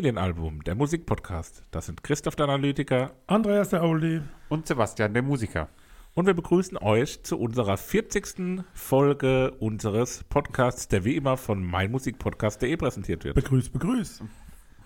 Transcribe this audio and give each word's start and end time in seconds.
Familienalbum, 0.00 0.64
der 0.64 0.74
Musikpodcast. 0.76 1.62
Das 1.72 1.84
sind 1.84 2.02
Christoph 2.02 2.34
der 2.34 2.46
Analytiker 2.46 3.12
Andreas 3.26 3.68
der 3.68 3.82
Oldie. 3.82 4.22
Und 4.48 4.66
Sebastian, 4.66 5.12
der 5.12 5.22
Musiker. 5.22 5.68
und 6.14 6.24
wir 6.24 6.32
begrüßen 6.32 6.78
euch 6.78 7.22
zu 7.22 7.38
unserer 7.38 7.76
40. 7.76 8.64
Folge 8.72 9.50
unseres 9.58 10.24
Podcasts, 10.24 10.88
der 10.88 11.04
wie 11.04 11.16
immer 11.16 11.36
von 11.36 11.62
meinmusikpodcast.de 11.62 12.74
präsentiert 12.78 13.24
wird. 13.24 13.34
Begrüß, 13.34 13.68
begrüß. 13.68 14.22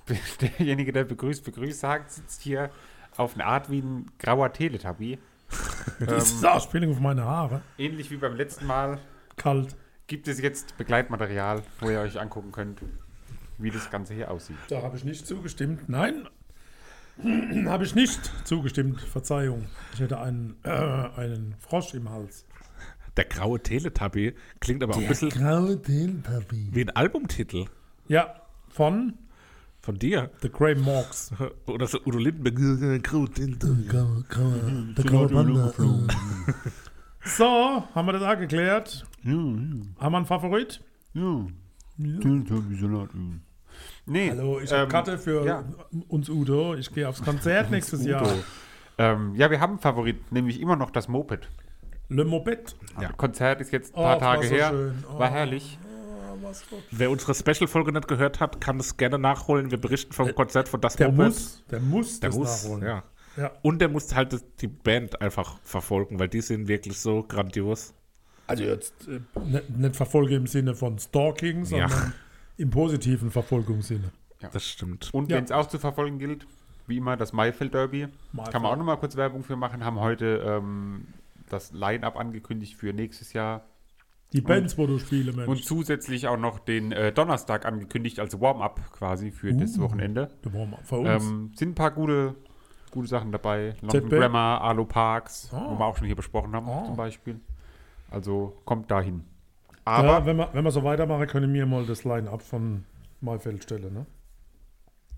Derjenige, 0.40 0.90
der 0.90 1.04
begrüßt, 1.04 1.44
begrüßt 1.44 1.78
sagt, 1.78 2.10
sitzt 2.10 2.42
hier 2.42 2.70
auf 3.16 3.34
eine 3.34 3.46
Art 3.46 3.70
wie 3.70 3.82
ein 3.82 4.10
grauer 4.18 4.52
Teletubby. 4.52 5.20
Das 6.00 6.32
ist 6.32 6.44
Anspielung 6.44 6.90
auf 6.90 6.98
meine 6.98 7.24
Haare. 7.24 7.62
Ähnlich 7.78 8.10
wie 8.10 8.16
beim 8.16 8.34
letzten 8.34 8.66
Mal 8.66 8.98
Kalt. 9.36 9.76
gibt 10.08 10.26
es 10.26 10.40
jetzt 10.40 10.76
Begleitmaterial, 10.76 11.62
wo 11.78 11.88
ihr 11.88 12.00
euch 12.00 12.20
angucken 12.20 12.50
könnt, 12.50 12.82
wie 13.58 13.70
das 13.70 13.90
Ganze 13.90 14.14
hier 14.14 14.30
aussieht. 14.30 14.56
Da 14.68 14.82
habe 14.82 14.96
ich 14.96 15.04
nicht 15.04 15.26
zugestimmt. 15.26 15.88
Nein, 15.88 16.28
habe 17.66 17.84
ich 17.84 17.94
nicht 17.94 18.20
zugestimmt. 18.44 19.00
Verzeihung. 19.00 19.66
Ich 19.92 20.00
hätte 20.00 20.18
einen, 20.20 20.56
äh, 20.64 20.70
einen 20.70 21.54
Frosch 21.58 21.94
im 21.94 22.10
Hals. 22.10 22.44
Der 23.16 23.26
graue 23.26 23.60
Teletubby 23.60 24.34
klingt 24.58 24.82
aber 24.82 24.94
auch 24.94 25.00
ein 25.00 25.06
bisschen 25.06 25.30
graue 25.30 25.80
Teletubby. 25.80 26.68
wie 26.72 26.80
ein 26.80 26.90
Albumtitel 26.90 27.66
Ja, 28.08 28.34
von 28.68 29.14
von 29.80 29.98
dir. 29.98 30.30
The 30.40 30.48
Grey 30.48 30.74
Morgs. 30.74 31.30
Oder 31.66 31.86
so 31.86 32.00
Udo 32.06 32.18
Lindenberg. 32.18 33.04
Graue 33.04 33.30
Teletubby. 33.30 33.82
Der 33.84 35.04
graue 35.04 35.28
Panda. 35.28 35.72
So, 37.26 37.84
haben 37.94 38.06
wir 38.08 38.12
das 38.14 38.22
auch 38.22 38.38
geklärt. 38.38 39.06
Haben 39.24 39.94
wir 39.98 40.16
einen 40.16 40.26
Favorit? 40.26 40.82
Nee, 44.06 44.30
Hallo, 44.30 44.60
ich 44.60 44.70
habe 44.72 44.82
ähm, 44.82 44.88
Karte 44.88 45.18
für 45.18 45.44
ja. 45.46 45.64
uns 46.08 46.28
Udo. 46.28 46.74
Ich 46.74 46.92
gehe 46.92 47.08
aufs 47.08 47.22
Konzert 47.22 47.70
nächstes 47.70 48.04
Jahr. 48.04 48.22
Udo. 48.22 48.32
Ähm, 48.98 49.34
ja, 49.34 49.50
wir 49.50 49.60
haben 49.60 49.70
einen 49.72 49.78
Favorit, 49.80 50.30
nämlich 50.32 50.60
immer 50.60 50.76
noch 50.76 50.90
das 50.90 51.08
Moped. 51.08 51.48
Le 52.08 52.24
Moped. 52.24 52.76
Ja. 53.00 53.12
Konzert 53.12 53.60
ist 53.60 53.72
jetzt 53.72 53.94
ein 53.94 53.98
Oh, 54.00 54.02
paar 54.02 54.20
war 54.20 54.34
Tage 54.36 54.48
so 54.48 54.54
her. 54.54 54.68
schön. 54.70 55.04
Oh. 55.12 55.18
War 55.18 55.30
herrlich. 55.30 55.78
Wer 56.90 57.10
unsere 57.10 57.34
Special-Folge 57.34 57.92
nicht 57.92 58.06
gehört 58.06 58.38
hat, 58.40 58.60
kann 58.60 58.78
es 58.78 58.96
gerne 58.96 59.18
nachholen. 59.18 59.70
Wir 59.70 59.78
berichten 59.80 60.12
vom 60.12 60.34
Konzert 60.34 60.68
von 60.68 60.80
Das 60.80 60.96
Der 60.96 61.10
Moped. 61.10 61.26
muss, 61.26 61.64
der 61.70 61.80
muss 61.80 62.20
Der 62.20 62.30
das 62.30 62.38
muss, 62.38 62.62
nachholen. 62.64 62.86
ja. 62.86 63.02
Ja. 63.36 63.50
Und 63.62 63.80
der 63.80 63.88
muss 63.88 64.14
halt 64.14 64.40
die 64.60 64.68
Band 64.68 65.20
einfach 65.20 65.58
verfolgen, 65.64 66.20
weil 66.20 66.28
die 66.28 66.40
sind 66.40 66.68
wirklich 66.68 67.00
so 67.00 67.24
grandios. 67.24 67.92
Also 68.46 68.64
jetzt 68.64 69.08
äh, 69.08 69.20
nicht, 69.44 69.70
nicht 69.70 69.96
Verfolge 69.96 70.34
im 70.36 70.46
Sinne 70.46 70.74
von 70.74 70.98
Stalking, 70.98 71.64
sondern 71.64 71.90
Ja. 71.90 72.12
im 72.58 72.70
positiven 72.70 73.30
Verfolgungssinne. 73.30 74.10
Das 74.52 74.66
stimmt. 74.66 75.08
Und 75.14 75.30
Ja. 75.30 75.36
wenn 75.38 75.44
es 75.44 75.50
auch 75.52 75.66
zu 75.66 75.78
verfolgen 75.78 76.18
gilt, 76.18 76.46
wie 76.86 76.98
immer 76.98 77.16
das 77.16 77.32
Maifeld 77.32 77.72
Derby. 77.72 78.08
Maifeld. 78.32 78.52
Kann 78.52 78.62
man 78.62 78.72
auch 78.72 78.76
nochmal 78.76 78.98
kurz 78.98 79.16
Werbung 79.16 79.42
für 79.42 79.56
machen. 79.56 79.84
Haben 79.84 80.00
heute 80.00 80.44
ähm, 80.46 81.06
das 81.48 81.72
Line-Up 81.72 82.16
angekündigt 82.18 82.74
für 82.76 82.92
nächstes 82.92 83.32
Jahr. 83.32 83.64
Die 84.34 84.40
Bands, 84.42 84.76
wo 84.76 84.86
du 84.86 84.98
spiele, 84.98 85.32
Mensch. 85.32 85.48
Und 85.48 85.64
zusätzlich 85.64 86.26
auch 86.26 86.36
noch 86.36 86.58
den 86.58 86.92
äh, 86.92 87.12
Donnerstag 87.12 87.64
angekündigt 87.64 88.18
als 88.20 88.38
Warm-up 88.40 88.80
quasi 88.92 89.30
für 89.30 89.54
das 89.54 89.78
Uh. 89.78 89.82
Wochenende. 89.82 90.28
Der 90.44 90.52
war 90.52 90.66
mal 90.66 90.78
Für 90.82 90.96
uns. 90.96 91.24
Ähm, 91.24 91.52
sind 91.54 91.70
ein 91.70 91.74
paar 91.76 91.92
gute, 91.92 92.34
gute 92.90 93.06
Sachen 93.08 93.30
dabei. 93.32 93.76
London 93.80 94.02
ZB. 94.02 94.10
Grammar, 94.18 94.60
Alo 94.60 94.84
Parks, 94.84 95.48
Ah. 95.52 95.66
wo 95.70 95.78
wir 95.78 95.84
auch 95.86 95.96
schon 95.96 96.06
hier 96.06 96.16
besprochen 96.16 96.52
haben 96.54 96.68
Ah. 96.68 96.84
zum 96.84 96.96
Beispiel. 96.96 97.40
Also 98.10 98.56
kommt 98.64 98.90
dahin. 98.90 99.24
ja, 99.70 99.80
Aber 99.84 100.26
wenn, 100.26 100.36
wir, 100.36 100.48
wenn 100.52 100.64
wir 100.64 100.70
so 100.70 100.84
weitermachen, 100.84 101.26
können 101.26 101.52
wir 101.52 101.66
mal 101.66 101.84
das 101.86 102.04
Line-Up 102.04 102.42
von 102.42 102.84
Maifeld 103.20 103.62
stellen, 103.62 103.92
ne? 103.94 104.06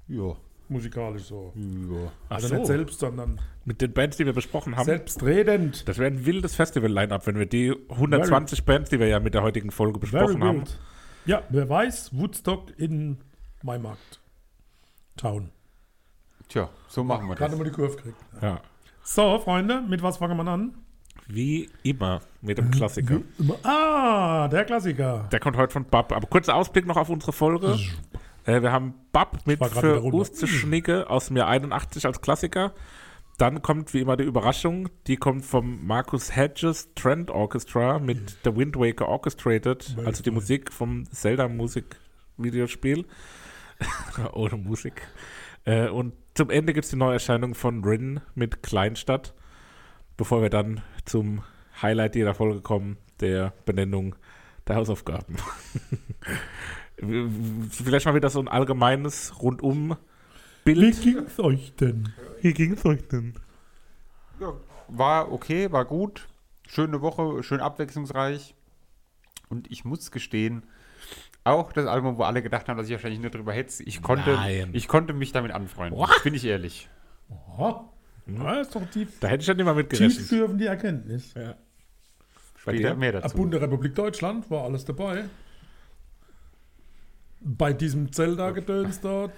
ja. 0.09 0.35
Musikalisch 0.69 1.23
so. 1.27 1.53
ja. 1.55 2.11
Ach 2.29 2.35
Also 2.35 2.49
so. 2.49 2.55
nicht 2.57 2.67
selbst, 2.67 2.99
sondern 2.99 3.41
Mit 3.65 3.81
den 3.81 3.93
Bands, 3.93 4.17
die 4.17 4.27
wir 4.27 4.33
besprochen 4.33 4.77
haben. 4.77 4.85
selbstredend. 4.87 5.87
Das 5.87 5.99
wäre 5.99 6.11
ein 6.11 6.27
wildes 6.27 6.57
Festival-Line-Up, 6.57 7.25
wenn 7.29 7.39
wir 7.39 7.47
die 7.47 7.73
120 7.91 8.65
Bands, 8.65 8.91
die 8.91 8.99
wir 8.99 9.07
ja 9.07 9.21
mit 9.21 9.35
der 9.35 9.43
heutigen 9.43 9.71
Folge 9.71 10.01
besprochen 10.01 10.43
haben. 10.43 10.65
Ja, 11.25 11.43
wer 11.51 11.69
weiß, 11.69 12.19
Woodstock 12.19 12.77
in 12.81 13.19
Maimarkt. 13.63 14.19
Town. 15.17 15.51
Tja, 16.49 16.69
so 16.89 17.05
machen 17.05 17.29
wir 17.29 17.37
Gerade 17.37 17.53
das. 17.53 17.59
mal 17.61 17.65
die 17.65 17.71
Kurve 17.71 17.95
kriegt. 17.97 18.17
Ja. 18.43 18.61
So, 19.05 19.39
Freunde, 19.39 19.83
mit 19.83 20.03
was 20.03 20.17
fangen 20.17 20.37
wir 20.37 20.47
an? 20.51 20.75
Wie 21.29 21.69
immer 21.83 22.21
mit 22.41 22.59
dem 22.59 22.71
Klassiker. 22.71 23.21
Ah, 23.65 24.49
der 24.49 24.65
Klassiker. 24.65 25.29
Der 25.33 25.41
kommt 25.41 25.57
heute 25.57 25.73
von 25.73 25.85
Bab. 25.85 26.13
Aber 26.13 26.27
kurzer 26.29 26.55
Ausblick 26.55 26.87
noch 26.87 26.97
auf 26.97 27.09
unsere 27.09 27.33
Folge. 27.33 27.77
Äh, 28.45 28.63
wir 28.63 28.71
haben 28.71 28.95
Bab 29.13 29.47
mit 29.47 29.59
für 29.65 29.77
wieder 29.77 29.97
runter. 29.97 30.19
Uste 30.19 30.47
Schnicke 30.47 31.11
aus 31.11 31.27
dem 31.27 31.37
Jahr 31.37 31.49
81 31.49 32.07
als 32.07 32.21
Klassiker. 32.21 32.73
Dann 33.39 33.61
kommt 33.61 33.93
wie 33.93 34.01
immer 34.01 34.17
die 34.17 34.25
Überraschung. 34.25 34.89
Die 35.09 35.17
kommt 35.17 35.45
vom 35.45 35.85
Marcus 35.85 36.35
Hedges 36.35 36.95
Trend 36.95 37.31
Orchestra 37.31 37.99
mit 37.99 38.39
The 38.45 38.57
Wind 38.57 38.77
Waker 38.77 39.09
Orchestrated. 39.09 39.97
Also 40.05 40.23
die 40.23 40.31
Musik 40.31 40.73
vom 40.73 41.11
Zelda-Musik-Videospiel. 41.11 43.05
Ohne 44.33 44.57
Musik. 44.57 45.03
Äh, 45.65 45.89
und 45.89 46.15
zum 46.35 46.51
Ende 46.51 46.73
gibt 46.73 46.85
es 46.85 46.91
die 46.91 46.97
Neuerscheinung 46.97 47.55
von 47.55 47.85
Rin 47.85 48.21
mit 48.35 48.63
Kleinstadt. 48.63 49.35
Bevor 50.17 50.43
wir 50.43 50.51
dann 50.51 50.83
zum 51.05 51.43
Highlight 51.83 52.17
jeder 52.17 52.35
Folge 52.35 52.61
kommen, 52.61 52.97
der 53.21 53.53
Benennung 53.65 54.15
der 54.67 54.77
Hausaufgaben. 54.77 55.37
Vielleicht 57.71 58.07
mal 58.07 58.15
wieder 58.15 58.31
so 58.31 58.41
ein 58.41 58.49
allgemeines 58.49 59.33
Wie 59.33 59.41
Rundum-Bild. 59.41 61.03
ging's 61.03 61.39
euch 61.39 61.75
denn? 61.77 62.13
Wie 62.41 62.55
ging 62.55 62.73
es 62.73 62.85
euch 62.85 63.07
denn? 63.09 63.35
Ja, 64.41 64.55
war 64.89 65.33
okay, 65.33 65.71
war 65.73 65.85
gut. 65.85 66.29
Schöne 66.67 67.01
Woche, 67.03 67.43
schön 67.43 67.61
abwechslungsreich. 67.61 68.55
Und 69.49 69.71
ich 69.71 69.85
muss 69.85 70.11
gestehen, 70.11 70.65
auch 71.45 71.73
das 71.73 71.87
Album, 71.87 72.19
wo 72.19 72.25
alle 72.25 72.43
gedacht 72.43 72.69
haben, 72.69 72.77
dass 72.77 72.87
ich 72.87 72.93
wahrscheinlich 72.93 73.21
nur 73.21 73.31
drüber 73.31 73.53
hetze, 73.53 73.85
ich 73.85 74.03
konnte, 74.03 74.33
Nein. 74.33 74.71
ich 74.73 74.89
konnte 74.89 75.13
mich 75.13 75.33
damit 75.33 75.53
anfreunden. 75.53 75.99
What? 75.99 76.23
Bin 76.25 76.35
ich 76.35 76.45
ehrlich. 76.45 76.89
Oh, 77.29 77.85
ja, 78.27 78.61
ist 78.61 78.75
doch 78.75 78.87
tief, 78.91 79.19
Da 79.21 79.29
hätte 79.29 79.43
ich 79.43 79.47
ja 79.49 79.55
nicht 79.55 79.65
mal 79.65 79.75
mit 79.75 79.91
gerechnet. 79.91 80.17
tiefführende 80.19 80.67
Erkenntnis. 80.67 81.33
Bei 81.35 81.55
Später 82.59 82.95
mehr 82.97 83.15
Ab 83.15 83.23
dazu. 83.23 83.37
Bundesrepublik 83.37 83.95
Deutschland 83.95 84.51
war 84.51 84.65
alles 84.65 84.85
dabei. 84.85 85.25
Bei 87.41 87.73
diesem 87.73 88.13
Zelda-Gedöns 88.13 89.01
da, 89.01 89.29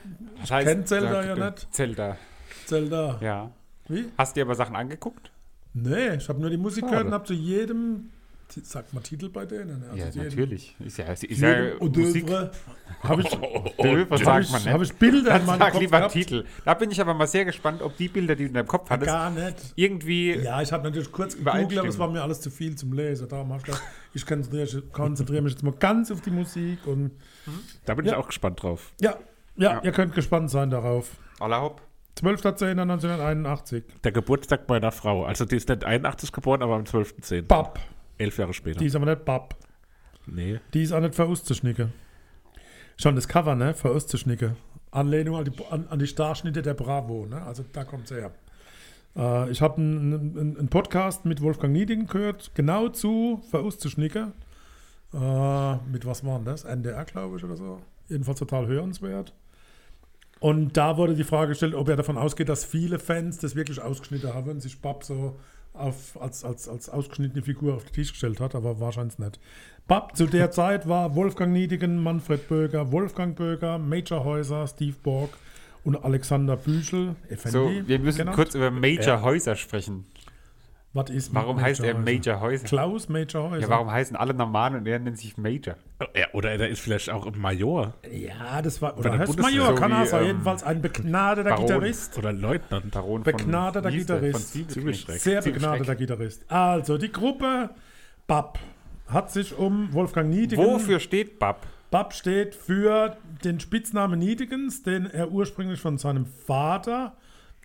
Das 0.40 0.50
heißt, 0.50 0.66
kennt 0.68 0.88
Zelda 0.88 1.24
ja 1.24 1.50
nicht. 1.50 1.68
Zelda, 1.74 2.16
Zelda. 2.64 3.18
ja. 3.20 3.50
Wie? 3.88 4.06
Hast 4.16 4.34
du 4.36 4.40
dir 4.40 4.44
aber 4.46 4.54
Sachen 4.54 4.76
angeguckt? 4.76 5.30
Nee, 5.74 6.14
ich 6.16 6.28
habe 6.28 6.40
nur 6.40 6.48
die 6.50 6.56
Musik 6.56 6.80
Schade. 6.84 6.90
gehört 6.92 7.06
und 7.08 7.12
habe 7.12 7.24
zu 7.24 7.34
jedem, 7.34 8.10
sagt 8.62 8.94
man 8.94 9.02
Titel 9.02 9.28
bei 9.28 9.44
denen? 9.46 9.84
Also 9.90 9.96
ja, 10.18 10.24
natürlich. 10.24 10.74
Ist 10.84 10.98
ja, 10.98 11.04
ist 11.06 11.22
ja 11.24 11.62
jedem 11.64 11.78
Musik. 12.02 12.30
Habe 13.02 13.22
ich, 13.22 13.32
Odeuvre 13.78 14.06
hab 14.10 14.18
sagt 14.24 14.44
ich, 14.46 14.52
man 14.52 14.64
hab 14.74 14.82
ich 14.82 14.92
Bilder 14.94 15.38
in 15.40 15.46
meinem 15.46 15.58
sag 15.58 15.72
Kopf 15.72 15.80
lieber 15.80 15.98
gehabt. 15.98 16.12
Titel. 16.12 16.44
Da 16.64 16.74
bin 16.74 16.90
ich 16.90 17.00
aber 17.00 17.14
mal 17.14 17.26
sehr 17.26 17.44
gespannt, 17.44 17.82
ob 17.82 17.96
die 17.96 18.08
Bilder, 18.08 18.34
die 18.34 18.44
du 18.44 18.48
in 18.48 18.54
deinem 18.54 18.66
Kopf 18.66 18.88
hattest, 18.90 19.06
Gar 19.06 19.30
nicht. 19.30 19.56
irgendwie 19.76 20.32
Ja, 20.36 20.62
ich 20.62 20.72
habe 20.72 20.84
natürlich 20.84 21.12
kurz 21.12 21.36
gegoogelt, 21.36 21.78
aber 21.78 21.88
es 21.88 21.98
war 21.98 22.10
mir 22.10 22.22
alles 22.22 22.40
zu 22.40 22.50
viel 22.50 22.74
zum 22.76 22.92
Lesen. 22.92 23.28
Darum 23.28 23.48
habe 23.50 23.58
ich 23.60 23.64
gedacht, 23.66 23.82
ich 24.14 24.24
konzentriere, 24.26 24.82
konzentriere 24.92 25.42
mich 25.42 25.52
jetzt 25.52 25.62
mal 25.62 25.74
ganz 25.78 26.10
auf 26.10 26.20
die 26.22 26.30
Musik. 26.30 26.86
Und 26.86 27.12
Da 27.84 27.94
bin 27.94 28.06
Ja. 28.06 28.12
ich 28.12 28.18
auch 28.18 28.26
gespannt 28.28 28.62
drauf. 28.62 28.92
ja, 29.00 29.16
ja, 29.56 29.72
Ja. 29.74 29.80
ihr 29.82 29.92
könnt 29.92 30.14
gespannt 30.14 30.50
sein 30.50 30.70
darauf. 30.70 31.10
aller 31.40 31.60
Hopp. 31.60 31.82
12.10.1981. 32.20 33.82
Der 34.02 34.12
Geburtstag 34.12 34.68
meiner 34.68 34.90
Frau. 34.92 35.24
Also 35.24 35.44
die 35.44 35.56
ist 35.56 35.68
nicht 35.68 35.84
81 35.84 36.32
geboren, 36.32 36.62
aber 36.62 36.74
am 36.74 36.82
12.10. 36.84 37.42
Bab. 37.46 37.78
Elf 38.18 38.38
Jahre 38.38 38.52
später. 38.52 38.78
Die 38.78 38.86
ist 38.86 38.96
aber 38.96 39.06
nicht 39.06 39.24
Bab. 39.24 39.56
nee. 40.26 40.60
Die 40.74 40.82
ist 40.82 40.92
auch 40.92 41.00
nicht 41.00 41.14
verustzuschnicken. 41.14 41.92
Schon 42.96 43.14
das 43.14 43.28
Cover, 43.28 43.54
ne? 43.54 43.74
Verustzuschnicken. 43.74 44.56
Anlehnung 44.90 45.36
an 45.36 45.44
die, 45.44 45.52
an, 45.70 45.86
an 45.88 45.98
die 45.98 46.06
Starschnitte 46.06 46.62
der 46.62 46.74
Bravo, 46.74 47.26
ne? 47.26 47.42
Also 47.42 47.64
da 47.72 47.84
kommt 47.84 48.10
es 48.10 48.16
her. 48.16 48.32
Äh, 49.16 49.50
ich 49.50 49.62
habe 49.62 49.76
einen 49.76 50.56
einen 50.58 50.68
Podcast 50.68 51.24
mit 51.24 51.40
Wolfgang 51.40 51.72
Nieding 51.72 52.06
gehört, 52.06 52.52
genau 52.54 52.88
zu 52.88 53.42
Verustzuschnicken. 53.50 54.32
Äh, 55.14 55.76
mit 55.90 56.04
was 56.06 56.24
war 56.24 56.36
denn 56.38 56.44
das? 56.46 56.64
NDR, 56.64 57.04
glaube 57.04 57.36
ich, 57.36 57.44
oder 57.44 57.56
so. 57.56 57.80
Jedenfalls 58.08 58.38
total 58.38 58.66
hörenswert. 58.66 59.32
Und 60.40 60.76
da 60.76 60.96
wurde 60.96 61.14
die 61.14 61.24
Frage 61.24 61.50
gestellt, 61.50 61.74
ob 61.74 61.88
er 61.88 61.96
davon 61.96 62.16
ausgeht, 62.16 62.48
dass 62.48 62.64
viele 62.64 62.98
Fans 62.98 63.38
das 63.38 63.56
wirklich 63.56 63.80
ausgeschnitten 63.80 64.34
haben 64.34 64.50
und 64.50 64.60
sich 64.60 64.80
Bab 64.80 65.02
so 65.02 65.38
auf, 65.78 66.20
als, 66.20 66.44
als, 66.44 66.68
als 66.68 66.88
ausgeschnittene 66.88 67.42
Figur 67.42 67.74
auf 67.74 67.84
den 67.84 67.92
Tisch 67.92 68.12
gestellt 68.12 68.40
hat, 68.40 68.54
aber 68.54 68.80
wahrscheinlich 68.80 69.18
nicht. 69.18 69.38
Bab 69.86 70.16
zu 70.16 70.26
der 70.26 70.50
Zeit 70.52 70.88
war 70.88 71.14
Wolfgang 71.14 71.52
Niedigen, 71.52 72.02
Manfred 72.02 72.48
Böger, 72.48 72.92
Wolfgang 72.92 73.36
Böger, 73.36 73.78
Major 73.78 74.24
Häuser, 74.24 74.66
Steve 74.66 74.96
Borg 75.02 75.30
und 75.84 75.96
Alexander 76.04 76.56
Büchel. 76.56 77.14
So, 77.44 77.70
wir 77.86 77.98
müssen 77.98 78.18
genannt. 78.18 78.36
kurz 78.36 78.54
über 78.54 78.70
Major 78.70 79.04
Ja. 79.04 79.22
Häuser 79.22 79.56
sprechen. 79.56 80.04
Was 80.98 81.10
ist 81.10 81.34
Warum 81.34 81.60
heißt 81.60 81.82
er? 81.84 81.96
Major 81.96 82.40
Häuser? 82.40 82.66
Klaus 82.66 83.08
Major 83.08 83.50
Häuser. 83.50 83.62
Ja, 83.62 83.68
warum 83.70 83.90
heißen 83.90 84.16
alle 84.16 84.34
Norman 84.34 84.74
und 84.74 84.86
er 84.86 84.98
nennt 84.98 85.18
sich 85.18 85.36
Major? 85.36 85.76
Ja, 86.14 86.26
oder 86.32 86.50
er 86.52 86.68
ist 86.68 86.80
vielleicht 86.80 87.08
auch 87.10 87.26
ein 87.26 87.38
Major 87.38 87.94
Ja, 88.10 88.60
das 88.62 88.82
war. 88.82 88.98
Oder 88.98 89.10
der 89.10 89.18
heißt. 89.20 89.38
Major, 89.38 89.68
So 89.68 89.74
kann 89.76 89.92
er 89.92 90.06
sein. 90.06 90.20
ähm, 90.22 90.26
Jedenfalls 90.28 90.62
ein 90.64 90.82
begnadeter 90.82 91.50
Baron. 91.50 91.66
Gitarrist. 91.66 92.18
oder 92.18 92.32
Leutnant. 92.32 92.90
Baron 92.90 93.22
Begnadeter 93.22 93.82
der? 93.82 93.92
Gitarrist. 93.98 94.52
Von. 94.52 94.68
Zwiebelschreck. 94.68 95.20
Sehr 95.20 95.40
Zwiebelschreck. 95.40 95.54
begnadeter 95.78 95.94
Gitarrist. 95.94 96.50
Also, 96.50 96.98
die 96.98 97.12
Gruppe 97.12 97.70
BAP 98.26 98.58
hat 99.06 99.30
sich 99.32 99.56
um 99.56 99.92
Wolfgang 99.92 100.28
Niedigen. 100.30 100.62
Wofür 100.62 101.00
steht 101.00 101.38
Bab? 101.38 101.66
BAP 101.90 102.12
steht 102.12 102.54
für 102.54 103.16
den 103.44 103.60
Spitznamen 103.60 104.18
Niedigens, 104.18 104.82
den 104.82 105.06
er 105.06 105.30
ursprünglich 105.30 105.80
von 105.80 105.96
seinem 105.96 106.26
Vater, 106.26 107.16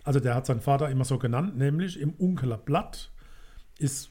also 0.04 0.20
der 0.20 0.34
hat 0.34 0.46
seinen 0.46 0.60
Vater 0.60 0.88
immer 0.88 1.04
so 1.04 1.18
genannt, 1.18 1.58
nämlich 1.58 2.00
im 2.00 2.10
Unkeler 2.14 2.56
Blatt 2.56 3.10
ist 3.78 4.10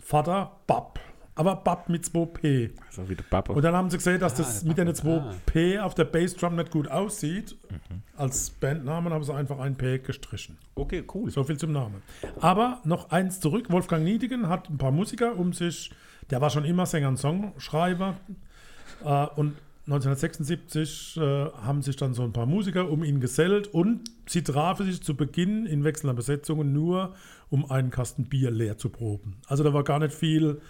Vater 0.00 0.52
BAP. 0.66 1.00
Aber 1.36 1.56
BAP 1.56 1.88
mit 1.88 2.04
2P. 2.04 2.70
So 2.90 3.08
wie 3.08 3.16
der 3.16 3.24
Papa. 3.24 3.52
Und 3.52 3.62
dann 3.62 3.74
haben 3.74 3.90
sie 3.90 3.96
gesehen, 3.96 4.20
dass 4.20 4.34
das 4.34 4.60
der 4.60 4.68
mit 4.68 4.78
den 4.78 4.92
Papa, 4.92 5.34
2P 5.46 5.80
auf 5.80 5.94
der 5.94 6.04
Bassdrum 6.04 6.54
nicht 6.54 6.70
gut 6.70 6.88
aussieht. 6.88 7.56
Als 8.16 8.50
Bandnamen 8.50 9.12
haben 9.12 9.24
sie 9.24 9.34
einfach 9.34 9.58
ein 9.58 9.74
P 9.74 9.98
gestrichen. 9.98 10.58
Okay, 10.76 11.04
cool. 11.12 11.30
So 11.30 11.42
viel 11.42 11.56
zum 11.56 11.72
Namen. 11.72 12.02
Aber 12.40 12.80
noch 12.84 13.10
eins 13.10 13.40
zurück. 13.40 13.70
Wolfgang 13.70 14.04
Niedigen 14.04 14.48
hat 14.48 14.70
ein 14.70 14.78
paar 14.78 14.92
Musiker 14.92 15.36
um 15.36 15.52
sich. 15.52 15.90
Der 16.30 16.40
war 16.40 16.50
schon 16.50 16.64
immer 16.64 16.86
Sänger 16.86 17.08
und 17.08 17.16
Songschreiber. 17.16 18.14
Äh, 19.04 19.26
und 19.34 19.56
1976 19.86 21.18
äh, 21.18 21.20
haben 21.20 21.82
sich 21.82 21.96
dann 21.96 22.14
so 22.14 22.22
ein 22.22 22.32
paar 22.32 22.46
Musiker 22.46 22.88
um 22.88 23.04
ihn 23.04 23.20
gesellt 23.20 23.68
und 23.68 24.00
sie 24.26 24.42
trafen 24.42 24.86
sich 24.86 25.02
zu 25.02 25.14
Beginn 25.14 25.66
in 25.66 25.84
wechselnder 25.84 26.14
Besetzungen 26.14 26.72
nur, 26.72 27.14
um 27.50 27.70
einen 27.70 27.90
Kasten 27.90 28.24
Bier 28.24 28.50
leer 28.50 28.78
zu 28.78 28.88
proben. 28.88 29.36
Also 29.46 29.62
da 29.62 29.74
war 29.74 29.84
gar 29.84 29.98
nicht 29.98 30.14
viel. 30.14 30.62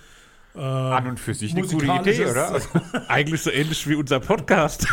Äh, 0.57 0.59
An 0.59 1.07
und 1.07 1.21
für 1.21 1.33
sich 1.33 1.53
eine 1.53 1.63
gute 1.63 1.87
Idee, 1.87 2.27
oder? 2.27 2.51
Also, 2.55 2.69
Eigentlich 3.09 3.43
so 3.43 3.51
ähnlich 3.51 3.89
wie 3.89 3.95
unser 3.95 4.19
Podcast. 4.19 4.89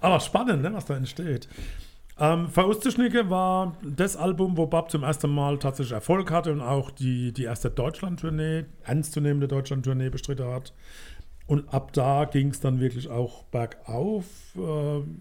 Aber 0.00 0.18
spannend, 0.18 0.62
ne, 0.62 0.72
was 0.72 0.86
da 0.86 0.96
entsteht. 0.96 1.48
Ähm, 2.18 2.48
Verustechnicke 2.48 3.30
war 3.30 3.76
das 3.82 4.16
Album, 4.16 4.56
wo 4.56 4.66
Bab 4.66 4.90
zum 4.90 5.04
ersten 5.04 5.30
Mal 5.30 5.58
tatsächlich 5.58 5.92
Erfolg 5.92 6.30
hatte 6.30 6.52
und 6.52 6.60
auch 6.60 6.90
die, 6.90 7.32
die 7.32 7.44
erste 7.44 7.70
Deutschland-Tournee, 7.70 8.64
ernstzunehmende 8.82 9.48
Deutschland-Tournee 9.48 10.10
bestritten 10.10 10.46
hat. 10.46 10.72
Und 11.52 11.68
ab 11.74 11.92
da 11.92 12.24
ging 12.24 12.48
es 12.48 12.60
dann 12.60 12.80
wirklich 12.80 13.10
auch 13.10 13.42
bergauf. 13.44 14.24
Ähm, 14.56 15.20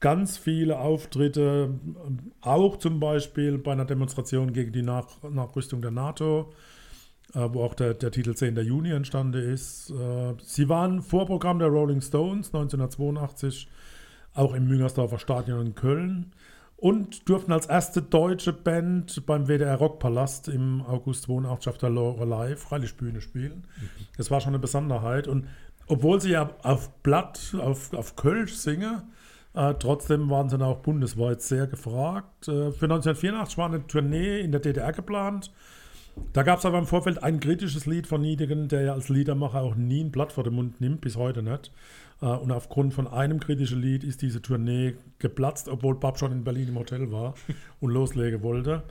ganz 0.00 0.36
viele 0.36 0.80
Auftritte, 0.80 1.78
ähm, 2.04 2.32
auch 2.40 2.76
zum 2.76 2.98
Beispiel 2.98 3.56
bei 3.56 3.70
einer 3.70 3.84
Demonstration 3.84 4.52
gegen 4.52 4.72
die 4.72 4.82
Nach 4.82 5.06
Nachrüstung 5.22 5.80
der 5.80 5.92
NATO, 5.92 6.52
äh, 7.34 7.48
wo 7.52 7.62
auch 7.62 7.74
der, 7.74 7.94
der 7.94 8.10
Titel 8.10 8.34
10. 8.34 8.56
Juni 8.56 8.90
entstanden 8.90 9.48
ist. 9.48 9.90
Äh, 9.90 10.34
sie 10.42 10.68
waren 10.68 11.02
Vorprogramm 11.02 11.60
der 11.60 11.68
Rolling 11.68 12.00
Stones 12.00 12.48
1982 12.48 13.68
auch 14.34 14.54
im 14.54 14.66
Müngersdorfer 14.66 15.20
Stadion 15.20 15.66
in 15.66 15.74
Köln 15.76 16.32
und 16.80 17.28
durften 17.28 17.52
als 17.52 17.66
erste 17.66 18.00
deutsche 18.00 18.54
Band 18.54 19.26
beim 19.26 19.46
WDR 19.46 19.76
Rockpalast 19.76 20.48
im 20.48 20.82
August 20.82 21.24
82 21.24 21.68
auf 21.68 21.78
der 21.78 21.90
Lorelei 21.90 22.56
Freilichtbühne 22.56 23.20
spielen. 23.20 23.66
Das 24.16 24.30
war 24.30 24.40
schon 24.40 24.54
eine 24.54 24.58
Besonderheit 24.58 25.28
und 25.28 25.46
obwohl 25.86 26.20
sie 26.20 26.30
ja 26.30 26.54
auf 26.62 26.90
Blatt, 27.02 27.54
auf, 27.60 27.92
auf 27.92 28.16
Kölsch 28.16 28.54
singen, 28.54 29.02
äh, 29.54 29.74
trotzdem 29.74 30.30
waren 30.30 30.48
sie 30.48 30.56
dann 30.56 30.68
auch 30.68 30.78
bundesweit 30.78 31.42
sehr 31.42 31.66
gefragt. 31.66 32.48
Äh, 32.48 32.72
für 32.72 32.86
1984 32.86 33.58
war 33.58 33.66
eine 33.66 33.86
Tournee 33.86 34.40
in 34.40 34.52
der 34.52 34.60
DDR 34.60 34.92
geplant. 34.92 35.52
Da 36.32 36.42
gab 36.42 36.60
es 36.60 36.64
aber 36.64 36.78
im 36.78 36.86
Vorfeld 36.86 37.22
ein 37.22 37.40
kritisches 37.40 37.86
Lied 37.86 38.06
von 38.06 38.20
Niedigen, 38.20 38.68
der 38.68 38.82
ja 38.82 38.92
als 38.92 39.08
Liedermacher 39.08 39.60
auch 39.60 39.74
nie 39.74 40.02
ein 40.04 40.12
Blatt 40.12 40.32
vor 40.32 40.44
den 40.44 40.54
Mund 40.54 40.80
nimmt, 40.80 41.00
bis 41.00 41.16
heute 41.16 41.42
nicht. 41.42 41.72
Äh, 42.20 42.26
Und 42.26 42.52
aufgrund 42.52 42.94
von 42.94 43.06
einem 43.06 43.40
kritischen 43.40 43.80
Lied 43.80 44.04
ist 44.04 44.22
diese 44.22 44.42
Tournee 44.42 44.94
geplatzt, 45.18 45.68
obwohl 45.68 45.98
Bab 45.98 46.18
schon 46.18 46.32
in 46.32 46.44
Berlin 46.44 46.68
im 46.68 46.78
Hotel 46.78 47.10
war 47.10 47.34
und 47.80 47.90
loslegen 47.90 48.42
wollte. 48.42 48.82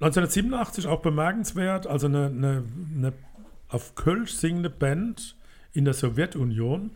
1987 0.00 0.86
auch 0.86 1.00
bemerkenswert, 1.00 1.86
also 1.86 2.06
eine, 2.06 2.26
eine, 2.26 2.64
eine 2.94 3.12
auf 3.68 3.94
Kölsch 3.94 4.32
singende 4.32 4.70
Band 4.70 5.36
in 5.72 5.84
der 5.84 5.94
Sowjetunion. 5.94 6.90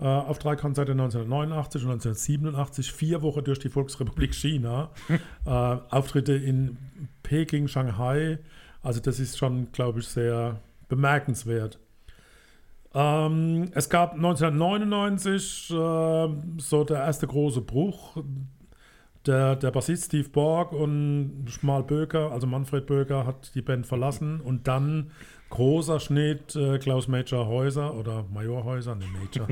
Äh, 0.00 0.04
auf 0.04 0.40
drei 0.40 0.56
Konzerte 0.56 0.92
1989 0.92 1.84
und 1.84 1.92
1987, 1.92 2.92
vier 2.92 3.22
Wochen 3.22 3.44
durch 3.44 3.60
die 3.60 3.68
Volksrepublik 3.68 4.34
China. 4.34 4.90
äh, 5.46 5.48
Auftritte 5.48 6.32
in 6.32 6.76
Peking, 7.22 7.68
Shanghai. 7.68 8.40
Also 8.82 9.00
das 9.00 9.20
ist 9.20 9.38
schon, 9.38 9.70
glaube 9.70 10.00
ich, 10.00 10.08
sehr 10.08 10.60
bemerkenswert. 10.88 11.78
Ähm, 12.94 13.70
es 13.74 13.88
gab 13.88 14.14
1999 14.14 15.70
äh, 15.70 15.74
so 16.58 16.84
der 16.84 16.98
erste 16.98 17.26
große 17.26 17.62
Bruch. 17.62 18.22
Der, 19.26 19.54
der 19.54 19.70
Bassist 19.70 20.06
Steve 20.06 20.28
Borg 20.28 20.72
und 20.72 21.46
Schmal 21.46 21.84
Böker, 21.84 22.32
also 22.32 22.46
Manfred 22.48 22.86
Böker, 22.86 23.24
hat 23.24 23.54
die 23.54 23.62
Band 23.62 23.86
verlassen 23.86 24.40
und 24.40 24.66
dann 24.66 25.12
großer 25.50 26.00
Schnitt 26.00 26.56
äh, 26.56 26.78
Klaus 26.78 27.06
Major 27.06 27.46
Häuser 27.46 27.94
oder 27.94 28.24
Major 28.32 28.64
Häuser, 28.64 28.96
ne 28.96 29.04
Major. 29.06 29.46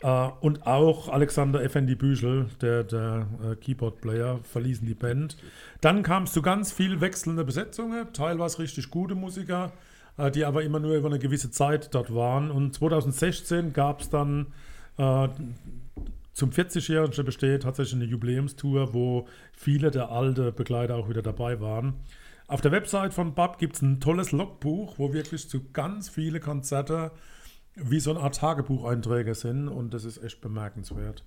äh, 0.00 0.32
und 0.40 0.66
auch 0.66 1.08
Alexander 1.08 1.62
Effendi 1.62 1.94
Büchel, 1.94 2.46
der, 2.60 2.84
der 2.84 3.26
äh, 3.42 3.56
Keyboard-Player, 3.56 4.40
verließen 4.42 4.86
die 4.86 4.94
Band. 4.94 5.38
Dann 5.80 6.02
kam 6.02 6.24
es 6.24 6.32
zu 6.32 6.42
ganz 6.42 6.70
viel 6.70 7.00
wechselnde 7.00 7.44
Besetzungen, 7.44 8.12
teilweise 8.12 8.58
richtig 8.58 8.90
gute 8.90 9.14
Musiker, 9.14 9.72
die 10.30 10.44
aber 10.44 10.62
immer 10.62 10.80
nur 10.80 10.96
über 10.96 11.08
eine 11.08 11.18
gewisse 11.18 11.50
Zeit 11.50 11.94
dort 11.94 12.14
waren. 12.14 12.50
Und 12.50 12.74
2016 12.74 13.72
gab 13.72 14.00
es 14.00 14.10
dann 14.10 14.48
äh, 14.96 15.28
zum 16.32 16.50
40-jährigen 16.50 17.24
besteht 17.24 17.62
tatsächlich 17.62 17.94
eine 17.96 18.04
Jubiläumstour, 18.04 18.94
wo 18.94 19.26
viele 19.52 19.90
der 19.90 20.10
alten 20.10 20.54
Begleiter 20.54 20.96
auch 20.96 21.08
wieder 21.08 21.22
dabei 21.22 21.60
waren. 21.60 21.94
Auf 22.46 22.60
der 22.60 22.72
Website 22.72 23.12
von 23.12 23.34
BAP 23.34 23.58
gibt 23.58 23.76
es 23.76 23.82
ein 23.82 24.00
tolles 24.00 24.32
Logbuch, 24.32 24.98
wo 24.98 25.12
wirklich 25.12 25.48
zu 25.48 25.70
ganz 25.72 26.08
viele 26.08 26.40
Konzerte 26.40 27.10
wie 27.74 28.00
so 28.00 28.10
eine 28.10 28.20
Art 28.20 28.36
Tagebucheinträge 28.36 29.34
sind 29.34 29.68
und 29.68 29.92
das 29.94 30.04
ist 30.04 30.22
echt 30.22 30.40
bemerkenswert. 30.40 31.24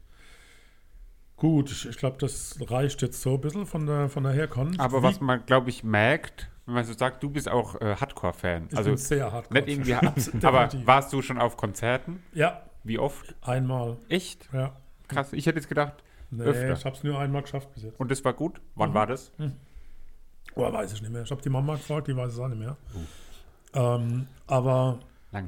Gut, 1.38 1.71
ich, 1.71 1.88
ich 1.88 1.98
glaube, 1.98 2.17
das 2.19 2.57
reicht 2.69 3.01
jetzt 3.01 3.21
so 3.21 3.36
ein 3.36 3.41
bisschen 3.41 3.65
von 3.65 3.86
der, 3.86 4.10
von 4.10 4.24
der 4.24 4.33
Herkunft. 4.33 4.79
aber 4.79 5.00
Wie- 5.00 5.03
was 5.03 5.21
man, 5.21 5.45
glaube 5.45 5.69
ich, 5.69 5.83
merkt, 5.83 6.50
wenn 6.71 6.75
man 6.75 6.85
so 6.85 6.93
sagt, 6.93 7.21
du 7.21 7.29
bist 7.29 7.49
auch 7.49 7.79
äh, 7.81 7.95
Hardcore-Fan. 7.95 8.67
ich 8.71 8.77
Also 8.77 8.89
bin 8.91 8.97
sehr 8.97 9.31
hardcore. 9.31 9.61
nicht 9.61 9.67
irgendwie, 9.69 9.93
aber 10.45 10.69
warst 10.85 11.11
du 11.13 11.21
schon 11.21 11.37
auf 11.37 11.57
Konzerten? 11.57 12.23
Ja, 12.33 12.61
Wie 12.83 12.97
oft? 12.99 13.35
einmal. 13.41 13.97
Echt? 14.09 14.49
Ja. 14.53 14.75
Krass. 15.07 15.33
Ich 15.33 15.45
hätte 15.45 15.57
jetzt 15.59 15.67
gedacht, 15.69 15.93
Nee, 16.33 16.43
Öfter. 16.43 16.71
ich 16.73 16.85
habe 16.85 16.95
es 16.95 17.03
nur 17.03 17.19
einmal 17.19 17.41
geschafft 17.41 17.73
bis 17.73 17.83
jetzt. 17.83 17.99
und 17.99 18.09
das 18.09 18.23
war 18.23 18.31
gut. 18.33 18.61
Wann 18.75 18.91
Mhm. 18.91 18.93
war 18.93 19.07
das? 19.07 19.31
Oh, 20.55 20.61
weiß 20.71 20.93
ich 20.93 21.01
nicht 21.01 21.11
mehr. 21.11 21.23
Ich 21.23 21.31
habe 21.31 21.41
die 21.41 21.49
Mama 21.49 21.73
gefragt, 21.75 22.07
die 22.07 22.15
weiß 22.15 22.31
es 22.33 22.39
auch 22.39 22.47
nicht 22.47 22.57
mehr. 22.59 22.77
Ähm, 23.73 24.27
aber 24.47 24.99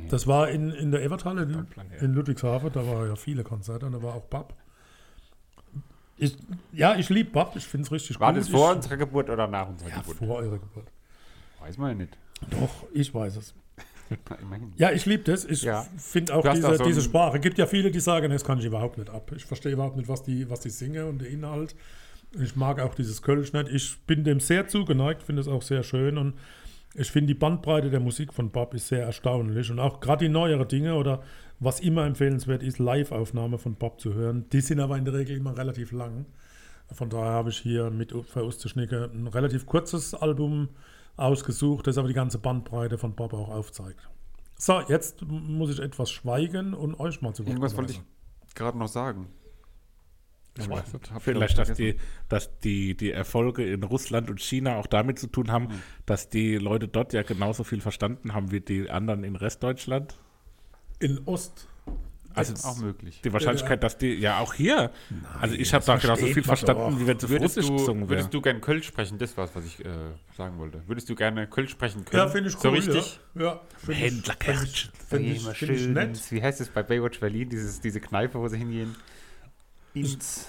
das 0.10 0.28
war 0.28 0.50
in, 0.50 0.72
in 0.72 0.92
der 0.92 1.02
Everthalle 1.04 1.44
in, 1.44 1.54
her. 1.54 1.66
in 2.02 2.14
Ludwigshafen. 2.14 2.72
Da 2.74 2.86
war 2.86 3.08
ja 3.08 3.16
viele 3.16 3.44
Konzerte 3.44 3.86
und 3.86 3.94
da 3.94 4.04
war 4.04 4.16
auch 4.16 4.24
Bab. 4.26 4.54
Ich, 6.18 6.38
ja, 6.72 6.96
ich 6.96 7.10
liebe 7.10 7.32
Bab. 7.32 7.56
Ich 7.56 7.66
finde 7.66 7.86
es 7.86 7.92
richtig 7.92 8.20
war 8.20 8.32
gut. 8.34 8.42
das 8.42 8.50
vor 8.50 8.70
ich, 8.72 8.76
unserer 8.78 8.98
Geburt 8.98 9.30
oder 9.30 9.48
nach 9.48 9.68
unserer 9.68 9.90
Ja, 9.90 9.98
Geburt? 10.00 10.18
vor 10.18 10.36
eurer 10.38 10.60
Geburt. 10.60 10.88
Weiß 11.64 11.78
man 11.78 11.90
ja 11.90 11.96
nicht. 11.96 12.18
Doch, 12.52 12.86
ich 12.94 13.14
weiß 13.14 13.38
es. 13.38 13.54
Ja, 14.76 14.92
ich 14.92 15.06
liebe 15.06 15.24
das. 15.24 15.46
Ich 15.46 15.64
Ja. 15.64 15.88
finde 15.98 16.36
auch 16.36 16.48
diese, 16.54 16.76
so 16.76 16.84
diese 16.84 17.02
Sprache. 17.02 17.40
gibt 17.40 17.58
ja 17.58 17.66
viele, 17.66 17.90
die 17.90 18.00
sagen, 18.02 18.30
das 18.32 18.44
kann 18.44 18.60
ich 18.60 18.66
überhaupt 18.66 18.98
nicht 18.98 19.10
ab. 19.10 19.32
Ich 19.36 19.46
verstehe 19.46 19.72
überhaupt 19.72 19.96
nicht, 19.96 20.08
was 20.10 20.22
die, 20.22 20.48
was 20.50 20.60
die 20.60 20.70
singen 20.70 21.08
und 21.08 21.20
der 21.22 21.30
Inhalt. 21.30 21.74
Ich 22.40 22.56
mag 22.56 22.80
auch 22.80 22.94
dieses 22.94 23.22
Kölsch 23.22 23.54
nicht. 23.54 23.70
Ich 23.70 23.98
bin 24.06 24.24
dem 24.24 24.40
sehr 24.40 24.68
zugeneigt, 24.68 25.24
finde 25.24 25.42
es 25.42 25.48
auch 25.48 25.62
sehr 25.64 25.82
schön 25.84 26.18
und 26.18 26.34
ich 26.96 27.10
finde 27.10 27.28
die 27.34 27.40
Bandbreite 27.40 27.90
der 27.90 28.02
Musik 28.02 28.34
von 28.34 28.52
Bob 28.52 28.74
ist 28.76 28.90
sehr 28.90 29.04
erstaunlich 29.04 29.72
und 29.72 29.80
auch 29.80 30.00
gerade 30.00 30.26
die 30.26 30.30
neuere 30.32 30.68
Dinge 30.68 30.94
oder 30.96 31.24
was 31.60 31.80
immer 31.80 32.06
empfehlenswert 32.06 32.62
ist, 32.62 32.78
Live-Aufnahme 32.78 33.58
von 33.58 33.76
Bob 33.76 34.00
zu 34.02 34.14
hören. 34.14 34.46
Die 34.52 34.62
sind 34.62 34.80
aber 34.80 34.98
in 34.98 35.06
der 35.06 35.14
Regel 35.16 35.38
immer 35.38 35.58
relativ 35.58 35.92
lang. 35.92 36.26
Von 36.92 37.10
daher 37.10 37.32
habe 37.32 37.50
ich 37.50 37.58
hier 37.58 37.90
mit 37.90 38.14
Verust 38.28 38.70
Schnicke 38.70 39.10
ein 39.12 39.28
relativ 39.28 39.66
kurzes 39.66 40.14
Album 40.14 40.70
ausgesucht, 41.16 41.88
das 41.88 41.98
aber 41.98 42.08
die 42.08 42.14
ganze 42.14 42.40
Bandbreite 42.40 42.98
von 42.98 43.16
Bob 43.16 43.34
auch 43.34 43.50
aufzeigt. 43.50 44.10
So, 44.58 44.82
jetzt 44.88 45.22
muss 45.24 45.72
ich 45.72 45.80
etwas 45.80 46.12
schweigen 46.12 46.74
und 46.74 47.00
euch 47.00 47.22
mal 47.22 47.34
zu 47.34 47.44
Wort 47.44 47.50
Irgendwas 47.50 47.76
wollte 47.76 47.94
ich 47.94 48.02
gerade 48.56 48.78
noch 48.78 48.88
sagen. 48.88 49.28
Ich 50.58 50.70
weiß 50.70 50.94
nicht. 50.94 51.12
Vielleicht, 51.20 51.58
dass 51.58 51.74
die, 51.74 51.96
dass 52.30 52.60
die, 52.60 52.96
die 52.96 53.12
Erfolge 53.12 53.66
in 53.66 53.84
Russland 53.84 54.30
und 54.30 54.40
China 54.40 54.78
auch 54.78 54.86
damit 54.86 55.18
zu 55.18 55.28
tun 55.28 55.52
haben, 55.52 55.70
dass 56.06 56.30
die 56.30 56.58
Leute 56.58 56.88
dort 56.88 57.12
ja 57.14 57.24
genauso 57.24 57.64
viel 57.64 57.82
verstanden 57.82 58.34
haben 58.34 58.52
wie 58.52 58.62
die 58.62 58.90
anderen 58.90 59.24
in 59.24 59.36
Restdeutschland. 59.36 60.16
In 61.00 61.22
Ost. 61.26 61.68
Also 62.36 62.68
Auch 62.68 62.78
möglich. 62.78 63.22
die 63.24 63.32
Wahrscheinlichkeit, 63.34 63.84
dass 63.84 63.98
die, 63.98 64.14
ja 64.14 64.40
auch 64.40 64.54
hier, 64.54 64.92
also 65.40 65.56
ich 65.56 65.74
habe 65.74 65.86
das 65.86 66.02
da 66.02 66.08
genauso 66.16 66.26
viel 66.28 66.44
verstanden, 66.44 67.00
wie 67.00 67.08
wenn 67.08 67.18
es 67.18 67.30
Würdest 67.30 67.58
Russisch 67.58 67.68
du, 67.68 67.78
gesungen 67.78 68.02
wäre. 68.04 68.10
würdest 68.20 68.34
du 68.34 68.42
gern 68.42 68.62
Kölsch 68.62 68.88
sprechen? 68.88 69.18
Das 69.18 69.38
war's, 69.38 69.52
was 69.54 69.66
ich 69.66 69.84
äh, 69.84 69.90
sagen 70.36 70.58
wollte. 70.58 70.82
Würdest 70.88 71.10
du 71.10 71.16
gerne 71.16 71.48
Kölsch 71.48 71.72
sprechen 71.72 72.06
können? 72.06 72.24
Ja, 72.24 72.28
finde 72.30 72.50
ich 72.50 72.56
cool. 72.56 72.62
So 72.62 72.70
richtig? 72.70 73.20
Ja, 73.36 73.42
ja 73.44 73.62
finde 73.78 73.94
ich, 73.94 74.00
Händlerkärtchen. 74.02 74.92
finde 75.10 75.30
ich, 75.30 75.44
Immer 75.44 75.54
finde 75.54 75.74
ich 75.76 75.82
schön. 75.82 75.94
nett. 75.94 76.32
Wie 76.32 76.42
heißt 76.42 76.62
es 76.62 76.70
bei 76.70 76.84
Baywatch 76.84 77.20
Berlin, 77.20 77.50
dieses, 77.50 77.80
diese 77.82 78.00
Kneipe, 78.00 78.40
wo 78.40 78.48
sie 78.48 78.58
hingehen? 78.58 78.96
Ins. 79.94 80.48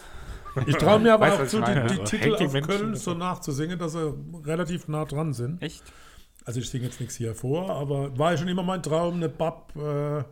Ich 0.67 0.76
traue 0.76 1.00
mir 1.00 1.14
aber 1.14 1.26
Weißt, 1.29 1.41
auch 1.43 1.47
zu, 1.47 1.61
die, 1.61 1.95
die 1.95 1.99
Ja. 1.99 2.05
Titel 2.05 2.35
auf 2.35 2.53
Menschen 2.53 2.62
Köln 2.71 2.95
so 2.95 3.14
nachzusingen, 3.14 3.79
dass 3.79 3.93
sie 3.93 4.14
relativ 4.45 4.88
nah 4.88 5.05
dran 5.05 5.33
sind. 5.33 5.61
Echt? 5.62 5.83
Also 6.47 6.61
ich 6.61 6.69
singe 6.69 6.85
jetzt 6.85 7.00
nichts 7.00 7.17
hier 7.17 7.35
vor, 7.35 7.71
aber 7.71 8.17
war 8.19 8.33
ja 8.33 8.38
schon 8.38 8.49
immer 8.49 8.62
mein 8.62 8.83
Traum, 8.83 9.14
eine 9.14 9.29
Bab 9.31 9.73
äh, 9.76 10.23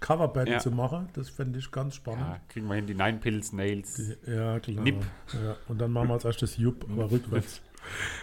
Coverband 0.00 0.48
Ja. 0.48 0.58
zu 0.58 0.70
machen. 0.70 1.08
Das 1.14 1.28
fände 1.28 1.58
ich 1.58 1.70
ganz 1.70 1.94
spannend. 1.94 2.26
Ja, 2.26 2.40
kriegen 2.48 2.66
wir 2.66 2.74
hin, 2.74 2.86
die 2.86 2.94
Nine 2.94 3.18
Pills, 3.18 3.52
Nails. 3.52 4.00
Ja, 4.26 4.58
klar. 4.60 4.84
Nip. 4.84 5.04
Ja. 5.32 5.56
Und 5.68 5.80
dann 5.80 5.92
machen 5.92 6.08
wir 6.08 6.14
als 6.14 6.24
erstes 6.24 6.56
Jupp, 6.56 6.86
aber 6.90 7.04
rückwärts. 7.10 7.62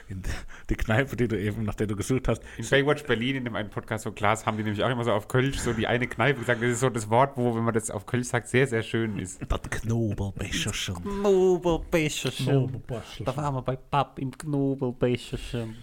In 0.08 0.22
die 0.70 0.76
Kneipe, 0.76 1.16
die 1.16 1.28
du 1.28 1.40
eben, 1.40 1.64
nach 1.64 1.74
der 1.74 1.88
du 1.88 1.96
gesucht 1.96 2.28
hast. 2.28 2.44
In 2.58 2.70
Baywatch 2.70 3.04
Berlin, 3.06 3.38
in 3.38 3.44
dem 3.46 3.56
einen 3.56 3.72
Podcast 3.72 4.04
von 4.04 4.14
Klaas, 4.14 4.46
haben 4.46 4.56
die 4.56 4.62
nämlich 4.64 4.84
auch 4.84 4.90
immer 4.90 5.04
so 5.04 5.12
auf 5.12 5.28
Kölsch 5.28 5.58
so 5.58 5.74
die 5.74 5.88
eine 5.88 6.06
Kneipe 6.08 6.42
gesagt. 6.42 6.62
Das 6.62 6.70
ist 6.70 6.80
so 6.82 6.92
das 6.92 7.10
Wort, 7.10 7.38
wo, 7.38 7.56
wenn 7.56 7.64
man 7.64 7.74
das 7.74 7.90
auf 7.90 8.06
Kölsch 8.06 8.28
sagt, 8.28 8.50
sehr, 8.50 8.68
sehr 8.68 8.84
schön 8.84 9.18
ist. 9.18 9.42
Das 9.50 9.60
Knobelbecherchen. 9.62 10.94
Knobelbecherchen. 11.04 12.84
Da 13.26 13.36
waren 13.36 13.56
wir 13.56 13.62
bei 13.64 13.76
Papp 13.78 14.20
im 14.20 14.30
Knobelbecherchen. 14.38 15.76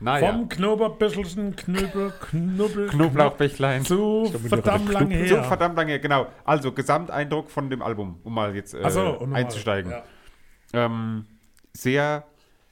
Naja, 0.00 0.28
Vom 0.30 0.48
Knoberbüschelchen, 0.48 1.56
Knüppel, 1.56 2.12
Knubbel, 2.20 2.88
Knoblauchbächlein. 2.88 3.84
zu 3.84 4.32
verdammt 4.46 4.92
lang 4.92 5.10
her. 5.10 5.28
So 5.28 5.42
verdammt 5.42 5.76
lange, 5.76 5.98
genau. 5.98 6.28
Also, 6.44 6.70
Gesamteindruck 6.72 7.50
von 7.50 7.68
dem 7.68 7.82
Album, 7.82 8.20
um 8.22 8.32
mal 8.34 8.54
jetzt 8.54 8.74
äh, 8.74 8.88
so, 8.90 9.18
einzusteigen. 9.32 9.90
Ja. 9.90 10.04
Ähm, 10.72 11.26
sehr 11.72 12.24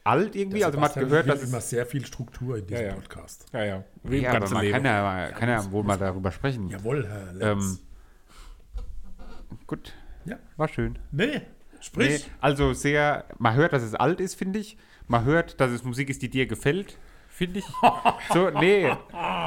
alt 0.05 0.37
irgendwie, 0.37 0.65
also 0.65 0.79
man 0.79 0.89
hat 0.89 0.95
gehört, 0.95 1.29
dass 1.29 1.43
es 1.43 1.49
immer 1.49 1.61
sehr 1.61 1.85
viel 1.85 2.07
Struktur 2.07 2.59
in 2.59 2.67
diesem 2.67 2.85
Ja, 2.85 2.89
ja. 2.91 2.95
Podcast. 2.95 3.47
Ja, 3.53 3.65
ja. 3.65 3.85
Wie 4.05 4.19
Ja, 4.19 4.31
aber 4.31 4.39
ganzen 4.41 4.55
man 4.55 4.63
Leben. 4.65 4.75
kann 4.75 4.85
ja, 4.85 5.29
kann 5.33 5.49
ja 5.49 5.71
wohl 5.73 5.83
mal 5.83 5.99
darüber 5.99 6.31
sprechen. 6.31 6.69
Jawohl, 6.69 7.09
Herr 7.09 7.33
Lenz. 7.33 7.81
Ähm, 9.51 9.57
gut. 9.67 9.93
Ja. 10.25 10.37
War 10.57 10.69
schön. 10.69 10.99
nee, 11.11 11.27
Nee, 11.27 11.41
sprich. 11.81 12.31
also 12.41 12.73
sehr, 12.73 13.25
man 13.39 13.55
hört, 13.55 13.73
dass 13.73 13.83
es 13.83 13.95
alt 13.97 14.21
ist, 14.21 14.35
finde 14.37 14.61
ich. 14.61 14.77
Man 15.09 15.25
hört, 15.25 15.61
dass 15.61 15.71
es 15.73 15.83
Musik 15.85 16.09
ist, 16.11 16.23
die 16.23 16.29
dir 16.31 16.47
gefällt, 16.47 16.99
finde 17.37 17.59
ich. 17.61 17.65
So, 18.33 18.51
nee, 18.51 18.91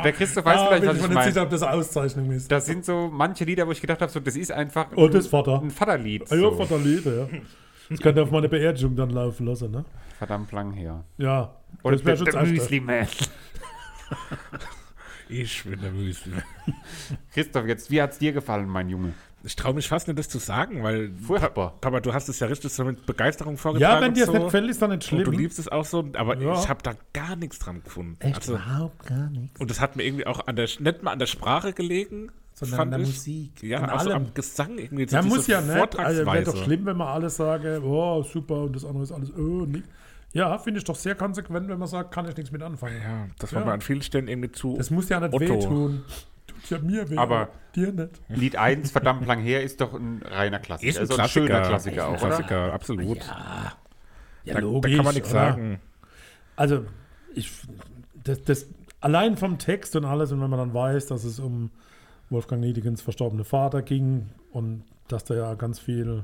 der 0.04 0.14
Christoph 0.14 0.46
weiß 0.46 0.58
ah, 0.60 0.68
vielleicht, 0.68 0.82
bin 0.82 0.90
was 0.90 0.98
ich 0.98 1.04
ich 1.06 1.10
meine. 1.36 1.42
ob 1.42 1.50
das 1.50 1.64
eine 1.64 1.74
Auszeichnung 1.74 2.32
ist. 2.32 2.52
Das 2.52 2.66
sind 2.66 2.86
so 2.86 3.10
manche 3.12 3.44
Lieder, 3.46 3.68
wo 3.68 3.72
ich 3.72 3.82
gedacht 3.82 4.02
habe, 4.02 4.12
so, 4.12 4.20
das 4.20 4.36
ist 4.36 4.52
einfach 4.52 4.88
Oh, 4.96 5.08
das 5.08 5.28
Vater. 5.28 5.62
ein 5.62 5.72
Vaterlied. 5.72 6.24
Ah, 6.32 6.36
ja, 6.36 6.42
So. 6.42 6.52
Vaterlied, 6.52 7.06
ja. 7.06 7.28
Das 7.90 8.00
könnte 8.00 8.22
auf 8.22 8.30
meine 8.32 8.48
Beerdigung 8.48 8.96
dann 8.96 9.10
laufen 9.10 9.48
lassen, 9.48 9.72
ne? 9.72 9.84
Verdammt 10.20 10.52
lang 10.52 10.72
her. 10.74 11.04
Ja. 11.18 11.56
Oder 11.82 11.96
das 11.96 12.06
wäre 12.06 12.18
schon 12.18 12.26
der. 12.26 12.46
Müsli-Man. 12.46 13.08
Ich 15.32 15.64
bin 15.64 15.80
der 15.80 15.92
Müsli. 15.92 16.34
Christoph, 17.32 17.68
jetzt, 17.68 17.92
wie 17.92 18.02
hat 18.02 18.14
es 18.14 18.18
dir 18.18 18.32
gefallen, 18.32 18.68
mein 18.68 18.90
Junge? 18.90 19.14
Ich 19.44 19.56
traue 19.56 19.74
mich 19.74 19.88
fast 19.88 20.08
nicht, 20.08 20.20
das 20.20 20.28
zu 20.28 20.38
sagen, 20.38 20.84
weil, 20.84 21.12
Furchtbar. 21.26 21.74
Papa, 21.80 22.02
du 22.02 22.14
hast 22.14 22.28
es 22.28 22.40
ja 22.42 22.48
richtig 22.48 22.74
so 22.74 22.84
mit 22.84 23.06
Begeisterung 23.06 23.58
vorgetragen. 23.58 23.96
Ja, 23.96 24.02
wenn 24.02 24.14
dir 24.14 24.24
es 24.24 24.30
und 24.30 24.34
nicht 24.36 24.42
so. 24.42 24.46
gefällt, 24.48 24.70
ist 24.70 24.82
dann 24.82 24.90
nicht 24.92 25.12
Und 25.14 25.20
du 25.20 25.26
schlimm. 25.26 25.40
liebst 25.40 25.60
es 25.60 25.68
auch 25.70 25.86
so, 25.86 26.06
aber 26.14 26.38
Ja. 26.38 26.60
ich 26.60 26.68
habe 26.68 26.84
da 26.84 26.94
gar 27.14 27.36
nichts 27.38 27.58
dran 27.60 27.82
gefunden. 27.84 28.18
Echt 28.20 28.36
Also, 28.36 28.54
überhaupt 28.56 29.06
gar 29.08 29.30
nichts. 29.30 29.60
und 29.60 29.70
das 29.72 29.80
hat 29.80 29.96
mir 29.96 30.04
irgendwie 30.04 30.28
auch 30.28 30.46
an 30.48 30.56
der, 30.58 30.66
nicht 30.80 31.04
mal 31.04 31.12
an 31.12 31.20
der 31.20 31.26
Sprache 31.28 31.72
gelegen, 31.74 32.32
Sondern 32.54 32.78
fand 32.78 32.94
an 32.94 33.00
der 33.00 33.10
ich. 33.10 33.16
Musik. 33.16 33.64
Ja, 33.64 33.80
An 33.80 33.90
auch 33.92 34.02
so 34.02 34.10
allem. 34.10 34.26
am 34.28 34.34
Gesang 34.34 34.78
irgendwie. 34.78 35.08
so 35.08 35.16
Ja, 35.16 35.22
muss 35.22 35.48
ja 35.48 35.62
nicht. 35.62 35.98
Also 35.98 36.26
wäre 36.26 36.44
doch 36.44 36.64
schlimm, 36.64 36.86
wenn 36.86 36.98
man 36.98 37.08
alles 37.08 37.38
sage, 37.38 37.82
oh, 37.84 38.22
super, 38.24 38.64
und 38.64 38.76
das 38.76 38.84
andere 38.84 39.04
ist 39.04 39.12
alles, 39.14 39.32
oh, 39.38 39.66
nicht. 39.66 39.86
Ja, 40.34 40.58
finde 40.60 40.78
ich 40.80 40.84
doch 40.84 40.96
sehr 40.98 41.16
konsequent, 41.16 41.70
wenn 41.70 41.80
man 41.80 41.88
sagt, 41.88 42.12
kann 42.14 42.28
ich 42.28 42.36
nichts 42.36 42.52
mit 42.52 42.62
anfangen. 42.62 42.98
Ja, 43.02 43.28
das 43.40 43.54
war 43.54 43.62
Ja. 43.62 43.68
mir 43.68 43.74
an 43.74 43.82
vielen 43.82 44.02
Stellen 44.02 44.28
irgendwie 44.28 44.52
zu. 44.52 44.76
Das 44.78 44.92
muss 44.92 45.08
ja 45.10 45.20
nicht 45.22 45.34
Otto. 45.34 45.40
wehtun. 45.48 46.04
Ja 46.70 46.80
mir 46.80 47.10
weh, 47.10 47.18
Aber- 47.18 47.50
dir 47.76 47.92
nicht. 47.92 48.20
Lied 48.30 48.56
1, 48.56 48.92
verdammt 48.92 49.26
lang 49.28 49.40
her, 49.40 49.64
ist 49.64 49.80
doch 49.82 49.94
ein 49.94 50.22
reiner 50.26 50.60
Klassiker. 50.60 50.90
ist 50.90 50.98
ein 50.98 51.02
Also 51.02 51.16
Klassiker. 51.16 51.46
schöner 51.48 51.62
Klassiker 51.62 52.08
ein 52.08 52.16
auch, 52.16 52.22
oder? 52.22 52.28
Klassiker, 52.28 52.74
absolut. 52.74 53.18
Ja, 54.46 54.54
da, 54.56 54.62
da 54.62 54.90
kann 54.90 55.06
man 55.06 55.14
nichts 55.14 55.32
oder? 55.32 55.40
sagen. 55.52 55.80
Also, 56.56 56.86
ich, 57.36 57.52
das, 58.24 58.44
das, 58.44 58.68
allein 59.02 59.38
vom 59.38 59.58
Text 59.60 59.96
und 59.96 60.06
alles, 60.06 60.32
und 60.32 60.42
wenn 60.42 60.50
man 60.50 60.60
dann 60.60 60.74
weiß, 60.74 61.08
dass 61.08 61.24
es 61.24 61.40
um 61.40 61.70
Wolfgang 62.30 62.62
Niedegens 62.62 63.02
verstorbene 63.02 63.44
Vater 63.44 63.82
ging 63.82 64.30
und 64.52 64.84
dass 65.08 65.24
da 65.26 65.36
ja 65.36 65.54
ganz 65.56 65.80
viel 65.80 66.24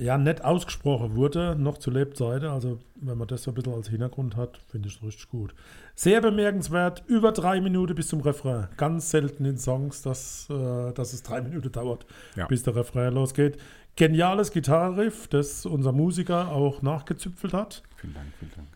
ja 0.00 0.16
nett 0.18 0.42
ausgesprochen 0.44 1.14
wurde, 1.14 1.54
noch 1.56 1.78
zu 1.78 1.90
Lebzeiten, 1.90 2.48
also 2.48 2.78
wenn 2.96 3.18
man 3.18 3.28
das 3.28 3.42
so 3.42 3.50
ein 3.50 3.54
bisschen 3.54 3.74
als 3.74 3.88
Hintergrund 3.88 4.36
hat, 4.36 4.58
finde 4.70 4.88
ich 4.88 4.96
es 4.96 5.02
richtig 5.02 5.28
gut. 5.28 5.54
Sehr 5.94 6.20
bemerkenswert, 6.20 7.04
über 7.06 7.32
drei 7.32 7.60
Minuten 7.60 7.94
bis 7.94 8.08
zum 8.08 8.20
Refrain. 8.20 8.68
Ganz 8.76 9.10
selten 9.10 9.44
in 9.44 9.58
Songs, 9.58 10.02
dass, 10.02 10.48
äh, 10.50 10.92
dass 10.92 11.12
es 11.12 11.22
drei 11.22 11.42
Minuten 11.42 11.70
dauert, 11.70 12.06
Ja. 12.34 12.46
bis 12.46 12.62
der 12.62 12.76
Refrain 12.76 13.12
losgeht. 13.14 13.58
Geniales 13.96 14.52
Gitarrenriff, 14.52 15.28
das 15.28 15.66
unser 15.66 15.92
Musiker 15.92 16.50
auch 16.50 16.80
nachgezüpfelt 16.80 17.52
hat. 17.52 17.82
Vielen 17.96 18.14
Dank, 18.14 18.26
vielen 18.38 18.52
Dank. 18.56 18.68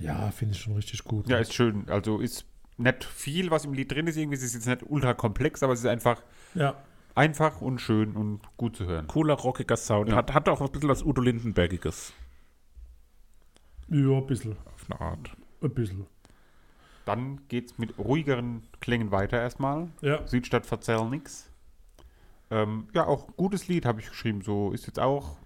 Äh, 0.00 0.04
ja, 0.04 0.30
finde 0.30 0.54
ich 0.54 0.60
schon 0.60 0.74
richtig 0.74 1.04
gut. 1.04 1.28
Ja, 1.28 1.38
ist 1.38 1.52
schön. 1.52 1.84
Also 1.88 2.20
ist 2.20 2.46
nicht 2.78 3.04
viel, 3.04 3.50
was 3.50 3.64
im 3.64 3.74
Lied 3.74 3.92
drin 3.92 4.06
ist. 4.06 4.16
Irgendwie 4.16 4.36
es 4.36 4.42
ist 4.42 4.54
jetzt 4.54 4.66
nicht 4.66 4.82
ultra 4.88 5.12
komplex, 5.14 5.62
aber 5.62 5.72
es 5.74 5.80
ist 5.80 5.86
einfach 5.86 6.22
ja. 6.54 6.74
Einfach 7.14 7.60
und 7.60 7.80
schön 7.80 8.16
und 8.16 8.40
gut 8.56 8.76
zu 8.76 8.86
hören. 8.86 9.06
Cooler, 9.06 9.34
rockiger 9.34 9.76
Sound. 9.76 10.10
Ja. 10.10 10.16
Hat, 10.16 10.32
hat 10.34 10.48
auch 10.48 10.60
ein 10.60 10.70
bisschen 10.70 10.88
was 10.88 11.02
Udo 11.02 11.20
Lindenbergiges. 11.20 12.12
ja, 13.88 14.16
ein 14.16 14.26
bisschen. 14.26 14.56
Auf 14.74 14.90
eine 14.90 15.00
Art. 15.00 15.36
Ein 15.62 15.74
bisschen. 15.74 16.06
Dann 17.04 17.40
geht's 17.48 17.78
mit 17.78 17.98
ruhigeren 17.98 18.62
Klängen 18.80 19.10
weiter 19.10 19.40
erstmal. 19.40 19.88
Ja. 20.00 20.26
Südstadt 20.26 20.66
verzähl 20.66 21.04
nix. 21.08 21.50
Ähm, 22.50 22.88
ja, 22.92 23.06
auch 23.06 23.28
gutes 23.36 23.68
Lied 23.68 23.86
habe 23.86 24.00
ich 24.00 24.08
geschrieben. 24.08 24.42
So 24.42 24.72
ist 24.72 24.86
jetzt 24.86 25.00
auch 25.00 25.36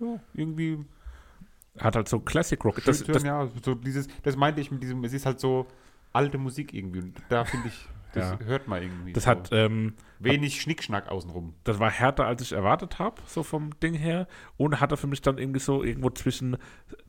ja, 0.00 0.20
irgendwie 0.34 0.84
Hat 1.78 1.96
halt 1.96 2.08
so 2.08 2.20
Classic 2.20 2.62
Rock. 2.64 2.84
Das, 2.84 3.02
das, 3.02 3.22
ja, 3.22 3.48
so 3.62 3.74
dieses, 3.74 4.08
das 4.22 4.36
meinte 4.36 4.60
ich 4.60 4.70
mit 4.70 4.82
diesem, 4.82 5.02
es 5.04 5.12
ist 5.12 5.26
halt 5.26 5.40
so 5.40 5.66
alte 6.12 6.38
Musik 6.38 6.72
irgendwie. 6.72 7.00
Und 7.00 7.20
da 7.28 7.44
finde 7.44 7.68
ich, 7.68 7.88
das 8.14 8.30
Ja. 8.40 8.46
hört 8.46 8.68
man 8.68 8.82
irgendwie. 8.82 9.12
das 9.12 9.24
so. 9.24 9.30
hat, 9.30 9.50
ähm, 9.52 9.94
wenig 10.18 10.60
Schnickschnack 10.60 11.08
außenrum. 11.10 11.54
das 11.64 11.78
war 11.78 11.90
härter, 11.90 12.26
als 12.26 12.40
ich 12.42 12.52
erwartet 12.52 12.98
habe, 12.98 13.20
so 13.26 13.42
vom 13.42 13.78
Ding 13.80 13.94
her. 13.94 14.26
Und 14.56 14.80
hatte 14.80 14.96
für 14.96 15.06
mich 15.06 15.20
dann 15.22 15.38
irgendwie 15.38 15.60
so 15.60 15.82
irgendwo 15.82 16.08
zwischen 16.10 16.56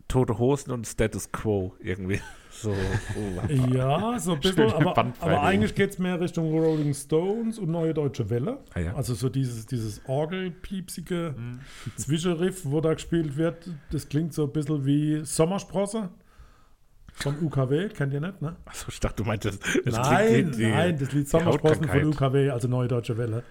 Tote 0.08 0.38
Hosen 0.38 0.72
und 0.72 0.86
Status 0.86 1.32
Quo 1.32 1.74
irgendwie. 1.80 2.20
So, 2.58 2.72
oh. 2.72 3.54
Ja, 3.76 4.18
so 4.18 4.32
ein 4.32 4.40
bisschen, 4.40 4.72
aber, 4.72 4.98
aber 5.20 5.42
eigentlich 5.44 5.76
geht 5.76 5.90
es 5.90 6.00
mehr 6.00 6.22
Richtung 6.22 6.58
Rolling 6.58 6.94
Stones 6.94 7.60
und 7.60 7.70
Neue 7.70 7.94
Deutsche 7.94 8.30
Welle. 8.30 8.60
Ah, 8.74 8.80
ja. 8.80 8.96
Also 8.96 9.14
so 9.14 9.28
dieses, 9.28 9.66
dieses 9.66 10.02
orgelpiepsige 10.08 11.36
Mhm. 11.38 11.60
Zwischenriff, 11.98 12.62
wo 12.64 12.80
da 12.80 12.94
gespielt 12.94 13.36
wird, 13.36 13.70
das 13.92 14.08
klingt 14.08 14.34
so 14.34 14.44
ein 14.46 14.54
bisschen 14.54 14.86
wie 14.86 15.26
Sommersprosse 15.26 16.10
von 17.16 17.36
UKW, 17.42 17.90
kennt 17.90 18.14
ihr 18.14 18.22
nicht, 18.22 18.42
ne? 18.42 18.56
Achso, 18.66 18.88
ich 18.90 19.00
dachte, 19.00 19.24
du 19.24 19.28
meintest, 19.28 19.64
das 19.86 19.96
nein, 19.96 20.52
die- 20.52 20.68
nein, 20.68 20.98
das 21.00 21.12
Lied 21.14 21.28
Sommersprossen 21.30 21.88
von. 21.88 22.04
UKW, 22.06 22.50
also 22.50 22.68
Neue 22.68 22.88
Deutsche 22.88 23.18
Welle. 23.18 23.44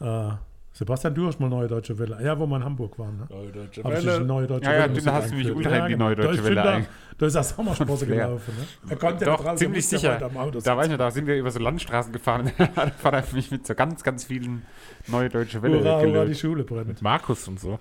Äh, 0.00 0.30
Sebastian, 0.72 1.14
du 1.14 1.26
hast 1.26 1.40
mal 1.40 1.48
Neue 1.48 1.68
Deutsche 1.68 1.98
Welle. 1.98 2.18
Ja, 2.22 2.38
wo 2.38 2.46
wir 2.46 2.56
in 2.56 2.64
Hamburg 2.64 2.98
waren, 2.98 3.16
ne? 3.16 3.26
Neue 3.30 3.50
Deutsche 3.50 3.82
Hab 3.82 3.92
Welle. 3.92 4.20
Neue 4.20 4.46
Deutsche 4.46 4.66
Ja, 4.66 4.72
ja, 4.74 4.78
Welle 4.80 4.88
da 4.88 4.94
Musik 4.94 5.12
hast 5.12 5.30
du 5.30 5.34
mich 5.36 5.50
ultra 5.54 5.76
in 5.78 5.86
die 5.88 5.96
Neue 5.96 6.16
Deutsche 6.16 6.30
ist 6.40 6.44
Welle 6.44 6.62
ein- 6.68 6.82
Da, 6.82 6.88
da 7.18 7.26
ist 7.26 7.36
auch 7.36 7.44
Sommersprosse 7.44 8.06
gelaufen, 8.08 8.52
ne? 8.58 8.90
Er 8.90 8.96
kommt 8.96 9.20
ja 9.22 9.26
Doch, 9.28 9.44
er 9.46 9.56
ziemlich 9.56 9.90
ja 9.90 9.98
sicher. 9.98 10.14
weiter 10.16 10.26
am 10.26 10.36
Auto 10.36 10.60
Da 10.60 10.76
weiß 10.76 10.84
ich 10.86 10.90
noch, 10.92 10.98
da 10.98 11.10
sind 11.10 11.26
wir 11.26 11.36
über 11.38 11.50
so 11.50 11.60
Landstraßen 11.60 12.12
gefahren. 12.12 12.50
da 12.58 12.66
hat 12.76 12.94
er 13.14 13.24
mich 13.34 13.50
mit 13.50 13.66
so 13.66 13.74
ganz, 13.74 14.02
ganz 14.02 14.24
vielen 14.24 14.66
neue 15.06 15.30
deutsche 15.30 15.62
Welle 15.62 15.78
Hurra, 15.78 16.00
hurra, 16.02 16.24
die. 16.26 16.34
Schule 16.34 16.64
brennt. 16.64 16.88
Mit 16.88 17.00
Markus 17.00 17.48
und 17.48 17.58
so. 17.58 17.78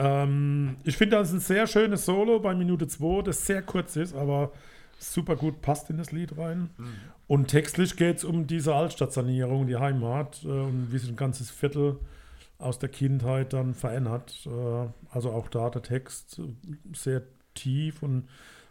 Ähm, 0.00 0.76
ich 0.84 0.96
finde, 0.96 1.16
das 1.16 1.28
ist 1.28 1.34
ein 1.34 1.40
sehr 1.40 1.66
schönes 1.66 2.06
Solo 2.06 2.40
bei 2.40 2.54
Minute 2.54 2.88
2, 2.88 3.22
das 3.22 3.46
sehr 3.46 3.60
kurz 3.60 3.96
ist, 3.96 4.14
aber 4.14 4.52
super 4.98 5.36
gut 5.36 5.60
passt 5.60 5.90
in 5.90 5.98
das 5.98 6.10
Lied 6.10 6.38
rein. 6.38 6.70
Und 7.26 7.48
textlich 7.48 7.96
geht 7.96 8.18
es 8.18 8.24
um 8.24 8.46
diese 8.46 8.74
Altstadtsanierung, 8.74 9.66
die 9.66 9.76
Heimat 9.76 10.42
äh, 10.44 10.48
und 10.48 10.88
wie 10.90 10.98
sich 10.98 11.10
ein 11.10 11.16
ganzes 11.16 11.50
Viertel 11.50 11.98
aus 12.58 12.78
der 12.78 12.88
Kindheit 12.88 13.52
dann 13.52 13.74
verändert. 13.74 14.46
Äh, 14.46 14.88
also 15.10 15.30
auch 15.32 15.48
da 15.48 15.68
der 15.68 15.82
Text 15.82 16.40
sehr 16.94 17.22
tief 17.54 18.02
und 18.02 18.26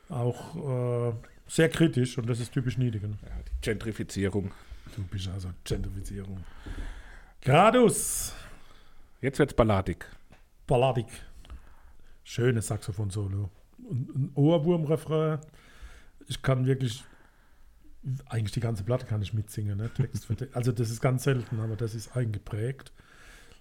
auch 0.10 1.12
äh, 1.12 1.14
sehr 1.48 1.70
kritisch 1.70 2.18
und 2.18 2.28
das 2.28 2.40
ist 2.40 2.54
typisch 2.54 2.78
Niedigen. 2.78 3.20
Ja, 3.22 3.30
die 3.48 3.70
Gentrifizierung. 3.70 4.52
Bist 5.12 5.30
also 5.30 5.50
Gentrifizierung. 5.64 6.44
Gradus. 7.42 8.34
Jetzt 9.22 9.38
wird's 9.38 9.54
balladig. 9.54 10.06
Balladig. 10.70 11.08
Schönes 12.24 12.68
Saxophon-Solo. 12.68 13.50
Und 13.90 14.16
ein 14.16 14.32
Ohrwurm-Refrain. 14.36 15.40
Ich 16.28 16.42
kann 16.42 16.66
wirklich 16.66 17.04
Eigentlich 18.30 18.54
die 18.54 18.60
ganze 18.62 18.84
Platte 18.84 19.06
kann 19.06 19.22
ich 19.22 19.34
mitsingen, 19.34 19.78
ne? 19.78 19.90
Text 19.94 20.26
für. 20.26 20.36
Also 20.54 20.72
das 20.72 20.90
ist 20.90 21.02
ganz 21.02 21.24
selten, 21.26 21.60
aber 21.60 21.76
das 21.76 21.94
ist 21.96 22.16
eingeprägt. 22.16 22.94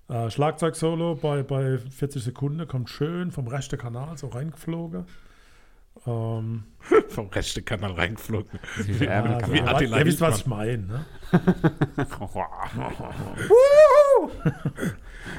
Äh, 0.08 0.30
Schlagzeug-Solo 0.30 1.16
bei, 1.16 1.42
bei 1.42 1.78
40 1.78 2.22
Sekunden 2.22 2.68
kommt 2.68 2.88
schön 2.88 3.32
vom 3.32 3.48
rechten 3.48 3.78
Kanal 3.78 4.16
so 4.16 4.28
reingeflogen. 4.28 5.06
Ähm, 6.06 6.64
Vom 7.08 7.26
rechten 7.28 7.64
Kanal 7.64 7.92
reingeflogen. 7.92 8.60
ja, 9.00 9.52
wie 9.52 9.60
aber- 9.60 9.74
Attila 9.74 9.98
ihr 9.98 10.04
wisst, 10.06 10.20
was 10.20 10.38
ich 10.38 10.46
meine. 10.46 10.86
Ne? 10.86 11.04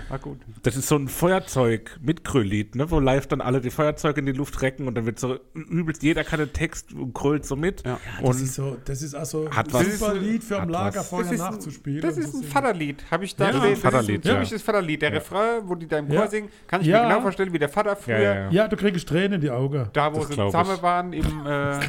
War 0.09 0.19
gut. 0.21 0.39
Das 0.63 0.75
ist 0.75 0.87
so 0.87 0.95
ein 0.97 1.07
Feuerzeug 1.07 1.97
mit 2.01 2.23
Krölllied, 2.23 2.75
ne? 2.75 2.89
wo 2.91 2.99
live 2.99 3.27
dann 3.27 3.41
alle 3.41 3.61
die 3.61 3.69
Feuerzeuge 3.71 4.19
in 4.19 4.25
die 4.27 4.31
Luft 4.33 4.61
recken 4.61 4.87
und 4.87 4.95
dann 4.95 5.05
wird 5.05 5.19
so 5.19 5.39
übelst, 5.53 6.03
jeder 6.03 6.23
kann 6.23 6.39
den 6.39 6.53
Text 6.53 6.93
und 6.93 7.13
krölt 7.13 7.45
so 7.45 7.55
mit. 7.55 7.85
Ja. 7.85 7.99
Das 8.21 8.29
und 8.29 8.43
ist 8.43 8.53
so, 8.55 8.77
das 8.85 9.01
ist 9.01 9.15
also 9.15 9.49
Hat 9.51 9.67
ein 9.67 9.73
was. 9.73 9.99
super 9.99 10.13
Lied 10.15 10.43
für 10.43 10.61
am. 10.61 10.69
Lagerfeuer 10.69 11.23
Das 11.23 11.37
nachzuspielen. 11.39 12.01
Das 12.01 12.17
ist 12.17 12.33
ein. 12.35 12.43
Vaterlied. 12.43 13.03
Habe 13.09 13.25
ich 13.25 13.35
da 13.35 13.45
Ja, 13.45 13.51
gesehen. 13.51 13.69
Das 13.71 13.79
Vaterlied, 13.79 14.19
ist 14.19 14.25
ein 14.25 14.27
ja. 14.29 14.33
typisches 14.35 14.61
Vaterlied. 14.61 15.01
Der 15.01 15.11
Refrain, 15.13 15.61
wo 15.67 15.75
die 15.75 15.87
da 15.87 15.97
im 15.97 16.07
Chor 16.07 16.15
Ja. 16.17 16.27
singen, 16.27 16.49
kann 16.67 16.81
ich 16.81 16.87
Ja. 16.87 17.01
mir 17.03 17.07
genau 17.09 17.21
vorstellen, 17.21 17.53
wie 17.53 17.59
der 17.59 17.69
Vater 17.69 17.95
früher, 17.95 18.17
Ja, 18.19 18.33
ja, 18.33 18.39
ja. 18.45 18.49
Ja, 18.51 18.67
du 18.67 18.75
kriegst 18.75 19.07
Tränen 19.07 19.33
in 19.33 19.41
die 19.41 19.49
Augen. 19.49 19.89
da 19.93 20.13
wo 20.13 20.19
Das 20.19 20.27
sie 20.27 20.33
ich. 20.33 20.39
zusammen 20.39 20.81
waren 20.81 21.13
im, 21.13 21.45
äh, 21.45 21.79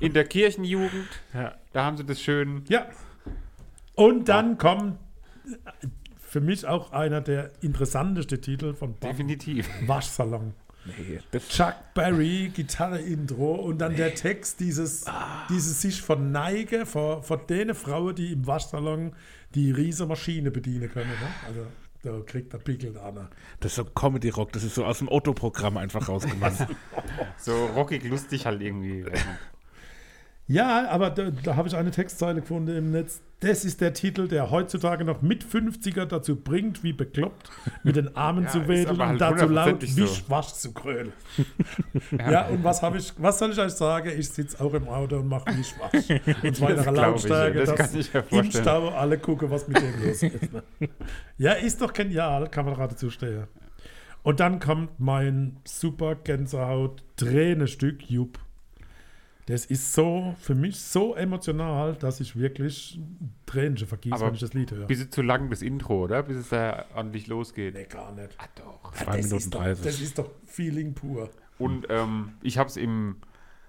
in 0.00 0.12
der 0.12 0.24
Kirchenjugend, 0.24 1.08
Ja. 1.34 1.52
Da 1.72 1.84
haben 1.84 1.96
sie 1.96 2.04
das 2.04 2.20
schön. 2.20 2.64
Ja. 2.68 2.86
Und 3.94 4.28
dann 4.28 4.58
kommt 4.58 4.98
äh, 5.46 5.86
für 6.16 6.40
mich 6.40 6.66
auch 6.66 6.92
einer 6.92 7.20
der 7.20 7.50
interessantesten 7.60 8.40
Titel 8.40 8.74
von 8.74 8.94
Bob, 8.94 9.10
Definitiv. 9.10 9.68
Waschsalon. 9.86 10.54
Nee, 10.84 11.20
das, 11.30 11.48
Chuck 11.48 11.74
Berry, 11.94 12.50
Gitarre-Intro 12.52 13.54
und 13.54 13.78
dann 13.78 13.94
der 13.94 14.14
Text, 14.14 14.58
dieses, 14.58 15.04
dieses 15.48 15.80
sich 15.80 16.02
verneigen 16.02 16.86
vor, 16.86 17.22
vor 17.22 17.36
den 17.36 17.72
Frauen, 17.74 18.16
die 18.16 18.32
im 18.32 18.46
Waschsalon 18.46 19.14
die 19.54 19.70
riesige 19.70 20.08
Maschine 20.08 20.50
bedienen 20.50 20.90
können. 20.90 21.10
Ne? 21.10 21.28
Also 21.46 21.66
da 22.02 22.18
kriegt 22.24 22.52
der 22.52 22.58
Pickel 22.58 22.98
an. 22.98 23.28
das 23.60 23.72
ist 23.72 23.76
so 23.76 23.84
Comedy-Rock, 23.84 24.52
das 24.52 24.64
ist 24.64 24.74
so 24.74 24.84
aus 24.84 24.98
dem 24.98 25.08
Otto-Programm 25.08 25.76
einfach 25.76 26.08
rausgemacht. 26.08 26.66
So 27.38 27.66
rockig 27.66 28.04
lustig 28.04 28.46
halt 28.46 28.62
irgendwie. 28.62 29.04
Ja, 30.52 30.86
aber 30.90 31.08
da, 31.08 31.30
da 31.30 31.56
habe 31.56 31.66
ich 31.66 31.74
eine 31.74 31.90
Textzeile 31.90 32.42
gefunden 32.42 32.76
im 32.76 32.90
Netz. 32.90 33.22
Das 33.40 33.64
ist 33.64 33.80
der 33.80 33.94
Titel, 33.94 34.28
der 34.28 34.50
heutzutage 34.50 35.02
noch 35.02 35.22
mit 35.22 35.44
50er 35.44 36.04
dazu 36.04 36.36
bringt, 36.36 36.84
wie 36.84 36.92
bekloppt, 36.92 37.50
mit 37.82 37.96
den 37.96 38.14
Armen 38.16 38.44
Ja, 38.44 38.50
zu 38.50 38.68
wedeln 38.68 39.00
aber 39.00 39.04
und 39.04 39.08
halt 39.08 39.20
dazu 39.20 39.46
laut 39.46 39.82
so. 39.82 40.06
Wasch 40.28 40.52
zu 40.52 40.72
krölen. 40.72 41.12
ja. 42.30 42.48
und 42.48 42.62
was 42.62 42.82
habe 42.82 42.98
ich, 42.98 43.14
was 43.16 43.38
soll 43.38 43.52
ich 43.52 43.58
euch 43.58 43.72
sagen? 43.72 44.10
Ich 44.16 44.28
sitze 44.28 44.62
auch 44.62 44.74
im 44.74 44.88
Auto 44.88 45.16
und 45.16 45.28
mache 45.28 45.46
Wisch, 45.56 45.74
Wasch. 45.78 46.20
Und 46.44 46.56
zwar 46.56 46.70
in 46.70 46.78
einer 46.78 46.92
ich, 46.92 46.98
Lautstärke, 46.98 47.58
ja, 47.58 47.64
das 47.64 47.74
dass 47.74 47.94
ich 47.94 48.12
mir 48.12 48.24
im. 48.30 48.50
Stau 48.50 48.88
alle 48.90 49.18
gucken, 49.18 49.50
was 49.50 49.66
mit 49.66 49.78
dem 49.78 50.04
los 50.04 50.22
ist. 50.22 50.52
Ne? 50.52 50.62
Ja, 51.38 51.52
ist 51.52 51.80
doch 51.80 51.94
genial, 51.94 52.48
kann 52.48 52.66
man 52.66 52.74
gerade 52.74 52.94
zustehen. 52.94 53.44
Und 54.22 54.38
dann 54.38 54.60
kommt 54.60 55.00
mein 55.00 55.56
super 55.64 56.14
Gänsehaut 56.14 57.02
Tränenstück 57.16 58.08
Jupp. 58.10 58.38
Das 59.46 59.66
ist 59.66 59.92
so, 59.92 60.36
für 60.38 60.54
mich 60.54 60.80
so 60.80 61.16
emotional, 61.16 61.94
dass 61.94 62.20
ich 62.20 62.36
wirklich 62.36 63.00
Tränen 63.44 63.76
vergieße, 63.76 64.14
Aber 64.14 64.26
wenn 64.26 64.34
ich 64.34 64.40
das 64.40 64.54
Lied 64.54 64.70
höre. 64.70 64.86
Bisschen 64.86 65.10
zu 65.10 65.22
lang 65.22 65.50
das 65.50 65.62
Intro, 65.62 66.04
oder? 66.04 66.22
Bis 66.22 66.36
es 66.36 66.48
da 66.50 66.84
ordentlich 66.94 67.26
losgeht. 67.26 67.74
Nee, 67.74 67.86
gar 67.86 68.12
nicht. 68.12 68.30
Ah, 68.38 68.46
doch. 68.54 68.92
Zwei 68.92 69.04
das, 69.04 69.16
Minuten 69.16 69.36
ist 69.36 69.54
doch, 69.54 69.62
30. 69.62 69.84
das 69.84 70.00
ist 70.00 70.18
doch 70.18 70.30
Feeling 70.46 70.94
pur. 70.94 71.30
Und 71.58 71.86
ähm, 71.90 72.34
ich 72.42 72.56
habe 72.56 72.68
es 72.68 72.76
im 72.76 73.16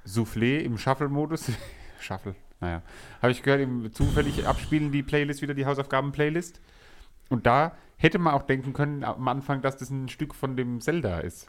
Soufflé, 0.05 0.59
im 0.59 0.77
Shuffle-Modus. 0.77 1.51
Shuffle, 1.99 2.35
naja. 2.59 2.83
Habe 3.21 3.31
ich 3.31 3.41
gehört, 3.41 3.61
im 3.61 3.91
zufällig 3.93 4.45
abspielen 4.45 4.91
die 4.91 5.01
Playlist 5.01 5.41
wieder, 5.41 5.55
die 5.55 5.65
Hausaufgaben-Playlist. 5.65 6.61
Und 7.29 7.47
da 7.47 7.75
hätte 7.97 8.19
man 8.19 8.33
auch 8.33 8.43
denken 8.43 8.73
können 8.73 9.03
am 9.03 9.27
Anfang, 9.27 9.61
dass 9.61 9.77
das 9.77 9.89
ein 9.89 10.07
Stück 10.07 10.35
von 10.35 10.55
dem 10.55 10.81
Zelda 10.81 11.19
ist. 11.19 11.47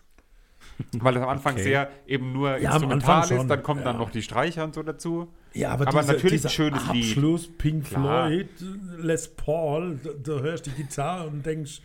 Weil 0.92 1.14
das 1.14 1.22
am 1.22 1.28
Anfang 1.28 1.54
Okay. 1.54 1.62
sehr 1.62 1.90
eben 2.06 2.32
nur 2.32 2.56
Ja, 2.58 2.70
instrumental 2.72 3.30
ist, 3.30 3.46
dann 3.48 3.62
kommen 3.62 3.84
dann 3.84 3.94
ja. 3.96 4.00
noch 4.00 4.10
die 4.10 4.22
Streicher 4.22 4.64
und 4.64 4.74
so 4.74 4.82
dazu. 4.82 5.32
Ja, 5.52 5.70
aber, 5.70 5.86
Aber 5.88 6.00
diese, 6.00 6.12
natürlich 6.14 6.44
ein 6.44 6.50
schönes 6.50 6.82
Lied. 6.92 7.04
Abschluss, 7.04 7.48
Pink 7.58 7.84
Klar. 7.86 8.28
Floyd, 8.28 8.48
Les 8.98 9.28
Paul, 9.36 9.98
da, 10.02 10.10
da 10.20 10.40
hörst 10.40 10.66
du 10.66 10.70
die 10.70 10.82
Gitarre 10.82 11.28
und 11.28 11.44
denkst, 11.46 11.80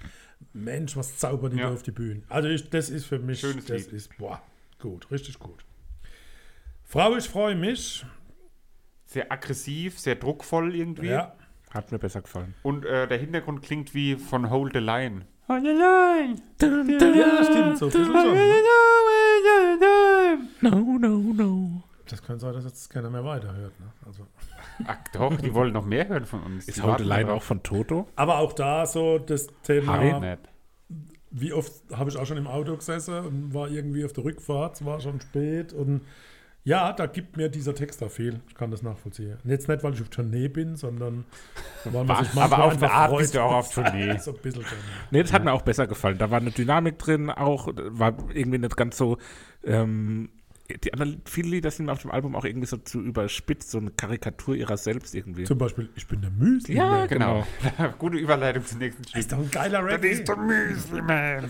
Mensch, 0.53 0.95
was 0.97 1.17
zaubern 1.17 1.51
die 1.51 1.57
Ja. 1.59 1.67
da 1.67 1.73
auf 1.73 1.83
die 1.83 1.91
Bühne. 1.91 2.23
Also 2.29 2.49
ich, 2.49 2.69
das 2.69 2.89
ist 2.89 3.05
für 3.05 3.19
mich, 3.19 3.39
Schönes 3.41 3.65
das 3.65 3.83
Lied. 3.85 3.93
ist, 3.93 4.17
boah, 4.17 4.41
gut, 4.79 5.09
richtig 5.11 5.37
gut. 5.37 5.63
Frau, 6.83 7.15
ich 7.15 7.29
freue 7.29 7.55
mich. 7.55 8.05
Sehr 9.05 9.31
aggressiv, 9.31 9.99
sehr 9.99 10.15
druckvoll 10.15 10.75
irgendwie. 10.75 11.07
Ja, 11.07 11.35
Hat 11.71 11.91
mir 11.91 11.99
besser 11.99 12.21
gefallen. 12.21 12.53
Und 12.63 12.85
äh, 12.85 13.07
der 13.07 13.17
Hintergrund 13.19 13.61
klingt 13.61 13.93
wie 13.93 14.15
von 14.15 14.49
Hold 14.49 14.73
the 14.73 14.79
Line. 14.79 15.25
Ja 17.15 17.43
stimmt, 17.43 17.77
so 17.77 17.85
ein 17.87 17.91
bisschen 17.91 18.05
schon. 18.05 18.37
No, 20.61 20.97
no, 20.99 21.33
no. 21.33 21.83
Das 22.07 22.21
könnte 22.23 22.41
sein, 22.41 22.53
dass 22.53 22.65
jetzt 22.65 22.89
keiner 22.89 23.09
mehr 23.09 23.23
weiterhört. 23.23 23.79
Ne? 23.79 23.87
Also. 24.05 24.27
Ach 24.85 24.97
doch, 25.13 25.35
die 25.37 25.53
wollen 25.53 25.73
noch 25.73 25.85
mehr 25.85 26.07
hören 26.07 26.25
von 26.25 26.43
uns. 26.43 26.67
Ist 26.67 26.77
Line 26.77 27.25
darauf. 27.25 27.29
auch 27.29 27.43
von 27.43 27.63
Toto? 27.63 28.07
Aber 28.15 28.39
auch 28.39 28.53
da 28.53 28.85
so 28.85 29.19
das 29.19 29.47
Thema, 29.63 29.93
Harry? 29.93 30.19
Nicht. 30.19 30.39
wie 31.31 31.53
oft 31.53 31.71
habe 31.91 32.09
ich 32.09 32.17
auch 32.17 32.25
schon 32.25 32.37
im 32.37 32.47
Auto 32.47 32.75
gesessen 32.75 33.13
und 33.25 33.53
war 33.53 33.69
irgendwie 33.69 34.05
auf 34.05 34.13
der 34.13 34.23
Rückfahrt, 34.23 34.75
es 34.75 34.85
war 34.85 34.99
schon 34.99 35.19
spät 35.21 35.73
und 35.73 36.01
ja, 36.63 36.93
da 36.93 37.05
gibt 37.07 37.37
mir 37.37 37.49
dieser 37.49 37.73
Text 37.73 38.01
da 38.01 38.09
viel. 38.09 38.41
Ich 38.47 38.55
kann 38.55 38.69
das 38.69 38.83
nachvollziehen. 38.83 39.37
Und 39.43 39.49
jetzt 39.49 39.67
nicht, 39.67 39.83
weil 39.83 39.93
ich 39.93 40.01
auf 40.01 40.09
Tournee 40.09 40.49
bin, 40.49 40.75
sondern 40.75 41.25
weil 41.85 42.03
man 42.03 42.23
sich 42.25 42.31
Aber 42.37 42.47
manchmal 42.47 42.61
auf 42.61 42.71
einfach 42.73 42.87
eine 42.87 42.91
Art 42.93 43.09
freut. 43.11 43.19
bist 43.21 43.35
du 43.35 43.39
auch 43.41 43.53
auf 43.53 43.71
Tournee. 43.73 44.17
so 44.19 44.31
ein 44.33 44.37
bisschen. 44.41 44.65
Nee, 45.11 45.21
das 45.23 45.33
hat 45.33 45.43
mir 45.43 45.51
auch 45.53 45.61
besser 45.63 45.87
gefallen. 45.87 46.17
Da 46.17 46.29
war 46.29 46.39
eine 46.39 46.51
Dynamik 46.51 46.99
drin, 46.99 47.29
auch 47.29 47.69
war 47.75 48.13
irgendwie 48.33 48.59
nicht 48.59 48.75
ganz 48.77 48.97
so. 48.97 49.17
Ähm, 49.63 50.29
die 50.83 50.93
anderen, 50.93 51.23
viele 51.25 51.49
Lieder 51.49 51.71
sind 51.71 51.89
auf 51.89 52.03
dem 52.03 52.11
Album 52.11 52.35
auch 52.35 52.45
irgendwie 52.45 52.67
so 52.67 52.77
zu 52.77 53.01
überspitzt, 53.01 53.71
so 53.71 53.79
eine 53.79 53.89
Karikatur 53.89 54.53
ihrer 54.55 54.77
selbst 54.77 55.15
irgendwie. 55.15 55.45
Zum 55.45 55.57
Beispiel, 55.57 55.89
ich 55.95 56.05
bin 56.07 56.21
der 56.21 56.29
Müsli. 56.29 56.75
Ja, 56.75 57.07
Genau. 57.07 57.47
Gute 57.97 58.17
Überleitung 58.17 58.63
zum 58.65 58.77
nächsten 58.77 59.01
Ist 59.01 59.09
Stück. 59.09 59.29
doch 59.29 59.37
ein 59.39 59.49
geiler 59.49 59.83
Rap. 59.83 60.01
der 60.03 60.37
Müsli 60.37 61.01
Man. 61.01 61.49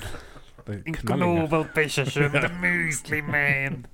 Knallinger. 0.65 1.47
Knobelbecherchen, 1.47 2.31
der 2.31 2.49
Müsli 2.61 3.21
Man. 3.21 3.85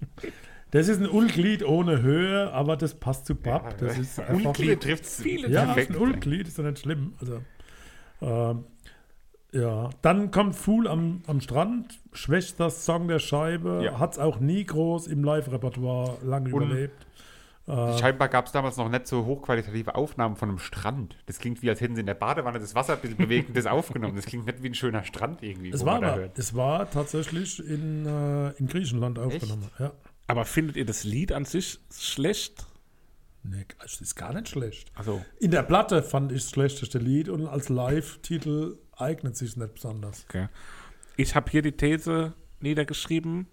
Das 0.75 0.89
ist 0.89 0.99
ein 1.01 1.07
Ulglied 1.09 1.63
ohne 1.65 2.01
Höhe, 2.01 2.51
aber 2.51 2.75
das 2.75 2.95
passt 2.95 3.25
zu 3.27 3.33
Bab. 3.35 3.77
Das 3.77 3.97
ist 3.97 4.19
einfach 4.19 4.47
Ulklied 4.47 4.81
trifft 4.81 5.05
viele 5.05 5.47
Ja, 5.49 5.63
perfekt. 5.67 5.91
ist 5.91 5.95
ein 5.95 6.01
Ulglied, 6.01 6.47
ist 6.49 6.57
ja 6.57 6.65
nicht 6.65 6.79
schlimm. 6.79 7.13
Also, 7.21 7.39
ähm, 8.21 8.65
ja, 9.53 9.89
dann 10.01 10.31
kommt 10.31 10.53
Fool 10.57 10.89
am, 10.89 11.21
am 11.27 11.39
Strand, 11.39 11.97
schwächster 12.11 12.69
Song 12.69 13.07
der 13.07 13.19
Scheibe, 13.19 13.83
Ja. 13.85 13.99
hat 13.99 14.11
es 14.13 14.19
auch 14.19 14.41
nie 14.41 14.65
groß 14.65 15.07
im 15.07 15.23
Live-Repertoire 15.23 16.17
lange 16.25 16.53
Und- 16.53 16.63
überlebt. 16.63 17.07
Äh, 17.67 17.97
Scheinbar 17.97 18.27
gab 18.27 18.45
es 18.47 18.51
damals 18.51 18.75
noch 18.75 18.89
nicht 18.89 19.07
so 19.07 19.25
hochqualitative 19.25 19.95
Aufnahmen 19.95 20.35
von 20.35 20.49
einem 20.49 20.59
Strand. 20.59 21.15
Das 21.25 21.39
klingt 21.39 21.61
wie, 21.63 21.69
als 21.69 21.79
hätten 21.79 21.95
sie 21.95 22.01
in 22.01 22.05
der 22.05 22.13
Badewanne 22.15 22.59
das 22.59 22.75
Wasser 22.75 22.93
ein 22.95 22.99
bisschen 22.99 23.17
bewegt 23.17 23.47
und 23.47 23.55
das 23.57 23.65
aufgenommen. 23.65 24.15
Das 24.17 24.25
klingt 24.25 24.45
nicht 24.45 24.61
wie 24.61 24.67
ein 24.67 24.75
schöner 24.75 25.03
Strand 25.05 25.41
irgendwie. 25.41 25.69
es, 25.69 25.85
war 25.85 25.95
aber, 26.03 26.29
es 26.35 26.53
war 26.53 26.91
tatsächlich 26.91 27.65
in, 27.65 28.05
äh, 28.05 28.49
in 28.59 28.67
Griechenland 28.67 29.17
aufgenommen. 29.17 29.69
Ja. 29.79 29.93
Aber 30.27 30.45
findet 30.45 30.75
ihr 30.75 30.85
das 30.85 31.03
Lied 31.03 31.31
an 31.31 31.45
sich 31.45 31.79
schlecht? 31.93 32.65
Nee, 33.43 33.65
das 33.79 34.01
ist 34.01 34.15
gar 34.15 34.33
nicht 34.33 34.49
schlecht. 34.49 34.91
Also, 34.95 35.23
In 35.39 35.51
der 35.51 35.61
Platte 35.63 36.01
fand 36.01 36.31
ich 36.31 36.41
das 36.41 36.49
schlechteste 36.51 36.97
Lied 36.97 37.29
und 37.29 37.45
als 37.47 37.69
Live-Titel 37.69 38.79
eignet 38.97 39.37
sich 39.37 39.55
nicht 39.55 39.73
besonders. 39.75 40.25
okay. 40.27 40.47
Ich 41.17 41.35
habe 41.35 41.49
hier 41.49 41.61
die 41.61 41.71
These 41.71 42.33
niedergeschrieben, 42.59 43.47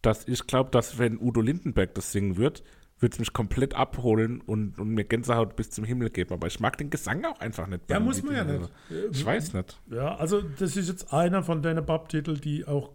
dass 0.00 0.28
ich 0.28 0.46
glaube, 0.46 0.70
dass 0.70 0.98
wenn 0.98 1.18
Udo 1.20 1.40
Lindenberg 1.40 1.94
das 1.94 2.12
singen 2.12 2.36
wird, 2.36 2.62
wird 3.00 3.12
es 3.14 3.18
mich 3.18 3.32
komplett 3.34 3.74
abholen 3.74 4.40
und, 4.40 4.78
und 4.78 4.88
mir 4.90 5.04
Gänsehaut 5.04 5.56
bis 5.56 5.70
zum 5.70 5.84
Himmel 5.84 6.08
geben. 6.08 6.32
Aber 6.32 6.46
ich 6.46 6.60
mag 6.60 6.78
den 6.78 6.88
Gesang 6.88 7.24
auch 7.26 7.38
einfach 7.40 7.66
nicht. 7.66 7.90
Ja, 7.90 8.00
muss 8.00 8.16
Lied. 8.16 8.26
man 8.26 8.36
ja 8.36 8.44
nicht. 8.44 8.70
Ich 9.10 9.24
weiß 9.24 9.52
nicht. 9.52 9.78
Ja, 9.90 10.14
also 10.16 10.40
das 10.40 10.76
ist 10.76 10.88
jetzt 10.88 11.12
einer 11.12 11.42
von 11.42 11.60
den 11.62 11.84
Bab-Titeln, 11.84 12.40
die 12.40 12.64
auch 12.64 12.92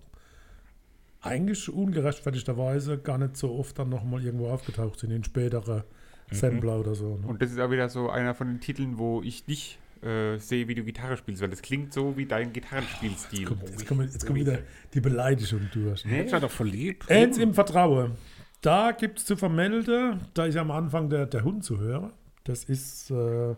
eigentlich 1.21 1.71
ungerechtfertigterweise 1.71 2.97
gar 2.97 3.17
nicht 3.17 3.37
so 3.37 3.53
oft 3.53 3.77
dann 3.77 3.89
nochmal 3.89 4.23
irgendwo 4.23 4.49
aufgetaucht 4.49 4.99
sind 4.99 5.11
in 5.11 5.23
spätere 5.23 5.85
Sampler 6.31 6.79
oder 6.79 6.95
so. 6.95 7.17
Ne? 7.17 7.27
Und 7.27 7.41
das 7.41 7.51
ist 7.51 7.59
auch 7.59 7.71
wieder 7.71 7.89
so 7.89 8.09
einer 8.09 8.33
von 8.33 8.47
den 8.47 8.59
Titeln, 8.59 8.97
wo 8.97 9.21
ich 9.21 9.45
dich 9.45 9.77
äh, 10.01 10.37
sehe, 10.37 10.67
wie 10.67 10.75
du 10.75 10.83
Gitarre 10.83 11.17
spielst, 11.17 11.41
weil 11.41 11.49
das 11.49 11.61
klingt 11.61 11.93
so 11.93 12.17
wie 12.17 12.25
dein 12.25 12.53
Gitarrenspielstil. 12.53 13.45
Kommt, 13.45 13.61
jetzt, 13.63 13.87
kommt, 13.87 14.01
jetzt 14.03 14.25
kommt 14.25 14.39
wieder 14.39 14.59
die 14.93 15.01
Beleidigung 15.01 15.69
durch. 15.73 16.05
Ne? 16.05 16.23
Ich 16.25 16.31
war 16.31 16.39
doch 16.39 16.51
voll 16.51 16.69
lieb. 16.69 17.05
Eins 17.09 17.37
im 17.37 17.53
Vertrauen. 17.53 18.13
Da 18.61 18.91
gibt 18.91 19.19
es 19.19 19.25
zu 19.25 19.35
vermelden, 19.35 20.21
da 20.33 20.45
ist 20.45 20.55
am 20.55 20.71
Anfang 20.71 21.09
der, 21.09 21.25
der 21.25 21.43
Hund 21.43 21.63
zu 21.63 21.79
hören. 21.79 22.13
Das 22.43 22.63
ist 22.63 23.11
äh, 23.11 23.55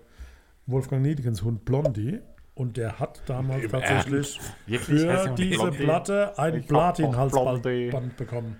Wolfgang 0.66 1.02
Niedigens 1.02 1.44
Hund 1.44 1.66
Blondie. 1.66 2.20
Und 2.56 2.78
der 2.78 3.00
hat 3.00 3.22
damals 3.26 3.70
tatsächlich 3.72 4.40
der 4.68 4.80
für 4.80 4.94
diese 5.36 5.58
Blondie? 5.58 5.84
Platte 5.84 6.38
ein. 6.38 6.64
Platin-Halsband 6.66 8.16
bekommen. 8.18 8.58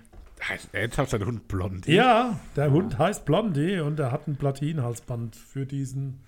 Heißt 0.48 0.68
ernsthaft 0.74 1.10
sein 1.12 1.24
Hund 1.24 1.46
Blondie? 1.48 1.92
Ja, 1.94 2.38
der 2.56 2.70
Hund 2.70 2.98
heißt 2.98 3.24
Blondie 3.24 3.78
und 3.78 3.98
er 4.00 4.10
hat 4.12 4.26
ein 4.26 4.36
Platinhalsband 4.36 5.36
für 5.36 5.64
diesen 5.64 6.20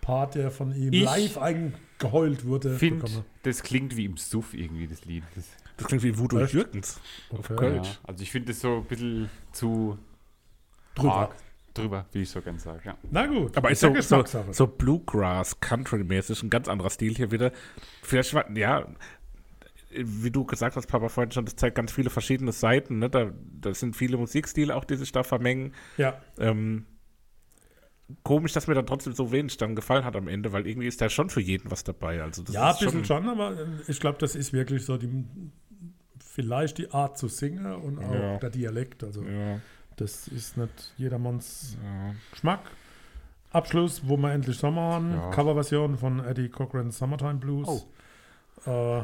Part, 0.00 0.34
der 0.34 0.50
von 0.50 0.74
ihm 0.74 0.92
Ich 0.92 1.04
live 1.04 1.38
eingeheult 1.38 2.44
wurde. 2.44 2.70
Bekommen. 2.76 3.24
das 3.44 3.62
klingt 3.62 3.96
wie 3.96 4.04
im 4.04 4.16
Suff 4.16 4.52
irgendwie, 4.52 4.88
das 4.88 5.04
Lied. 5.04 5.22
Das, 5.36 5.44
Das 5.76 5.86
klingt 5.86 6.02
wie 6.02 6.18
Voodoo? 6.18 6.40
Jürgens. 6.40 7.00
Auf 7.30 7.38
Okay. 7.48 7.56
Kölsch. 7.56 7.86
ja, 7.88 7.94
also 8.08 8.22
ich 8.22 8.30
finde 8.32 8.48
das 8.52 8.60
so 8.60 8.78
ein 8.78 8.84
bisschen 8.84 9.30
zu 9.52 9.96
Drüber. 10.96 11.14
arg. 11.14 11.36
Drüber, 11.74 12.06
wie 12.12 12.22
ich 12.22 12.30
so 12.30 12.40
gern 12.42 12.58
sage. 12.58 12.80
Ja. 12.84 12.98
Na 13.10 13.26
gut, 13.26 13.56
Aber 13.56 13.70
ist 13.70 13.82
ja 13.82 14.02
so, 14.02 14.24
so, 14.24 14.44
so 14.50 14.66
Bluegrass, 14.66 15.58
Country-mäßig, 15.60 16.42
ein 16.42 16.50
ganz 16.50 16.68
anderer 16.68 16.90
Stil 16.90 17.14
hier 17.14 17.30
wieder. 17.30 17.52
Vielleicht, 18.02 18.34
war- 18.34 18.50
ja, 18.56 18.86
wie 19.90 20.30
du 20.30 20.44
gesagt 20.44 20.76
hast, 20.76 20.86
Papa, 20.86 21.08
vorhin 21.08 21.30
schon, 21.32 21.44
das 21.44 21.56
zeigt 21.56 21.76
ganz 21.76 21.92
viele 21.92 22.10
verschiedene 22.10 22.52
Seiten. 22.52 22.98
Ne? 22.98 23.10
Da, 23.10 23.30
da 23.60 23.74
sind 23.74 23.96
viele 23.96 24.16
Musikstile 24.16 24.74
auch, 24.76 24.84
die 24.84 24.96
sich 24.96 25.12
da 25.12 25.22
vermengen. 25.22 25.72
Ja, 25.98 26.20
Ähm, 26.38 26.86
komisch, 28.24 28.52
dass 28.52 28.66
mir 28.66 28.74
dann 28.74 28.86
trotzdem 28.86 29.12
so 29.14 29.32
wenig 29.32 29.56
dann 29.56 29.74
gefallen 29.74 30.04
hat 30.04 30.16
am 30.16 30.28
Ende, 30.28 30.52
weil 30.52 30.66
irgendwie 30.66 30.88
ist 30.88 31.00
da 31.00 31.08
schon 31.08 31.30
für 31.30 31.40
jeden 31.40 31.70
was 31.70 31.84
dabei. 31.84 32.22
Also 32.22 32.42
das 32.42 32.54
ja, 32.54 32.68
ein 32.68 32.72
ist 32.72 32.80
bisschen 32.80 33.04
schon, 33.04 33.28
aber 33.28 33.52
äh, 33.58 33.66
ich 33.88 34.00
glaube, 34.00 34.18
das 34.18 34.34
ist 34.34 34.52
wirklich 34.52 34.84
so 34.84 34.96
die, 34.98 35.24
vielleicht 36.18 36.78
die 36.78 36.90
Art 36.90 37.16
zu 37.18 37.28
singen 37.28 37.66
und 37.74 37.98
auch 37.98 38.12
Ja. 38.14 38.36
der 38.38 38.50
Dialekt. 38.50 39.04
Also 39.04 39.22
Ja, 39.24 39.60
das 39.96 40.28
ist 40.28 40.56
nicht 40.56 40.94
jedermanns 40.96 41.76
ja. 41.82 42.14
Geschmack. 42.30 42.60
Abschluss, 43.50 44.02
wo 44.08 44.16
wir 44.16 44.32
endlich 44.32 44.56
Sommer 44.58 44.80
haben. 44.94 45.12
Ja. 45.14 45.30
Coverversion 45.30 45.96
von 45.98 46.24
Eddie 46.24 46.48
Cochran's 46.48 46.98
Summertime 46.98 47.34
Blues. 47.34 47.86
Äh, 48.66 49.02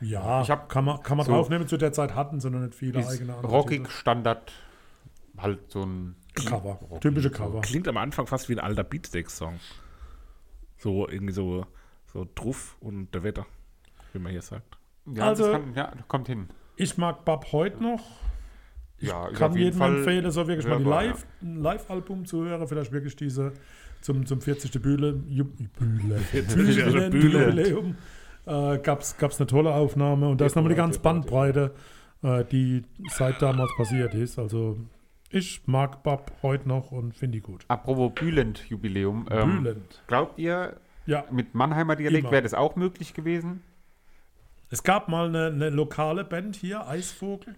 ja, 0.00 0.42
Ich 0.42 0.50
hab 0.50 0.68
kann 0.68 0.84
man, 0.86 1.02
kann 1.02 1.16
man 1.16 1.26
so- 1.26 1.32
draufnehmen. 1.32 1.68
Zu 1.68 1.76
der 1.76 1.92
Zeit 1.92 2.14
hatten 2.14 2.40
sie 2.40 2.50
noch 2.50 2.60
nicht 2.60 2.74
viele 2.74 3.00
Ist 3.00 3.08
eigene 3.08 3.34
andere 3.36 3.52
rockig, 3.52 3.88
Standard, 3.90 4.52
halt 5.38 5.70
so 5.70 5.82
ein 5.84 6.16
Titel. 6.34 6.48
Cover. 6.50 6.72
Rockig, 6.82 7.00
Typische 7.00 7.28
so. 7.28 7.34
Cover. 7.34 7.60
Klingt 7.60 7.86
am 7.86 7.96
Anfang 7.98 8.26
fast 8.26 8.48
wie 8.48 8.54
ein 8.54 8.60
alter 8.60 8.82
Beatsteaks-Song. 8.84 9.60
So 10.78 11.06
irgendwie 11.08 11.32
so, 11.34 11.66
so 12.12 12.26
Druff 12.34 12.76
und 12.80 13.14
der 13.14 13.22
Wetter, 13.22 13.46
wie 14.12 14.18
man 14.18 14.32
hier 14.32 14.42
sagt. 14.42 14.78
Ja, 15.06 15.28
Also- 15.28 15.52
das 15.52 15.60
kann, 15.60 15.74
ja, 15.74 15.92
kommt 16.08 16.26
hin. 16.26 16.48
Ich 16.76 16.96
mag 16.96 17.24
Bob 17.26 17.52
heute 17.52 17.82
noch. 17.82 18.02
Ja, 19.00 19.28
ist 19.28 19.38
Kann 19.38 19.52
jeden 19.52 19.64
jedem 19.64 19.78
Fall 19.78 19.96
empfehlen, 19.96 20.30
so 20.30 20.46
wirklich 20.46 20.66
mal 20.66 20.78
die 20.78 20.84
Live, 20.84 21.26
ein 21.42 21.62
Live-Album 21.62 22.24
zu 22.26 22.44
hören. 22.44 22.66
Vielleicht 22.68 22.92
wirklich 22.92 23.16
diese 23.16 23.52
zum, 24.00 24.26
zum 24.26 24.40
40. 24.40 24.70
Bühle, 24.82 25.12
Bühle, 25.12 26.18
40. 26.18 26.76
Jubiläum, 26.76 27.10
Bühle. 27.10 27.46
Jubiläum 27.46 27.96
äh, 28.46 28.78
gab 28.78 29.00
es 29.00 29.16
eine 29.40 29.46
tolle 29.46 29.72
Aufnahme. 29.74 30.28
Und 30.28 30.40
da 30.40 30.46
ist 30.46 30.56
nochmal 30.56 30.70
die 30.72 30.76
ganze 30.76 31.00
Bandbreite, 31.00 31.72
äh, 32.22 32.44
die 32.44 32.82
seit 33.10 33.40
damals 33.40 33.70
passiert 33.76 34.14
ist. 34.14 34.38
Also 34.38 34.78
ich 35.30 35.62
mag 35.66 36.02
Bob 36.02 36.32
heute 36.42 36.68
noch 36.68 36.90
und 36.92 37.14
finde 37.14 37.38
die 37.38 37.42
gut. 37.42 37.64
Apropos 37.68 38.12
Bülent-Jubiläum. 38.14 39.26
Ähm, 39.30 39.62
Bülent. 39.62 40.02
glaubt 40.08 40.38
ihr, 40.38 40.76
Ja, 41.06 41.24
mit 41.30 41.54
Mannheimer 41.54 41.96
Dialekt 41.96 42.30
wäre 42.30 42.42
das 42.42 42.54
auch 42.54 42.76
möglich 42.76 43.14
gewesen? 43.14 43.62
es 44.72 44.82
gab 44.84 45.08
mal 45.08 45.28
eine, 45.28 45.46
eine 45.46 45.70
lokale 45.70 46.24
Band 46.24 46.54
hier, 46.56 46.86
Eisvogel. 46.86 47.56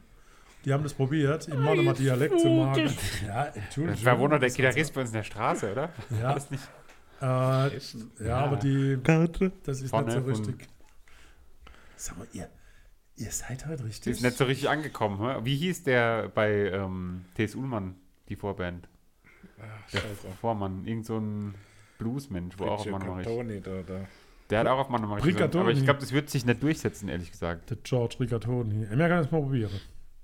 Die 0.64 0.72
haben 0.72 0.82
das 0.84 0.94
probiert, 0.94 1.48
im 1.48 1.62
Mannheimer 1.62 1.94
Dialekt 1.94 2.40
zu 2.40 2.48
machen. 2.48 2.88
Ja, 3.26 3.46
Entschuldigung. 3.46 3.96
Das 3.96 4.04
war 4.04 4.18
wohl 4.18 4.28
noch 4.28 4.38
der 4.38 4.50
Gitarrist 4.50 4.94
bei 4.94 5.00
uns 5.00 5.10
in 5.10 5.14
der 5.14 5.22
Straße, 5.24 5.72
oder? 5.72 5.90
Ja, 6.20 6.34
das 6.34 6.50
nicht? 6.50 6.62
äh, 7.20 8.24
ja, 8.26 8.36
aber 8.38 8.56
die, 8.56 8.98
das 9.64 9.80
ist 9.80 9.90
Vorne 9.90 10.14
nicht 10.14 10.24
so 10.24 10.30
richtig. 10.30 10.68
Sag 11.96 12.18
mal, 12.18 12.26
ihr, 12.32 12.48
ihr 13.16 13.30
seid 13.30 13.66
halt 13.66 13.80
Die 13.80 13.84
richtig. 13.84 14.12
ist 14.12 14.22
nicht 14.22 14.36
so 14.36 14.44
richtig 14.44 14.68
angekommen. 14.68 15.18
hä? 15.20 15.40
Wie 15.44 15.56
hieß 15.56 15.84
der 15.84 16.28
bei 16.28 16.70
ähm, 16.70 17.24
T.S. 17.36 17.54
Ullmann, 17.54 17.96
die 18.28 18.36
Vorband? 18.36 18.88
Der 19.92 20.00
Vormann, 20.40 20.84
irgend 20.86 21.06
so 21.06 21.18
ein 21.18 21.54
Bluesmensch, 21.98 22.58
wo 22.58 22.64
auch 22.64 22.80
auf 22.80 22.86
Mannheimer 22.86 23.18
richtig. 23.18 23.64
Der 24.50 24.58
hat 24.60 24.66
auch 24.66 24.90
auf 24.90 25.16
richtig 25.16 25.36
gesungen. 25.36 25.60
Aber 25.60 25.70
ich 25.70 25.84
glaube, 25.84 26.00
das 26.00 26.12
wird 26.12 26.28
sich 26.28 26.44
nicht 26.44 26.62
durchsetzen, 26.62 27.08
ehrlich 27.08 27.30
gesagt. 27.30 27.70
Der 27.70 27.76
George 27.82 28.16
Rigatoni. 28.20 28.84
Ja, 28.84 28.90
wir 28.98 29.08
können 29.08 29.24
es 29.24 29.30
mal 29.30 29.40
probieren. 29.40 29.70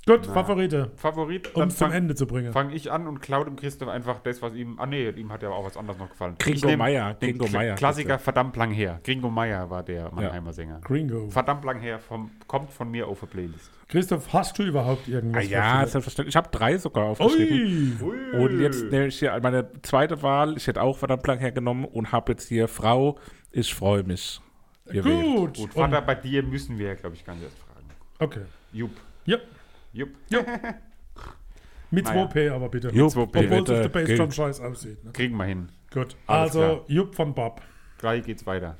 Gut, 0.06 0.22
Na. 0.26 0.32
Favorite, 0.32 0.90
Favorit, 0.96 1.54
um 1.54 1.64
es 1.68 1.76
zum 1.76 1.92
Ende 1.92 2.14
zu 2.14 2.26
bringen. 2.26 2.50
fange 2.52 2.74
ich 2.74 2.90
an 2.90 3.06
und 3.06 3.20
klaue 3.20 3.44
dem 3.44 3.56
Christoph 3.56 3.88
einfach 3.90 4.20
das, 4.20 4.40
was 4.40 4.54
ihm. 4.54 4.78
Ah, 4.78 4.86
nee, 4.86 5.10
ihm 5.10 5.30
hat 5.30 5.42
ja 5.42 5.50
auch 5.50 5.66
was 5.66 5.76
anderes 5.76 5.98
noch 5.98 6.08
gefallen. 6.08 6.36
Gringo 6.38 6.74
Meier, 6.78 7.14
Gringo 7.20 7.46
Meier. 7.48 7.74
Klassiker 7.74 8.18
verdammt 8.18 8.56
lang 8.56 8.70
her. 8.70 9.00
Gringo 9.04 9.28
Meier 9.28 9.68
war 9.68 9.82
der 9.82 10.10
Mannheimer 10.10 10.54
Sänger. 10.54 10.80
Gringo. 10.82 11.28
Verdammt 11.28 11.62
lang 11.64 11.78
her, 11.80 11.98
vom, 11.98 12.30
kommt 12.46 12.70
von 12.72 12.90
mir 12.90 13.06
auf 13.06 13.20
der 13.20 13.26
Playlist. 13.26 13.70
Christoph, 13.88 14.32
hast 14.32 14.58
du 14.58 14.62
überhaupt 14.62 15.02
Ah, 15.08 15.10
irgendwas? 15.10 15.48
ja, 15.50 15.62
Favorite? 15.62 15.90
selbstverständlich. 15.90 16.32
Ich 16.32 16.36
habe 16.36 16.48
drei 16.52 16.78
sogar 16.78 17.04
aufgeschrieben. 17.04 17.98
Ui! 18.02 18.40
Und 18.44 18.60
jetzt 18.60 18.84
nehme 18.90 19.08
ich 19.08 19.18
hier 19.18 19.38
meine 19.42 19.70
zweite 19.82 20.22
Wahl. 20.22 20.56
Ich 20.56 20.66
hätte 20.68 20.80
auch 20.80 20.96
verdammt 20.96 21.26
lang 21.26 21.38
hergenommen 21.38 21.84
und 21.84 22.12
habe 22.12 22.32
jetzt 22.32 22.48
hier 22.48 22.66
Frau, 22.68 23.18
ich 23.52 23.74
freue 23.74 24.04
mich. 24.04 24.40
gewählt. 24.86 25.04
Gut. 25.22 25.56
Gut, 25.56 25.58
Und- 25.64 25.72
Vater, 25.74 26.00
bei 26.00 26.14
dir 26.14 26.42
müssen 26.42 26.78
wir, 26.78 26.94
glaube 26.94 27.14
ich, 27.14 27.22
gar 27.26 27.34
nicht 27.34 27.44
erst 27.44 27.58
fragen. 27.58 27.84
Okay. 28.20 28.40
Jupp. 28.72 28.92
Ja, 29.26 29.36
Jupp. 29.92 30.10
mit 31.90 32.04
Naja. 32.04 32.26
2P 32.26 32.50
aber 32.52 32.68
bitte. 32.68 32.88
Jupp, 32.88 33.12
2P. 33.12 33.22
Obwohl 33.22 33.66
sich 33.66 33.78
der 33.78 33.88
Bass 33.88 34.04
gilt. 34.06 34.18
schon 34.18 34.32
scheiß 34.32 34.60
aussieht. 34.60 35.04
Ne? 35.04 35.12
Kriegen 35.12 35.36
wir 35.36 35.44
hin. 35.44 35.68
Gut. 35.92 36.16
Alles 36.26 36.54
also, 36.54 36.58
klar. 36.60 36.84
Jupp 36.88 37.14
von 37.14 37.34
Bob. 37.34 37.62
Drei 37.98 38.20
geht's 38.20 38.46
weiter. 38.46 38.76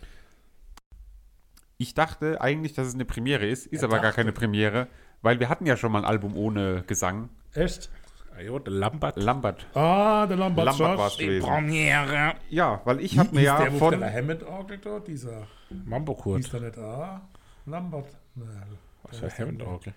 Ich 1.79 1.95
dachte 1.95 2.41
eigentlich, 2.41 2.75
dass 2.75 2.89
es 2.89 2.95
eine 2.95 3.05
Premiere 3.05 3.47
ist, 3.47 3.67
ist 3.67 3.85
aber 3.85 4.01
gar 4.01 4.13
keine 4.13 4.33
Premiere, 4.33 4.89
weil 5.23 5.39
wir 5.39 5.49
hatten 5.49 5.65
ja 5.65 5.77
schon 5.77 5.93
mal 5.93 6.01
ein 6.01 6.05
Album 6.05 6.37
ohne 6.37 6.83
Gesang. 6.87 7.29
Echt? 7.55 7.89
Ah, 8.37 8.41
jo, 8.41 8.59
der 8.59 8.73
Lambert. 8.73 9.17
Lambert. 9.17 9.67
Ah, 9.75 10.27
der 10.27 10.37
Lambert, 10.37 10.67
Lambert 10.67 10.99
war 10.99 11.11
gewesen. 11.11 11.47
Premiere. 11.47 12.35
Ja, 12.51 12.81
weil 12.85 13.01
ich 13.01 13.19
habe 13.19 13.35
mir 13.35 13.43
ja 13.43 13.59
der, 13.59 13.73
von... 13.73 13.99
der 13.99 14.13
Hammond-Orgel 14.13 14.79
da, 14.79 14.99
dieser, 15.01 15.47
Mambo 15.85 16.15
hieß 16.15 16.23
Kurt. 16.23 16.53
der 16.53 16.61
nicht 16.61 16.79
A? 16.79 17.21
Lambert? 17.67 18.17
Nein. 18.35 18.79
Was 19.05 19.19
für 19.19 19.31
Hammond-Orgel. 19.31 19.95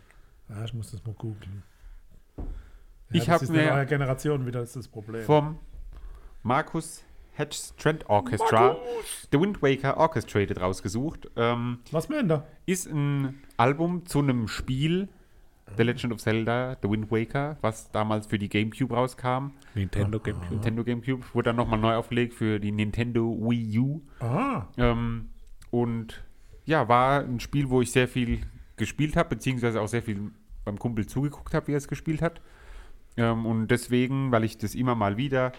Ja, 0.51 0.65
ich 0.65 0.73
muss 0.73 0.91
das 0.91 1.03
mal 1.05 1.13
googeln. 1.13 1.63
Ich 3.11 3.25
das 3.25 3.29
hab 3.29 3.41
ist 3.41 3.49
mir- 3.51 3.71
neue 3.71 3.85
Generation 3.85 4.45
wieder, 4.45 4.61
ist 4.61 4.75
das 4.75 4.87
Problem. 4.87 5.23
vom 5.23 5.57
Markus 6.43 7.03
Hedges 7.33 7.73
Trent 7.77 8.09
Orchestra 8.09 8.75
The 9.31 9.39
Wind 9.39 9.61
Waker 9.61 9.97
Orchestrated 9.97 10.59
rausgesucht. 10.59 11.29
Ähm, 11.35 11.79
Was 11.91 12.09
meint 12.09 12.29
da? 12.29 12.45
ist 12.65 12.87
ein 12.87 13.41
Album 13.57 14.05
zu 14.05 14.19
einem 14.19 14.47
Spiel, 14.47 15.07
The 15.77 15.83
Legend 15.83 16.11
of 16.13 16.19
Zelda, 16.19 16.77
The 16.81 16.89
Wind 16.89 17.09
Waker, 17.11 17.57
was 17.61 17.89
damals 17.91 18.27
für 18.27 18.37
die 18.37 18.49
GameCube 18.49 18.93
rauskam. 18.93 19.51
Nintendo 19.75 20.19
GameCube. 20.19 20.53
Nintendo 20.53 20.83
GameCube 20.83 21.23
wurde 21.33 21.49
dann 21.49 21.55
nochmal 21.55 21.79
neu 21.79 21.95
aufgelegt 21.95 22.33
für 22.33 22.59
die 22.59 22.71
Nintendo 22.73 23.29
Wii 23.39 23.79
U. 23.79 24.01
Ah, 24.19 24.65
Ähm, 24.77 25.29
und 25.69 26.21
ja, 26.65 26.87
war 26.89 27.21
ein 27.21 27.39
Spiel, 27.39 27.69
wo 27.69 27.81
ich 27.81 27.91
sehr 27.91 28.09
viel 28.09 28.41
gespielt 28.75 29.15
habe, 29.15 29.29
beziehungsweise 29.29 29.79
auch 29.79 29.87
sehr 29.87 30.03
viel 30.03 30.31
beim 30.65 30.78
Kumpel 30.80 31.06
zugeguckt 31.08 31.54
habe, 31.54 31.67
wie 31.67 31.74
er 31.74 31.78
es 31.78 31.88
gespielt 31.88 32.21
hat. 32.21 32.41
Ähm, 33.17 33.45
und 33.45 33.67
deswegen, 33.67 34.32
weil 34.32 34.43
ich 34.43 34.58
das 34.58 34.76
immer 34.76 34.95
mal 34.95 35.17
wieder, 35.17 35.52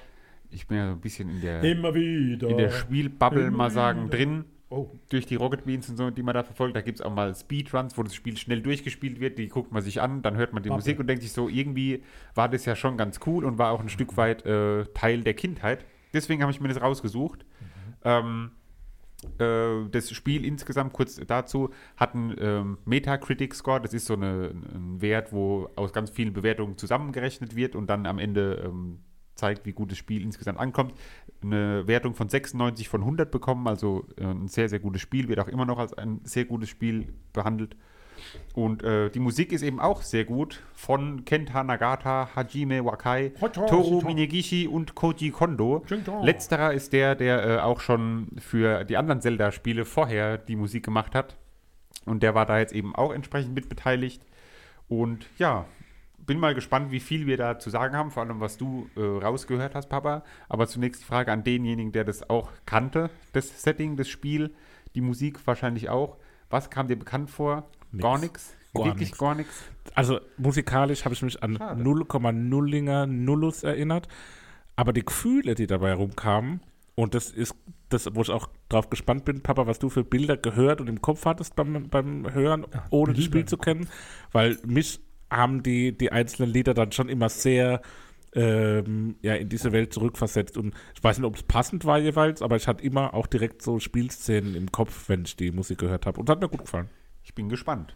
ich 0.51 0.67
bin 0.67 0.79
ja 0.79 0.87
so 0.87 0.93
ein 0.93 1.01
bisschen 1.01 1.29
in 1.31 1.41
der, 1.41 1.63
immer 1.63 1.95
wieder. 1.95 2.49
in 2.49 2.59
der 2.59 2.71
Spielbubble 2.71 3.47
Immer 3.47 3.57
mal 3.57 3.71
sagen 3.71 4.07
wieder. 4.07 4.17
drin, 4.19 4.45
Oh, 4.75 4.89
durch 5.11 5.27
die 5.27 5.35
Rocket 5.35 5.67
Beans 5.67 5.91
und 5.91 5.99
so, 5.99 6.09
die 6.11 6.23
man 6.23 6.33
da 6.33 6.43
verfolgt. 6.45 6.75
Da 6.75 6.81
gibt 6.81 6.99
es 6.99 7.05
auch 7.05 7.15
mal 7.15 7.35
Speedruns, 7.35 7.99
wo 7.99 8.03
das 8.03 8.15
Spiel 8.15 8.39
schnell 8.39 8.63
durchgespielt 8.63 9.21
wird. 9.21 9.37
Die 9.37 9.49
guckt 9.49 9.71
man 9.71 9.83
sich 9.83 10.01
an, 10.01 10.23
dann 10.23 10.37
hört 10.39 10.55
man 10.55 10.63
die 10.63 10.71
Bubble. 10.71 10.79
Musik 10.81 10.99
und 10.99 11.09
denkt 11.09 11.23
sich 11.23 11.33
so, 11.33 11.51
irgendwie 11.51 12.03
war 12.35 12.49
das 12.49 12.65
ja 12.65 12.75
schon 12.75 12.97
ganz 12.97 13.21
cool 13.27 13.45
und 13.45 13.59
war 13.59 13.71
auch 13.71 13.81
ein 13.81 13.91
Stück 13.91 14.17
weit 14.17 14.47
äh, 14.47 14.87
Teil 14.95 15.25
der 15.25 15.35
Kindheit. 15.35 15.85
Deswegen 16.15 16.41
habe 16.41 16.53
ich 16.53 16.61
mir 16.63 16.69
das 16.69 16.81
rausgesucht. 16.81 17.45
Ähm, 18.03 18.53
äh, 18.53 18.62
das 19.39 20.11
Spiel 20.11 20.45
insgesamt, 20.45 20.93
kurz 20.93 21.21
dazu, 21.27 21.71
hat 21.97 22.15
einen 22.15 22.35
ähm, 22.39 22.79
Metacritic-Score. 22.85 23.81
Das 23.81 23.95
ist 23.95 24.07
so 24.07 24.15
eine, 24.15 24.53
ein 24.75 25.01
Wert, 25.01 25.33
wo 25.33 25.71
aus 25.77 25.93
ganz 25.93 26.11
vielen 26.11 26.33
Bewertungen 26.33 26.77
zusammengerechnet 26.77 27.55
wird 27.55 27.77
und 27.77 27.89
dann 27.89 28.07
am 28.07 28.19
Ende 28.19 28.63
ähm, 28.65 28.99
zeigt, 29.35 29.65
wie 29.67 29.73
gut 29.73 29.91
das 29.91 29.99
Spiel 29.99 30.23
insgesamt 30.23 30.59
ankommt. 30.59 30.95
Eine 31.43 31.87
Wertung 31.87 32.15
von 32.15 32.29
96 32.29 32.89
von 32.89 33.03
100 33.03 33.31
bekommen, 33.31 33.67
also 33.67 34.07
äh, 34.17 34.25
ein 34.25 34.49
sehr, 34.49 34.69
sehr 34.69 34.81
gutes 34.81 35.03
Spiel, 35.03 35.29
wird 35.29 35.41
auch 35.41 35.49
immer 35.49 35.65
noch 35.65 35.79
als 35.79 35.95
ein 35.95 36.21
sehr 36.25 36.45
gutes 36.45 36.69
Spiel 36.69 37.13
behandelt. 37.33 37.77
Und 38.55 38.83
äh, 38.83 39.11
die 39.11 39.19
Musik 39.19 39.53
ist 39.53 39.63
eben 39.63 39.81
auch 39.81 40.03
sehr 40.03 40.25
gut 40.25 40.63
von 40.75 41.25
Kenta 41.25 41.65
Nagata, 41.65 42.31
Hajime 42.35 42.85
Wakai, 42.85 43.33
Toru. 43.53 44.03
Minegishi 44.03 44.67
und 44.67 44.95
Koji 44.95 45.31
Kondo. 45.31 45.85
Letzterer 46.23 46.73
ist 46.73 46.93
der, 46.93 47.15
der 47.15 47.45
äh, 47.45 47.59
auch 47.59 47.81
schon 47.81 48.29
für 48.39 48.85
die 48.85 48.97
anderen 48.97 49.21
Zelda-Spiele 49.21 49.85
vorher 49.85 50.39
die 50.39 50.57
Musik 50.57 50.85
gemacht 50.85 51.15
hat. 51.15 51.37
Und 52.05 52.23
der 52.23 52.35
war 52.35 52.47
da 52.47 52.59
jetzt 52.59 52.75
eben 52.75 52.95
auch 52.95 53.13
entsprechend 53.13 53.55
mitbeteiligt. 53.55 54.23
Und 54.89 55.27
ja, 55.39 55.67
bin 56.27 56.39
mal 56.39 56.55
gespannt, 56.55 56.91
wie 56.91 57.01
viel 57.01 57.27
wir 57.27 57.37
da 57.37 57.59
zu 57.59 57.71
sagen 57.71 57.97
haben, 57.97 58.11
vor 58.11 58.23
allem 58.23 58.41
was 58.41 58.57
du 58.57 58.89
äh, 58.97 59.01
rausgehört 59.01 59.75
hast, 59.75 59.89
Papa. 59.89 60.25
Aber 60.49 60.67
zunächst 60.67 61.03
die 61.03 61.07
Frage 61.07 61.33
an 61.33 61.45
denjenigen, 61.45 61.93
der 61.93 62.05
das 62.05 62.29
auch 62.29 62.51
kannte, 62.67 63.11
das 63.33 63.63
Setting, 63.63 63.97
das 63.97 64.09
Spiel, 64.09 64.55
die 64.95 65.01
Musik 65.01 65.39
wahrscheinlich 65.47 65.89
auch. 65.89 66.19
Was 66.51 66.71
kam 66.71 66.89
dir 66.89 66.97
bekannt 66.97 67.31
vor? 67.31 67.69
Nix. 67.93 68.03
Gar 68.03 68.19
nichts. 68.19 68.57
Wirklich 68.75 68.97
nichts. 68.99 69.19
gar 69.19 69.35
nichts. 69.35 69.65
Also 69.95 70.21
musikalisch 70.39 71.05
habe 71.05 71.15
ich 71.15 71.23
mich 71.23 71.43
an 71.43 71.57
Schade. 71.57 71.83
0,0inger 71.83 73.07
Nullus 73.07 73.63
erinnert, 73.63 74.09
aber 74.77 74.93
die 74.93 75.05
Gefühle, 75.05 75.55
die 75.55 75.67
dabei 75.67 75.93
rumkamen, 75.93 76.61
und 76.95 77.15
das 77.15 77.31
ist 77.31 77.55
das, 77.89 78.09
wo 78.15 78.23
ich 78.23 78.31
auch 78.31 78.49
drauf 78.69 78.91
gespannt 78.91 79.25
bin, 79.25 79.43
Papa, 79.43 79.67
was 79.67 79.79
du 79.79 79.89
für 79.89 80.05
Bilder 80.05 80.37
gehört 80.37 80.81
und 80.81 80.89
im 80.89 81.01
Kopf 81.01 81.25
hattest 81.25 81.57
beim, 81.57 81.89
beim 81.89 82.33
Hören, 82.33 82.67
ohne 82.91 83.13
das 83.15 83.25
Spiel 83.25 83.45
zu 83.45 83.57
kennen, 83.57 83.89
weil 84.33 84.59
mich 84.67 85.01
haben 85.31 85.63
die, 85.63 85.97
die 85.97 86.13
einzelnen 86.13 86.51
Lieder 86.51 86.75
dann 86.75 86.93
schon 86.93 87.09
immer 87.09 87.29
sehr 87.29 87.81
ähm, 88.35 89.17
ja, 89.23 89.35
in 89.35 89.49
diese 89.49 89.73
Welt 89.73 89.93
zurückversetzt. 89.93 90.57
Und 90.57 90.75
ich 90.95 91.03
weiß 91.03 91.19
nicht, 91.19 91.27
ob 91.27 91.37
es 91.37 91.43
passend 91.43 91.85
war 91.85 91.99
jeweils, 91.99 92.43
aber 92.43 92.57
ich 92.57 92.69
hatte 92.69 92.85
immer 92.85 93.15
auch 93.15 93.27
direkt 93.27 93.63
so 93.63 93.79
Spielszenen 93.79 94.55
im 94.55 94.73
Kopf, 94.73 95.09
wenn 95.09 95.23
ich 95.25 95.37
die 95.37 95.51
Musik 95.51 95.79
gehört 95.79 96.07
habe. 96.07 96.21
Und 96.21 96.29
hat 96.31 96.41
mir 96.41 96.49
gut 96.49 96.63
gefallen. 96.63 96.89
Ich 97.25 97.35
bin 97.35 97.49
gespannt. 97.49 97.95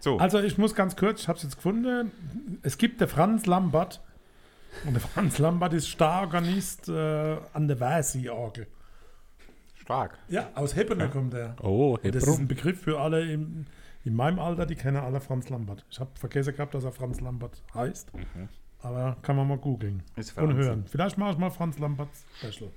So, 0.00 0.18
Also 0.18 0.38
ich 0.40 0.58
muss 0.58 0.74
ganz 0.74 0.94
kurz, 0.96 1.22
ich 1.22 1.28
habe 1.28 1.36
es 1.38 1.42
jetzt 1.42 1.56
gefunden. 1.56 2.12
Es 2.62 2.78
gibt 2.78 3.00
der 3.00 3.08
Franz 3.08 3.46
Lambert. 3.46 4.00
Und 4.84 4.92
der 4.94 5.00
Franz 5.00 5.38
Lambert 5.38 5.72
ist 5.72 5.88
Starorganist 5.88 6.88
äh, 6.88 7.36
an 7.52 7.66
der 7.68 7.78
Versi-Orgel. 7.78 8.66
stark. 9.76 10.18
Ja, 10.28 10.50
aus 10.54 10.76
Heppene 10.76 11.08
kommt 11.08 11.34
er. 11.34 11.56
Oh, 11.62 11.98
Und 12.02 12.14
das 12.14 12.24
ist 12.24 12.38
ein 12.38 12.46
Begriff 12.48 12.82
für 12.82 13.00
alle 13.00 13.30
im, 13.32 13.64
in 14.04 14.14
meinem 14.14 14.38
Alter, 14.38 14.66
die 14.66 14.74
kennen 14.76 14.98
alle 14.98 15.20
Franz 15.20 15.48
Lambert. 15.48 15.84
Ich 15.90 15.98
habe 15.98 16.10
vergessen 16.14 16.54
gehabt, 16.54 16.74
dass 16.74 16.84
er 16.84 16.92
Franz 16.92 17.20
Lambert 17.20 17.62
heißt. 17.74 18.12
Aber 18.80 19.16
kann 19.22 19.34
man 19.36 19.48
mal 19.48 19.58
googeln 19.58 20.02
und 20.36 20.54
hören. 20.54 20.84
Vielleicht 20.86 21.18
mache 21.18 21.32
ich 21.32 21.38
mal 21.38 21.50
Franz 21.50 21.78
Lambert 21.78 22.10
Special. 22.38 22.70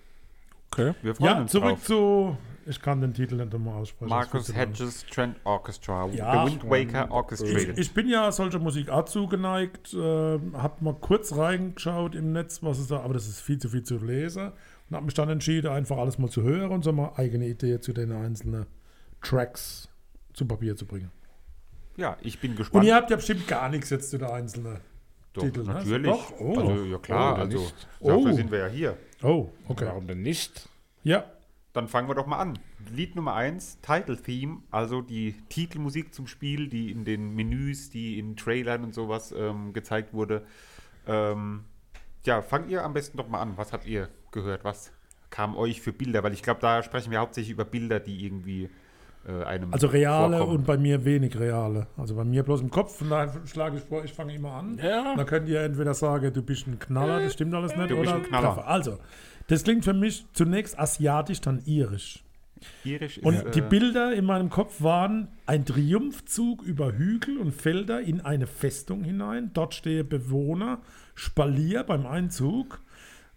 Okay. 0.71 0.93
Wir 1.01 1.15
freuen 1.15 1.31
Ja, 1.35 1.41
uns 1.41 1.51
zurück 1.51 1.69
drauf. 1.71 1.83
zu. 1.83 2.37
Ich 2.67 2.79
kann 2.79 3.01
den 3.01 3.13
Titel 3.13 3.35
nicht 3.37 3.51
nochmal 3.51 3.73
aussprechen. 3.81 4.09
Marcus. 4.09 4.53
Hedges 4.55 5.03
Trent 5.07 5.35
Orchestra. 5.45 6.07
Ja. 6.09 6.45
The 6.45 6.51
Wind 6.51 6.69
Waker 6.69 7.11
Orchestrated. 7.11 7.69
Ich, 7.79 7.87
ich 7.87 7.93
bin 7.93 8.07
ja 8.07 8.31
solcher 8.31 8.59
Musik 8.59 8.89
auch 8.89 9.05
zugeneigt, 9.05 9.93
äh, 9.95 10.39
hab 10.53 10.79
mal 10.81 10.93
kurz 10.93 11.35
reingeschaut 11.35 12.13
im 12.13 12.33
Netz, 12.33 12.61
was 12.61 12.77
es 12.77 12.87
da, 12.87 12.99
aber 13.01 13.15
das 13.15 13.27
ist 13.27 13.41
viel 13.41 13.57
zu 13.57 13.67
viel 13.69 13.81
zu 13.81 13.97
lesen 13.97 14.51
und 14.89 14.95
habe 14.95 15.05
mich 15.05 15.15
dann 15.15 15.27
entschieden, 15.29 15.71
einfach 15.71 15.97
alles 15.97 16.19
mal 16.19 16.29
zu 16.29 16.43
hören 16.43 16.69
und 16.71 16.83
so 16.83 16.91
mal 16.91 17.13
eigene 17.17 17.47
Idee 17.47 17.79
zu 17.79 17.93
den 17.93 18.11
einzelnen 18.11 18.67
Tracks 19.23 19.89
zu 20.33 20.45
Papier 20.45 20.75
zu 20.75 20.85
bringen. 20.85 21.11
ja, 21.97 22.15
ich 22.21 22.39
bin 22.39 22.51
Und 22.51 22.57
gespannt. 22.57 22.85
ihr 22.85 22.95
habt 22.95 23.09
ja 23.09 23.15
bestimmt 23.15 23.47
gar 23.47 23.69
nichts 23.69 23.89
jetzt 23.89 24.11
zu 24.11 24.19
der 24.19 24.31
einzelnen. 24.31 24.79
Doch, 25.33 25.43
Titel, 25.43 25.59
ne? 25.63 25.73
natürlich. 25.73 26.11
Doch? 26.11 26.33
Oh. 26.39 26.59
Also, 26.59 26.83
ja 26.85 26.97
klar, 26.97 27.33
Oh, 27.33 27.37
also 27.39 27.59
nicht. 27.59 27.87
dafür 28.01 28.15
Oh. 28.31 28.31
sind 28.33 28.51
wir 28.51 28.59
ja 28.59 28.67
hier. 28.67 28.97
Oh, 29.23 29.49
okay. 29.67 29.85
Warum 29.85 30.07
denn 30.07 30.21
nicht? 30.21 30.67
Ja, 31.03 31.25
Dann 31.73 31.87
fangen 31.87 32.09
wir 32.09 32.15
doch 32.15 32.25
mal 32.27 32.37
an. 32.39 32.59
Lied 32.93 33.15
Nummer 33.15 33.33
1, 33.33 33.79
Title 33.81 34.17
Theme, 34.21 34.57
also 34.71 35.01
die 35.01 35.35
Titelmusik 35.47 36.13
zum 36.13 36.27
Spiel, 36.27 36.67
die 36.67 36.91
in 36.91 37.05
den 37.05 37.33
Menüs, 37.33 37.89
die 37.89 38.19
in 38.19 38.35
Trailern 38.35 38.83
und 38.83 38.93
sowas 38.93 39.33
ähm, 39.37 39.71
gezeigt 39.71 40.13
wurde. 40.13 40.43
Ähm, 41.07 41.63
ja, 42.25 42.41
fangt 42.41 42.69
ihr 42.69 42.83
am 42.83 42.91
besten 42.93 43.15
doch 43.17 43.29
mal 43.29 43.39
an. 43.39 43.53
Was 43.55 43.71
habt 43.71 43.85
ihr 43.87 44.09
gehört? 44.31 44.65
Was 44.65 44.91
kam 45.29 45.55
euch 45.55 45.79
für 45.79 45.93
Bilder? 45.93 46.23
Weil 46.23 46.33
ich 46.33 46.43
glaube, 46.43 46.59
da 46.59 46.83
sprechen 46.83 47.09
wir 47.09 47.19
hauptsächlich 47.19 47.51
über 47.53 47.63
Bilder, 47.63 48.01
die 48.01 48.25
irgendwie 48.25 48.69
äh, 49.27 49.43
einem 49.43 49.73
also 49.73 49.87
reale 49.87 50.37
vorkommen. 50.37 50.57
und 50.59 50.65
bei 50.65 50.77
mir 50.77 51.05
wenig 51.05 51.39
reale. 51.39 51.87
Also 51.97 52.15
bei 52.15 52.23
mir 52.23 52.43
bloß 52.43 52.61
im 52.61 52.71
Kopf, 52.71 52.97
von 52.97 53.09
daher 53.09 53.31
schlage 53.45 53.77
ich 53.77 53.83
vor, 53.83 54.03
ich 54.03 54.13
fange 54.13 54.33
immer 54.33 54.53
an. 54.53 54.79
Ja. 54.81 55.15
Dann 55.15 55.25
könnt 55.25 55.47
ihr 55.47 55.61
entweder 55.61 55.93
sagen, 55.93 56.33
du 56.33 56.41
bist 56.41 56.67
ein 56.67 56.79
Knaller, 56.79 57.19
das 57.19 57.33
stimmt 57.33 57.53
alles 57.53 57.75
nicht, 57.75 57.91
Du 57.91 57.97
bist 57.97 58.11
oder 58.11 58.15
ein 58.17 58.23
Knaller. 58.23 58.67
Also, 58.67 58.97
das 59.47 59.63
klingt 59.63 59.83
für 59.85 59.93
mich 59.93 60.25
zunächst 60.33 60.79
asiatisch, 60.79 61.41
dann 61.41 61.61
irisch. 61.65 62.23
Irisch 62.83 63.17
ist, 63.17 63.25
Und 63.25 63.55
die 63.55 63.59
äh, 63.59 63.67
Bilder 63.67 64.13
in 64.13 64.25
meinem 64.25 64.49
Kopf 64.49 64.81
waren 64.81 65.27
ein 65.45 65.65
Triumphzug 65.65 66.63
über 66.63 66.93
Hügel 66.93 67.37
und 67.37 67.51
Felder 67.51 68.01
in 68.01 68.21
eine 68.21 68.47
Festung 68.47 69.03
hinein. 69.03 69.51
Dort 69.53 69.73
stehe 69.73 70.03
Bewohner, 70.03 70.79
Spalier 71.15 71.83
beim 71.83 72.05
Einzug. 72.05 72.81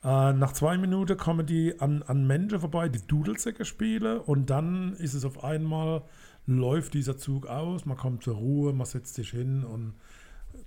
Äh, 0.04 0.34
nach 0.34 0.52
zwei 0.52 0.76
Minuten 0.76 1.16
kommen 1.16 1.46
die 1.46 1.80
an, 1.80 2.02
an 2.02 2.26
Menschen 2.26 2.60
vorbei, 2.60 2.88
die 2.88 3.04
Dudelsäcke 3.06 3.64
spielen. 3.64 4.18
Und 4.18 4.50
dann 4.50 4.94
ist 4.94 5.14
es 5.14 5.24
auf 5.24 5.42
einmal, 5.42 6.02
läuft 6.46 6.92
dieser 6.92 7.16
Zug 7.16 7.46
aus, 7.46 7.86
man 7.86 7.96
kommt 7.96 8.22
zur 8.22 8.36
Ruhe, 8.36 8.74
man 8.74 8.86
setzt 8.86 9.14
sich 9.14 9.30
hin 9.30 9.64
und 9.64 9.94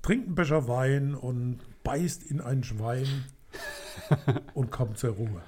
trinkt 0.02 0.26
einen 0.26 0.36
Becher 0.36 0.67
Wein 0.67 1.13
und 1.13 1.60
beißt 1.84 2.23
in 2.23 2.41
ein 2.41 2.63
Schwein 2.63 3.26
und 4.56 4.71
kommt 4.71 4.97
zur 4.97 5.12
Ruhe. 5.12 5.41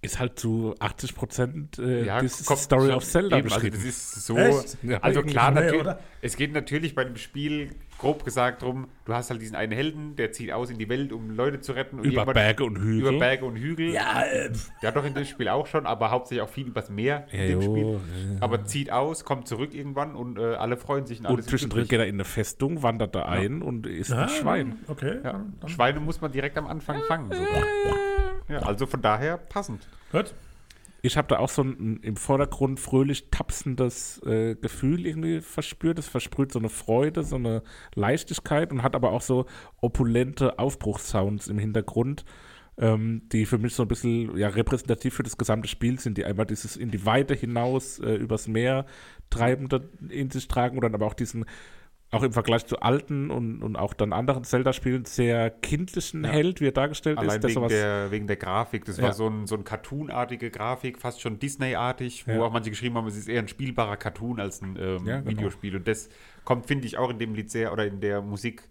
Ist 0.00 0.20
halt 0.20 0.38
zu 0.38 0.76
80 0.78 1.14
Prozent 1.16 1.78
äh, 1.80 2.04
ja, 2.04 2.20
die 2.20 2.28
kommt 2.28 2.60
Story 2.60 2.92
of 2.92 3.04
Zelda 3.04 3.38
eben, 3.38 3.48
also 3.48 3.56
beschrieben. 3.56 3.76
das 3.78 3.84
ist 3.84 4.26
so. 4.26 4.36
Echt? 4.36 4.78
Also 5.00 5.22
klar, 5.22 5.50
natürlich, 5.50 5.94
es 6.22 6.36
geht 6.36 6.52
natürlich 6.52 6.94
bei 6.94 7.02
dem 7.02 7.16
Spiel 7.16 7.70
grob 7.98 8.24
gesagt 8.24 8.62
drum, 8.62 8.86
du 9.04 9.12
hast 9.14 9.28
halt 9.30 9.42
diesen 9.42 9.56
einen 9.56 9.72
Helden, 9.72 10.14
der 10.16 10.30
zieht 10.32 10.52
aus 10.52 10.70
in 10.70 10.78
die 10.78 10.88
Welt, 10.88 11.12
um 11.12 11.30
Leute 11.30 11.60
zu 11.60 11.72
retten. 11.72 11.98
Und 11.98 12.04
über 12.06 12.24
Berge 12.26 12.64
und 12.64 12.76
Hügel. 12.78 13.00
Über 13.08 13.18
Berge 13.18 13.44
und 13.44 13.56
Hügel. 13.56 13.92
Ja, 13.92 14.22
äh, 14.22 14.50
Der 14.82 14.88
hat 14.88 14.96
doch 14.96 15.04
in 15.04 15.14
dem 15.14 15.24
Spiel 15.24 15.48
auch 15.48 15.66
schon, 15.66 15.84
aber 15.86 16.10
hauptsächlich 16.10 16.42
auch 16.42 16.48
viel 16.48 16.68
übers 16.68 16.90
Meer 16.90 17.26
in 17.32 17.40
Ja, 17.40 17.46
dem 17.48 17.60
jo, 17.60 17.70
Spiel. 17.72 17.92
ja. 17.92 17.98
Aber 18.40 18.64
zieht 18.64 18.92
aus, 18.92 19.24
kommt 19.24 19.48
zurück 19.48 19.74
irgendwann 19.74 20.14
und 20.14 20.38
äh, 20.38 20.54
alle 20.54 20.76
freuen 20.76 21.06
sich 21.06 21.20
und 21.20 21.26
alle 21.26 21.36
Und 21.36 21.42
zwischendrin 21.42 21.88
geht 21.88 21.98
er 21.98 22.06
in 22.06 22.14
eine 22.14 22.24
Festung, 22.24 22.82
wandert 22.82 23.14
da 23.14 23.24
ein 23.24 23.62
und 23.62 23.86
isst 23.86 24.12
ein 24.12 24.28
Schwein. 24.28 24.76
Okay. 24.86 25.18
Ja. 25.24 25.44
Schweine 25.66 26.00
muss 26.00 26.20
man 26.20 26.30
direkt 26.30 26.56
am 26.56 26.66
Anfang 26.66 27.00
fangen. 27.08 27.30
Sogar. 27.32 27.64
Ja, 28.48 28.58
also 28.60 28.86
von 28.86 29.02
daher 29.02 29.36
passend. 29.36 29.86
Gut. 30.12 30.32
Ich 31.00 31.16
habe 31.16 31.28
da 31.28 31.38
auch 31.38 31.48
so 31.48 31.62
ein 31.62 32.00
im 32.02 32.16
Vordergrund 32.16 32.80
fröhlich 32.80 33.30
tapsendes 33.30 34.20
äh, 34.24 34.56
Gefühl 34.56 35.06
irgendwie 35.06 35.40
verspürt. 35.40 35.98
Es 35.98 36.08
versprüht 36.08 36.52
so 36.52 36.58
eine 36.58 36.68
Freude, 36.68 37.22
so 37.22 37.36
eine 37.36 37.62
Leichtigkeit 37.94 38.72
und 38.72 38.82
hat 38.82 38.96
aber 38.96 39.12
auch 39.12 39.22
so 39.22 39.46
opulente 39.80 40.58
Aufbruchssounds 40.58 41.46
im 41.46 41.58
Hintergrund, 41.58 42.24
ähm, 42.78 43.22
die 43.30 43.46
für 43.46 43.58
mich 43.58 43.74
so 43.74 43.84
ein 43.84 43.88
bisschen 43.88 44.36
ja, 44.36 44.48
repräsentativ 44.48 45.14
für 45.14 45.22
das 45.22 45.38
gesamte 45.38 45.68
Spiel 45.68 46.00
sind, 46.00 46.18
die 46.18 46.24
einmal 46.24 46.46
dieses 46.46 46.76
in 46.76 46.90
die 46.90 47.06
Weite 47.06 47.34
hinaus 47.34 48.00
äh, 48.00 48.14
übers 48.14 48.48
Meer 48.48 48.84
treibende 49.30 49.88
in 50.08 50.30
sich 50.30 50.48
tragen 50.48 50.76
und 50.76 50.82
dann 50.82 50.94
aber 50.94 51.06
auch 51.06 51.14
diesen 51.14 51.44
auch 52.10 52.22
im 52.22 52.32
Vergleich 52.32 52.64
zu 52.64 52.80
alten 52.80 53.30
und, 53.30 53.62
und 53.62 53.76
auch 53.76 53.92
dann 53.92 54.14
anderen 54.14 54.42
Zelda-Spielen 54.42 55.04
sehr 55.04 55.50
kindlichen 55.50 56.24
Ja. 56.24 56.30
Held, 56.30 56.60
wie 56.62 56.68
er 56.68 56.72
dargestellt 56.72 57.18
Allein 57.18 57.36
ist. 57.38 57.42
wegen 57.44 57.54
sowas- 57.54 57.68
der, 57.68 58.10
wegen 58.10 58.26
der 58.26 58.36
Grafik. 58.36 58.86
Das 58.86 58.96
Ja. 58.96 59.04
war 59.04 59.12
so 59.12 59.28
ein, 59.28 59.46
so 59.46 59.56
ein 59.56 59.64
Cartoon-artige 59.64 60.50
Grafik, 60.50 60.98
fast 60.98 61.20
schon 61.20 61.38
Disney-artig, 61.38 62.26
wo 62.26 62.32
Ja. 62.32 62.42
auch 62.42 62.52
manche 62.52 62.70
geschrieben 62.70 62.94
haben, 62.96 63.06
es 63.08 63.16
ist 63.16 63.28
eher 63.28 63.40
ein 63.42 63.48
spielbarer 63.48 63.98
Cartoon 63.98 64.40
als 64.40 64.62
ein 64.62 64.76
ähm, 64.80 65.06
Ja, 65.06 65.18
genau. 65.20 65.30
Videospiel. 65.30 65.76
Und 65.76 65.86
das 65.86 66.08
kommt, 66.44 66.64
finde 66.66 66.86
ich, 66.86 66.96
auch 66.96 67.10
in 67.10 67.18
dem 67.18 67.34
Lied 67.34 67.50
sehr 67.50 67.72
oder 67.74 67.86
in 67.86 68.00
der 68.00 68.22
Musik, 68.22 68.62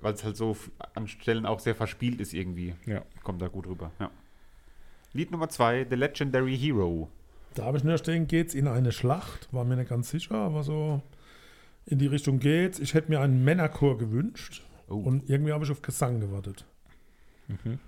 weil 0.00 0.14
es 0.14 0.24
halt 0.24 0.36
so 0.36 0.56
an 0.94 1.06
Stellen 1.06 1.46
auch 1.46 1.60
sehr 1.60 1.76
verspielt 1.76 2.20
ist 2.20 2.34
irgendwie. 2.34 2.74
ja. 2.86 3.02
Kommt 3.22 3.40
da 3.40 3.46
gut 3.46 3.68
rüber. 3.68 3.92
Ja. 4.00 4.10
Lied 5.12 5.30
Nummer 5.30 5.48
zwei, 5.48 5.86
The 5.88 5.94
Legendary 5.94 6.58
Hero. 6.58 7.08
Da 7.54 7.66
habe 7.66 7.78
ich 7.78 7.84
nur 7.84 7.96
stehen, 7.98 8.26
geht's 8.26 8.52
in 8.52 8.66
eine 8.66 8.90
Schlacht. 8.90 9.48
War 9.52 9.64
mir 9.64 9.76
nicht 9.76 9.90
ganz 9.90 10.10
sicher, 10.10 10.34
aber 10.34 10.64
so 10.64 11.00
in 11.86 11.98
die 11.98 12.06
Richtung 12.06 12.38
geht's. 12.38 12.78
Ich 12.78 12.94
hätte 12.94 13.10
mir 13.10 13.20
einen 13.20 13.44
Männerchor 13.44 13.98
gewünscht 13.98 14.62
Oh. 14.88 14.96
und 14.96 15.28
irgendwie 15.30 15.52
habe 15.52 15.64
ich 15.64 15.70
auf 15.70 15.80
Gesang 15.82 16.20
gewartet. 16.20 16.66
Mhm. 17.48 17.78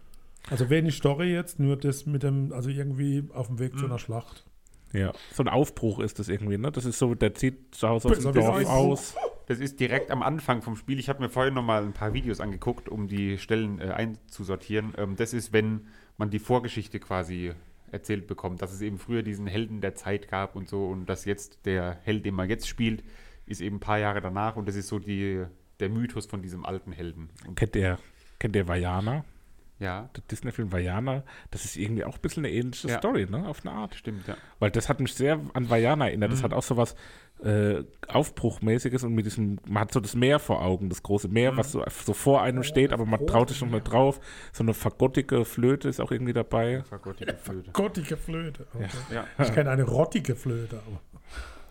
Also 0.50 0.70
wenig 0.70 0.96
Story 0.96 1.32
jetzt, 1.32 1.58
nur 1.58 1.76
das 1.76 2.06
mit 2.06 2.22
dem, 2.22 2.52
also 2.52 2.70
irgendwie 2.70 3.24
auf 3.34 3.48
dem 3.48 3.58
Weg 3.58 3.74
Mhm. 3.74 3.78
zu 3.78 3.84
einer 3.86 3.98
Schlacht. 3.98 4.44
Ja, 4.92 5.12
so 5.32 5.42
ein 5.42 5.48
Aufbruch 5.48 5.98
ist 5.98 6.18
das 6.18 6.28
irgendwie, 6.28 6.56
ne? 6.56 6.70
Das 6.70 6.84
ist 6.84 6.98
so, 6.98 7.14
der 7.14 7.34
zieht 7.34 7.74
zu 7.74 7.88
Hause 7.88 8.08
aus 8.08 8.20
dem 8.20 8.32
Dorf 8.32 8.64
aus. 8.66 9.14
Das 9.46 9.58
ist 9.60 9.78
direkt 9.78 10.10
am 10.10 10.22
Anfang 10.22 10.62
vom 10.62 10.76
Spiel. 10.76 10.98
Ich 10.98 11.08
habe 11.08 11.22
mir 11.22 11.28
vorhin 11.28 11.54
noch 11.54 11.62
mal 11.62 11.82
ein 11.84 11.92
paar 11.92 12.14
Videos 12.14 12.40
angeguckt, 12.40 12.88
um 12.88 13.08
die 13.08 13.36
Stellen 13.38 13.80
äh, 13.80 13.90
einzusortieren. 13.90 14.94
Ähm, 14.96 15.16
das 15.16 15.32
ist, 15.34 15.52
wenn 15.52 15.86
man 16.16 16.30
die 16.30 16.38
Vorgeschichte 16.38 16.98
quasi 16.98 17.52
erzählt 17.92 18.26
bekommt, 18.26 18.62
dass 18.62 18.72
es 18.72 18.80
eben 18.80 18.98
früher 18.98 19.22
diesen 19.22 19.46
Helden 19.46 19.80
der 19.80 19.94
Zeit 19.94 20.28
gab 20.28 20.56
und 20.56 20.68
so 20.68 20.86
und 20.88 21.06
dass 21.06 21.24
jetzt 21.24 21.66
der 21.66 21.98
Held, 22.02 22.24
den 22.24 22.34
man 22.34 22.48
jetzt 22.48 22.66
spielt, 22.68 23.02
ist 23.46 23.60
eben 23.60 23.76
ein 23.76 23.80
paar 23.80 23.98
Jahre 23.98 24.20
danach 24.20 24.56
und 24.56 24.68
das 24.68 24.76
ist 24.76 24.88
so 24.88 24.98
die, 24.98 25.44
der 25.80 25.88
Mythos 25.88 26.26
von 26.26 26.42
diesem 26.42 26.64
alten 26.66 26.92
Helden. 26.92 27.30
Und 27.46 27.56
Kennt 27.56 27.76
ihr, 27.76 27.98
kennt 28.38 28.54
ihr 28.56 28.66
Vajana? 28.68 29.24
ja, 29.78 30.08
Der 30.16 30.22
Disney-Film 30.30 30.72
Vajana? 30.72 31.22
Das 31.50 31.64
ist 31.66 31.76
irgendwie 31.76 32.04
auch 32.04 32.14
ein 32.14 32.20
bisschen 32.22 32.44
eine 32.46 32.54
ähnliche 32.54 32.88
Ja. 32.88 32.98
Story, 32.98 33.26
ne? 33.28 33.46
Auf 33.46 33.64
eine 33.64 33.74
Art. 33.74 33.94
stimmt, 33.94 34.26
ja. 34.26 34.36
Weil 34.58 34.70
das 34.70 34.88
hat 34.88 35.00
mich 35.00 35.12
sehr 35.14 35.38
an 35.52 35.68
Vajana 35.68 36.06
erinnert. 36.08 36.30
Mhm. 36.30 36.34
Das 36.34 36.42
hat 36.42 36.52
auch 36.54 36.62
so 36.62 36.76
was 36.78 36.96
äh, 37.44 37.84
Aufbruchmäßiges 38.08 39.04
und 39.04 39.12
mit 39.14 39.26
diesem, 39.26 39.58
man 39.68 39.82
hat 39.82 39.92
so 39.92 40.00
das 40.00 40.14
Meer 40.14 40.38
vor 40.38 40.62
Augen, 40.62 40.88
das 40.88 41.02
große 41.02 41.28
Meer, 41.28 41.52
Mhm. 41.52 41.56
was 41.58 41.72
so, 41.72 41.84
so 42.04 42.14
vor 42.14 42.40
einem 42.40 42.62
steht, 42.62 42.94
aber 42.94 43.04
man 43.04 43.26
traut 43.26 43.50
sich 43.50 43.60
noch 43.60 43.68
nicht 43.70 43.84
drauf. 43.84 44.18
So 44.54 44.62
eine 44.64 44.72
vergottige 44.72 45.44
Flöte 45.44 45.90
ist 45.90 46.00
auch 46.00 46.10
irgendwie 46.10 46.32
dabei. 46.32 46.82
Vergottige 46.88 47.34
Flöte. 47.34 47.70
Gottige 47.72 48.16
Flöte. 48.16 48.66
Okay. 48.72 48.88
Ja. 49.12 49.26
Ich 49.44 49.52
kenne 49.52 49.68
eine 49.70 49.82
rottige 49.84 50.34
Flöte. 50.34 50.80
Aber. 50.86 51.00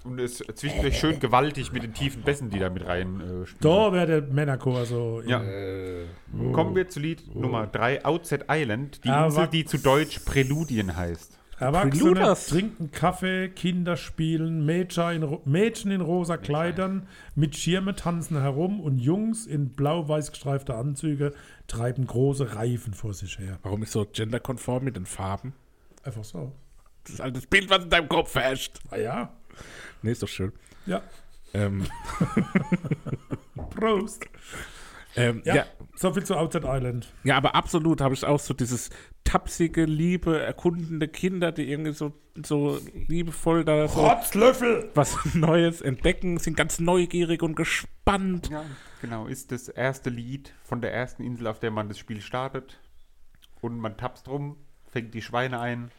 Und 0.05 0.19
es 0.19 0.39
ist 0.41 0.57
zwischendurch 0.59 0.99
schön 0.99 1.19
gewaltig 1.19 1.71
mit 1.73 1.83
den 1.83 1.93
tiefen 1.93 2.21
Bässen, 2.21 2.49
die 2.49 2.59
da 2.59 2.69
mit 2.69 2.85
rein 2.85 3.19
äh, 3.21 3.45
spielen. 3.45 3.59
Da 3.61 3.91
wäre 3.91 4.05
der 4.05 4.21
Männerchor 4.21 4.85
so. 4.85 5.21
Ja. 5.25 5.41
Kommen 6.53 6.75
wir 6.75 6.87
zu 6.89 6.99
Lied 6.99 7.35
Nummer 7.35 7.67
3, 7.67 8.05
Outset 8.05 8.45
Island, 8.49 9.03
die 9.03 9.09
Ah, 9.09 9.25
Insel, 9.25 9.47
die 9.47 9.65
zu 9.65 9.77
Deutsch 9.79 10.19
Präludien 10.19 10.95
heißt. 10.95 11.39
Erwachsene 11.57 12.35
trinken 12.47 12.91
Kaffee, 12.91 13.47
Kinder 13.47 13.95
spielen, 13.95 14.65
Mädchen 14.65 15.11
in, 15.15 15.23
ro- 15.23 15.41
Mädchen 15.45 15.89
in 15.91 16.01
rosa 16.01 16.35
Kleidern 16.35 17.07
mit 17.33 17.55
Schirme 17.55 17.95
tanzen 17.95 18.41
herum 18.41 18.81
und 18.81 18.97
Jungs 18.99 19.45
in 19.47 19.69
blau-weiß 19.69 20.31
gestreifte 20.33 20.75
Anzüge 20.75 21.33
treiben 21.67 22.05
große 22.07 22.55
Reifen 22.55 22.93
vor 22.93 23.13
sich 23.13 23.39
her. 23.39 23.57
Warum 23.63 23.83
ist 23.83 23.93
so 23.93 24.05
genderkonform 24.05 24.83
mit 24.83 24.97
den 24.97 25.05
Farben? 25.05 25.53
Einfach 26.03 26.25
so. 26.25 26.51
Das 27.05 27.13
ist 27.13 27.19
halt 27.21 27.37
das 27.37 27.45
Bild, 27.47 27.69
was 27.69 27.85
in 27.85 27.89
deinem 27.89 28.09
Kopf 28.09 28.35
herrscht. 28.35 28.79
Ah 28.91 28.97
ja. 28.97 29.31
Nee, 30.01 30.11
ist 30.11 30.23
doch 30.23 30.27
schön. 30.27 30.51
Ja. 30.85 31.01
Ähm, 31.53 31.85
Prost. 33.75 34.25
ähm, 35.15 35.41
Ja. 35.45 35.55
ja. 35.55 35.65
So 35.95 36.13
viel 36.13 36.25
zu 36.25 36.35
Outside 36.35 36.67
Island. 36.67 37.07
Ja, 37.23 37.37
aber 37.37 37.55
absolut 37.55 38.01
habe 38.01 38.13
ich 38.13 38.25
auch 38.25 38.39
so 38.39 38.53
dieses 38.53 38.89
tapsige, 39.23 39.85
liebe, 39.85 40.41
erkundende 40.41 41.07
Kinder, 41.07 41.53
die 41.53 41.69
irgendwie 41.71 41.93
so, 41.93 42.11
so 42.43 42.79
liebevoll 43.07 43.63
da 43.63 43.87
so 43.87 44.05
Rotzlöffel! 44.05 44.91
was 44.93 45.17
Neues 45.33 45.81
entdecken, 45.81 46.37
sind 46.37 46.57
ganz 46.57 46.79
neugierig 46.79 47.41
und 47.41 47.55
gespannt. 47.55 48.49
Ja, 48.49 48.65
genau. 49.01 49.27
Ist 49.27 49.53
das 49.53 49.69
erste 49.69 50.09
Lied 50.09 50.53
von 50.63 50.81
der 50.81 50.93
ersten 50.93 51.23
Insel, 51.23 51.47
auf 51.47 51.59
der 51.59 51.71
man 51.71 51.87
das 51.87 51.97
Spiel 51.97 52.21
startet. 52.21 52.79
Und 53.61 53.79
man 53.79 53.95
tapst 53.97 54.27
rum, 54.27 54.57
fängt 54.91 55.13
die 55.13 55.21
Schweine 55.21 55.59
ein. 55.61 55.91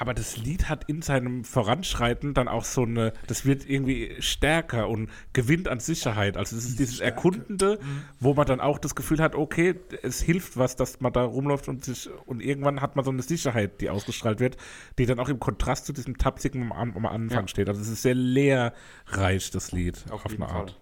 Aber 0.00 0.14
das 0.14 0.36
Lied 0.36 0.68
hat 0.68 0.84
in 0.84 1.02
seinem 1.02 1.42
Voranschreiten 1.42 2.32
dann 2.32 2.46
auch 2.46 2.62
so 2.64 2.82
eine, 2.84 3.12
das 3.26 3.44
wird 3.44 3.68
irgendwie 3.68 4.14
stärker 4.20 4.88
und 4.88 5.10
gewinnt 5.32 5.66
an 5.66 5.80
Sicherheit. 5.80 6.36
Also 6.36 6.56
es 6.56 6.66
ist 6.66 6.78
dieses 6.78 7.00
Erkundende, 7.00 7.80
wo 8.20 8.32
man 8.32 8.46
dann 8.46 8.60
auch 8.60 8.78
das 8.78 8.94
Gefühl 8.94 9.18
hat, 9.18 9.34
okay, 9.34 9.74
es 10.04 10.22
hilft 10.22 10.56
was, 10.56 10.76
dass 10.76 11.00
man 11.00 11.12
da 11.12 11.24
rumläuft 11.24 11.66
und 11.66 11.84
sich, 11.84 12.08
und 12.26 12.40
irgendwann 12.40 12.80
hat 12.80 12.94
man 12.94 13.04
so 13.04 13.10
eine 13.10 13.22
Sicherheit, 13.22 13.80
die 13.80 13.90
ausgestrahlt 13.90 14.38
wird, 14.38 14.56
die 14.98 15.06
dann 15.06 15.18
auch 15.18 15.28
im 15.28 15.40
Kontrast 15.40 15.84
zu 15.86 15.92
diesem 15.92 16.16
Tapsigen 16.16 16.70
am, 16.70 16.96
am 16.96 17.04
Anfang 17.06 17.42
Ja. 17.42 17.48
steht. 17.48 17.68
Also 17.68 17.80
es 17.80 17.88
ist 17.88 18.02
sehr 18.02 18.14
lehrreich, 18.14 19.50
das 19.50 19.72
Lied, 19.72 20.04
auf, 20.12 20.26
Auf, 20.26 20.30
eine 20.32 20.46
Fall. 20.46 20.56
Art. 20.60 20.80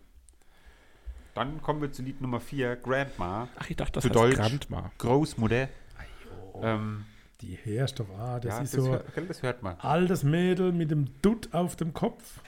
Dann 1.34 1.62
kommen 1.62 1.80
wir 1.80 1.90
zu 1.90 2.02
Lied 2.02 2.20
Nummer 2.20 2.40
4, 2.40 2.76
Grandma. 2.76 3.48
Ach, 3.58 3.70
ich 3.70 3.76
dachte, 3.76 3.92
das 3.92 4.02
Zu 4.02 4.10
heißt 4.10 4.16
Deutsch. 4.18 4.36
Grandma. 4.36 4.92
Großmutter. 4.98 5.68
Ähm, 6.62 7.06
Die 7.42 7.54
herrscht 7.54 8.00
doch, 8.00 8.08
ah, 8.18 8.40
das 8.40 8.54
ja, 8.54 8.62
ist 8.62 8.74
das, 8.74 8.84
so 8.84 8.90
hört, 8.92 9.14
gell, 9.14 9.26
das 9.26 9.42
hört 9.42 9.62
man. 9.62 9.76
altes 9.78 10.22
Mädel 10.22 10.72
mit 10.72 10.90
dem 10.90 11.06
Dutt 11.20 11.50
auf 11.52 11.76
dem 11.76 11.92
Kopf, 11.92 12.40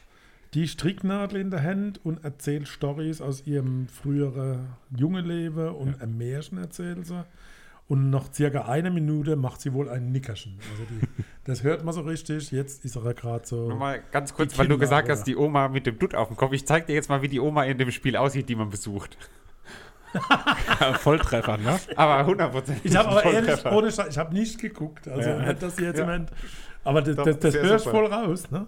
die 0.54 0.66
Stricknadel 0.66 1.40
in 1.40 1.50
der 1.50 1.62
Hand 1.62 2.04
und 2.04 2.24
erzählt 2.24 2.68
Stories 2.68 3.20
aus 3.20 3.46
ihrem 3.46 3.86
früheren 3.88 4.68
jungen 4.96 5.26
Leben 5.26 5.74
und 5.74 6.00
ein 6.00 6.16
Märchen 6.16 6.56
erzählt 6.56 7.06
sie. 7.06 7.24
Und 7.86 8.10
nach 8.10 8.32
circa 8.34 8.66
einer 8.66 8.90
Minute 8.90 9.34
macht 9.36 9.62
sie 9.62 9.72
wohl 9.72 9.88
ein 9.88 10.12
Nickerchen. 10.12 10.58
Also 10.70 10.82
die, 10.84 11.24
das 11.44 11.62
hört 11.62 11.84
man 11.84 11.94
so 11.94 12.02
richtig. 12.02 12.50
Jetzt 12.50 12.84
ist 12.84 12.96
er 12.96 13.14
gerade 13.14 13.46
so. 13.46 13.68
Nochmal 13.68 14.02
ganz 14.12 14.34
kurz, 14.34 14.58
weil 14.58 14.68
du 14.68 14.76
gesagt 14.76 15.08
hast, 15.08 15.24
die 15.24 15.36
Oma 15.36 15.68
mit 15.68 15.86
dem 15.86 15.98
Dutt 15.98 16.14
auf 16.14 16.28
dem 16.28 16.36
Kopf. 16.36 16.52
Ich 16.52 16.66
zeig 16.66 16.86
dir 16.86 16.94
jetzt 16.94 17.08
mal, 17.08 17.22
wie 17.22 17.28
die 17.28 17.40
Oma 17.40 17.64
in 17.64 17.78
dem 17.78 17.90
Spiel 17.90 18.16
aussieht, 18.16 18.50
die 18.50 18.56
man 18.56 18.68
besucht. 18.68 19.16
Ja, 20.14 20.94
Volltreffer, 20.94 21.58
ne? 21.58 21.78
Aber 21.96 22.26
100%. 22.30 22.76
Ich 22.84 22.96
habe 22.96 23.08
aber 23.10 23.24
ehrlich, 23.24 23.64
ohne 23.66 23.90
Scheiß, 23.92 24.08
ich 24.10 24.18
habe 24.18 24.34
nicht 24.34 24.58
geguckt. 24.60 25.06
Also 25.08 25.28
Ja. 25.30 25.54
sie 25.70 25.84
jetzt 25.84 25.98
Ja. 25.98 26.04
im 26.04 26.10
Moment. 26.10 26.30
Aber 26.84 27.02
das, 27.02 27.16
Doch, 27.16 27.24
das, 27.24 27.38
das 27.40 27.54
hörst 27.54 27.84
voll 27.86 28.06
raus, 28.06 28.50
ne? 28.50 28.66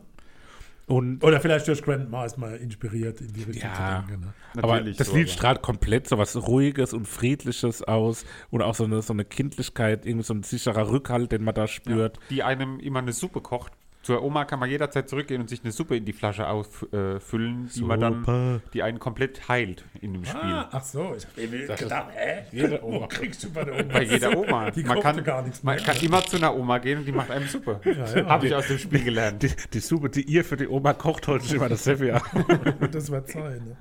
Und 0.86 1.22
Oder 1.22 1.40
vielleicht 1.40 1.68
durch 1.68 1.82
Grandma 1.82 2.24
ist 2.24 2.36
mal 2.36 2.56
inspiriert 2.56 3.20
in 3.20 3.32
die 3.32 3.44
Richtung 3.44 3.70
Ja. 3.70 4.02
zu 4.02 4.08
denken. 4.08 4.24
Ne? 4.26 4.32
Aber 4.60 4.72
Natürlich 4.74 4.96
das 4.96 5.06
so, 5.06 5.14
Lied 5.16 5.28
aber- 5.28 5.32
strahlt 5.32 5.62
komplett 5.62 6.08
so 6.08 6.18
was 6.18 6.36
Ruhiges 6.48 6.92
und 6.92 7.06
Friedliches 7.06 7.82
aus 7.84 8.24
und 8.50 8.60
auch 8.62 8.74
so 8.74 8.84
eine, 8.84 9.00
so 9.00 9.12
eine 9.12 9.24
Kindlichkeit, 9.24 10.04
irgendwie 10.04 10.24
so 10.24 10.34
ein 10.34 10.42
sicherer 10.42 10.90
Rückhalt, 10.90 11.30
den 11.30 11.44
man 11.44 11.54
da 11.54 11.68
spürt. 11.68 12.18
die 12.30 12.42
einem 12.42 12.80
immer 12.80 12.98
eine 12.98 13.12
Suppe 13.12 13.40
kocht. 13.40 13.72
Zur 14.02 14.22
Oma 14.22 14.46
kann 14.46 14.58
man 14.58 14.70
jederzeit 14.70 15.10
zurückgehen 15.10 15.42
und 15.42 15.50
sich 15.50 15.62
eine 15.62 15.72
Suppe 15.72 15.94
in 15.94 16.06
die 16.06 16.14
Flasche 16.14 16.48
auffüllen, 16.48 17.66
äh, 17.66 17.70
die 17.74 17.82
man 17.82 18.00
dann, 18.00 18.62
die 18.72 18.82
einen 18.82 18.98
komplett 18.98 19.46
heilt 19.46 19.84
in 20.00 20.14
dem 20.14 20.24
Spiel. 20.24 20.40
Ah, 20.40 20.68
ach 20.72 20.82
so, 20.82 21.14
ich 21.14 21.26
habe 21.26 21.46
mir 21.54 21.66
gedacht, 21.66 22.06
hä? 22.14 22.44
Jede 22.50 22.80
Wo 22.80 22.96
Oma. 22.96 23.06
kriegst 23.08 23.44
du 23.44 23.52
bei 23.52 23.62
der 23.62 23.74
Oma? 23.84 23.92
Bei 23.92 24.02
jeder 24.02 24.38
Oma. 24.38 24.70
Die 24.70 24.84
man 24.84 25.00
kann, 25.00 25.22
gar 25.22 25.42
nichts 25.42 25.62
man 25.62 25.76
mehr. 25.76 25.84
kann 25.84 25.96
immer 26.02 26.24
zu 26.24 26.38
einer 26.38 26.56
Oma 26.56 26.78
gehen 26.78 27.00
und 27.00 27.04
die 27.04 27.12
macht 27.12 27.30
einem 27.30 27.46
Suppe. 27.46 27.78
ja. 27.84 28.24
Habe 28.28 28.46
ich 28.46 28.54
aus 28.54 28.68
dem 28.68 28.78
Spiel 28.78 29.04
gelernt. 29.04 29.42
Die, 29.42 29.50
die 29.74 29.80
Suppe, 29.80 30.08
die 30.08 30.22
ihr 30.22 30.44
für 30.46 30.56
die 30.56 30.66
Oma 30.68 30.94
kocht, 30.94 31.28
holt 31.28 31.42
sich 31.42 31.52
immer 31.54 31.68
das 31.68 31.84
Sevi 31.84 32.10
an. 32.12 32.22
Das 32.90 33.10
wird 33.10 33.28
sein. 33.28 33.64
Ne? 33.66 33.76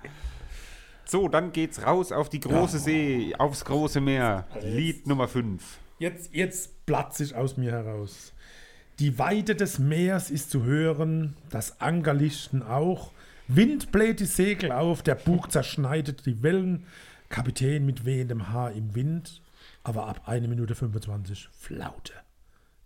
So, 1.06 1.30
dann 1.30 1.54
geht's 1.54 1.86
raus 1.86 2.12
auf 2.12 2.28
die 2.30 2.42
große 2.42 2.78
See, 2.78 3.34
aufs 3.38 3.64
große 3.64 4.02
Meer. 4.02 4.46
Lied 4.62 5.08
Nummer 5.08 5.28
5. 5.30 5.64
Jetzt, 5.98 6.34
jetzt 6.34 6.86
platze 6.86 7.24
ich 7.24 7.36
aus 7.36 7.58
mir 7.58 7.72
heraus. 7.72 8.34
Die 9.00 9.18
Weite 9.18 9.56
des 9.56 9.80
Meers 9.80 10.30
ist 10.30 10.52
zu 10.52 10.64
hören, 10.66 11.38
das 11.50 11.80
Ankerlichten 11.80 12.62
auch. 12.62 13.12
Wind 13.48 13.94
bläht 13.94 14.20
die 14.20 14.26
Segel 14.26 14.74
auf, 14.74 15.02
der 15.02 15.16
Bug 15.16 15.52
zerschneidet 15.52 16.26
die 16.26 16.44
Wellen. 16.44 16.86
Kapitän 17.30 17.86
mit 17.86 18.04
wehendem 18.04 18.50
Haar 18.50 18.74
im 18.74 18.96
Wind, 18.96 19.42
aber 19.84 20.08
ab 20.08 20.28
1 20.28 20.48
Minute 20.48 20.76
25 20.76 21.48
Flaute. 21.58 22.14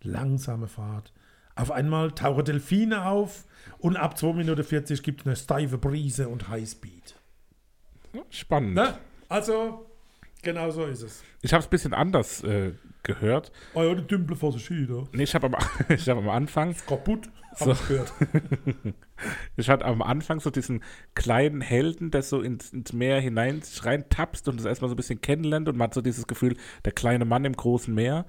Langsame 0.03 0.67
Fahrt. 0.67 1.11
Auf 1.55 1.71
einmal 1.71 2.11
tauchen 2.11 2.45
Delfine 2.45 3.05
auf 3.05 3.45
und 3.79 3.97
ab 3.97 4.15
2 4.15 4.33
Minuten 4.33 4.63
40 4.63 5.01
gibt 5.01 5.21
es 5.21 5.27
eine 5.27 5.35
steife 5.35 5.79
Brise 5.79 6.29
und 6.29 6.47
Highspeed. 6.47 7.15
Spannend. 8.29 8.75
Ne? 8.75 8.97
Also, 9.29 9.87
genau 10.43 10.69
so 10.69 10.85
ist 10.85 11.01
es. 11.01 11.23
Ich 11.41 11.53
habe 11.53 11.61
es 11.61 11.67
ein 11.67 11.71
bisschen 11.71 11.93
anders 11.93 12.43
äh, 12.43 12.73
gehört. 13.03 13.51
Oh 13.73 13.83
ja, 13.83 13.95
die 13.95 14.05
Dümpel 14.05 14.35
vor 14.35 14.51
sich 14.51 14.67
hin, 14.67 15.07
Nee, 15.13 15.23
ich 15.23 15.35
habe 15.35 15.47
am, 15.47 15.55
ich 15.89 16.07
hab 16.07 16.17
am 16.17 16.29
Anfang 16.29 16.75
kaputt. 16.87 17.29
So. 17.55 17.71
Ich 17.71 17.87
gehört. 17.87 18.13
Ich 19.55 19.69
hatte 19.69 19.85
am 19.85 20.01
Anfang 20.01 20.41
so 20.41 20.49
diesen 20.49 20.83
kleinen 21.13 21.61
Helden, 21.61 22.11
der 22.11 22.23
so 22.23 22.41
ins, 22.41 22.73
ins 22.73 22.91
Meer 22.91 23.21
hinein 23.21 23.61
sich 23.61 23.85
reintapst 23.85 24.49
und 24.49 24.57
das 24.57 24.65
erstmal 24.65 24.89
so 24.89 24.95
ein 24.95 24.97
bisschen 24.97 25.21
kennenlernt 25.21 25.69
und 25.69 25.77
man 25.77 25.85
hat 25.85 25.93
so 25.93 26.01
dieses 26.01 26.27
Gefühl, 26.27 26.57
der 26.83 26.91
kleine 26.91 27.23
Mann 27.23 27.45
im 27.45 27.55
großen 27.55 27.93
Meer. 27.93 28.25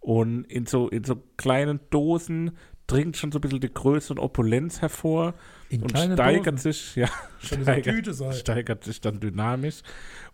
Und 0.00 0.44
in 0.46 0.66
so, 0.66 0.88
in 0.88 1.04
so 1.04 1.22
kleinen 1.36 1.78
Dosen 1.90 2.56
dringt 2.86 3.16
schon 3.16 3.32
so 3.32 3.38
ein 3.38 3.40
bisschen 3.40 3.60
die 3.60 3.72
Größe 3.72 4.12
und 4.12 4.18
Opulenz 4.18 4.82
hervor 4.82 5.34
In 5.70 5.82
und 5.82 5.90
steigert 5.96 6.46
Dosen? 6.46 6.58
sich, 6.58 6.96
ja, 6.96 7.08
steigert, 7.40 7.84
Tüte 7.94 8.12
sein? 8.14 8.32
steigert 8.32 8.84
sich 8.84 9.00
dann 9.00 9.20
dynamisch. 9.20 9.82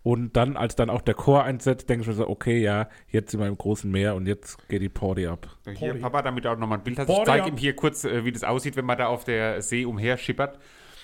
Und 0.03 0.35
dann, 0.35 0.57
als 0.57 0.75
dann 0.75 0.89
auch 0.89 1.01
der 1.01 1.13
Chor 1.13 1.43
einsetzt, 1.43 1.89
denke 1.89 2.01
ich 2.03 2.07
mir 2.07 2.13
so, 2.15 2.27
okay, 2.27 2.59
ja, 2.61 2.89
jetzt 3.09 3.31
sind 3.31 3.39
wir 3.39 3.47
im 3.47 3.57
großen 3.57 3.89
Meer 3.89 4.15
und 4.15 4.25
jetzt 4.27 4.67
geht 4.67 4.81
die 4.81 4.89
Party 4.89 5.27
ab. 5.27 5.47
Hier, 5.65 5.73
Party. 5.89 5.99
Papa, 5.99 6.21
damit 6.23 6.45
er 6.45 6.53
auch 6.53 6.57
nochmal 6.57 6.79
ein 6.79 6.83
Bild 6.83 6.99
hat. 6.99 7.07
Party 7.07 7.21
Ich 7.21 7.25
zeige 7.27 7.49
ihm 7.49 7.57
hier 7.57 7.75
kurz, 7.75 8.03
äh, 8.03 8.25
wie 8.25 8.31
das 8.31 8.43
aussieht, 8.43 8.75
wenn 8.75 8.85
man 8.85 8.97
da 8.97 9.07
auf 9.07 9.23
der 9.23 9.61
See 9.61 9.85
umherschippert. 9.85 10.57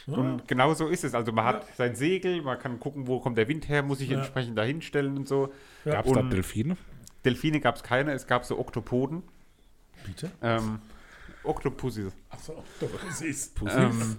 Und 0.08 0.47
genau 0.47 0.71
so 0.75 0.88
ist 0.88 1.03
es. 1.03 1.15
Also 1.15 1.31
man 1.31 1.45
hat 1.45 1.65
sein 1.77 1.95
Segel, 1.95 2.43
man 2.43 2.60
kann 2.60 2.79
gucken, 2.79 3.08
wo 3.08 3.19
kommt 3.19 3.39
der 3.39 3.47
Wind 3.47 3.67
her, 3.69 3.81
muss 3.81 3.97
sich 3.97 4.10
Ja. 4.10 4.17
entsprechend 4.19 4.55
dahin 4.55 4.84
stellen 4.84 5.17
und 5.17 5.27
so. 5.27 5.51
Gab 5.84 6.05
es 6.05 6.12
da 6.12 6.21
Delfine? 6.21 6.77
Delfine 7.23 7.60
gab 7.60 7.75
es 7.77 7.81
keine, 7.84 8.12
es 8.12 8.27
gab 8.27 8.45
so 8.45 8.60
Oktopoden. 8.60 9.23
Bitte? 10.05 10.29
Ähm, 10.43 10.77
Oktopussis. 11.45 12.13
Achso, 12.29 12.63
das 12.79 13.21
ist. 13.21 13.53
Ähm, 13.67 14.17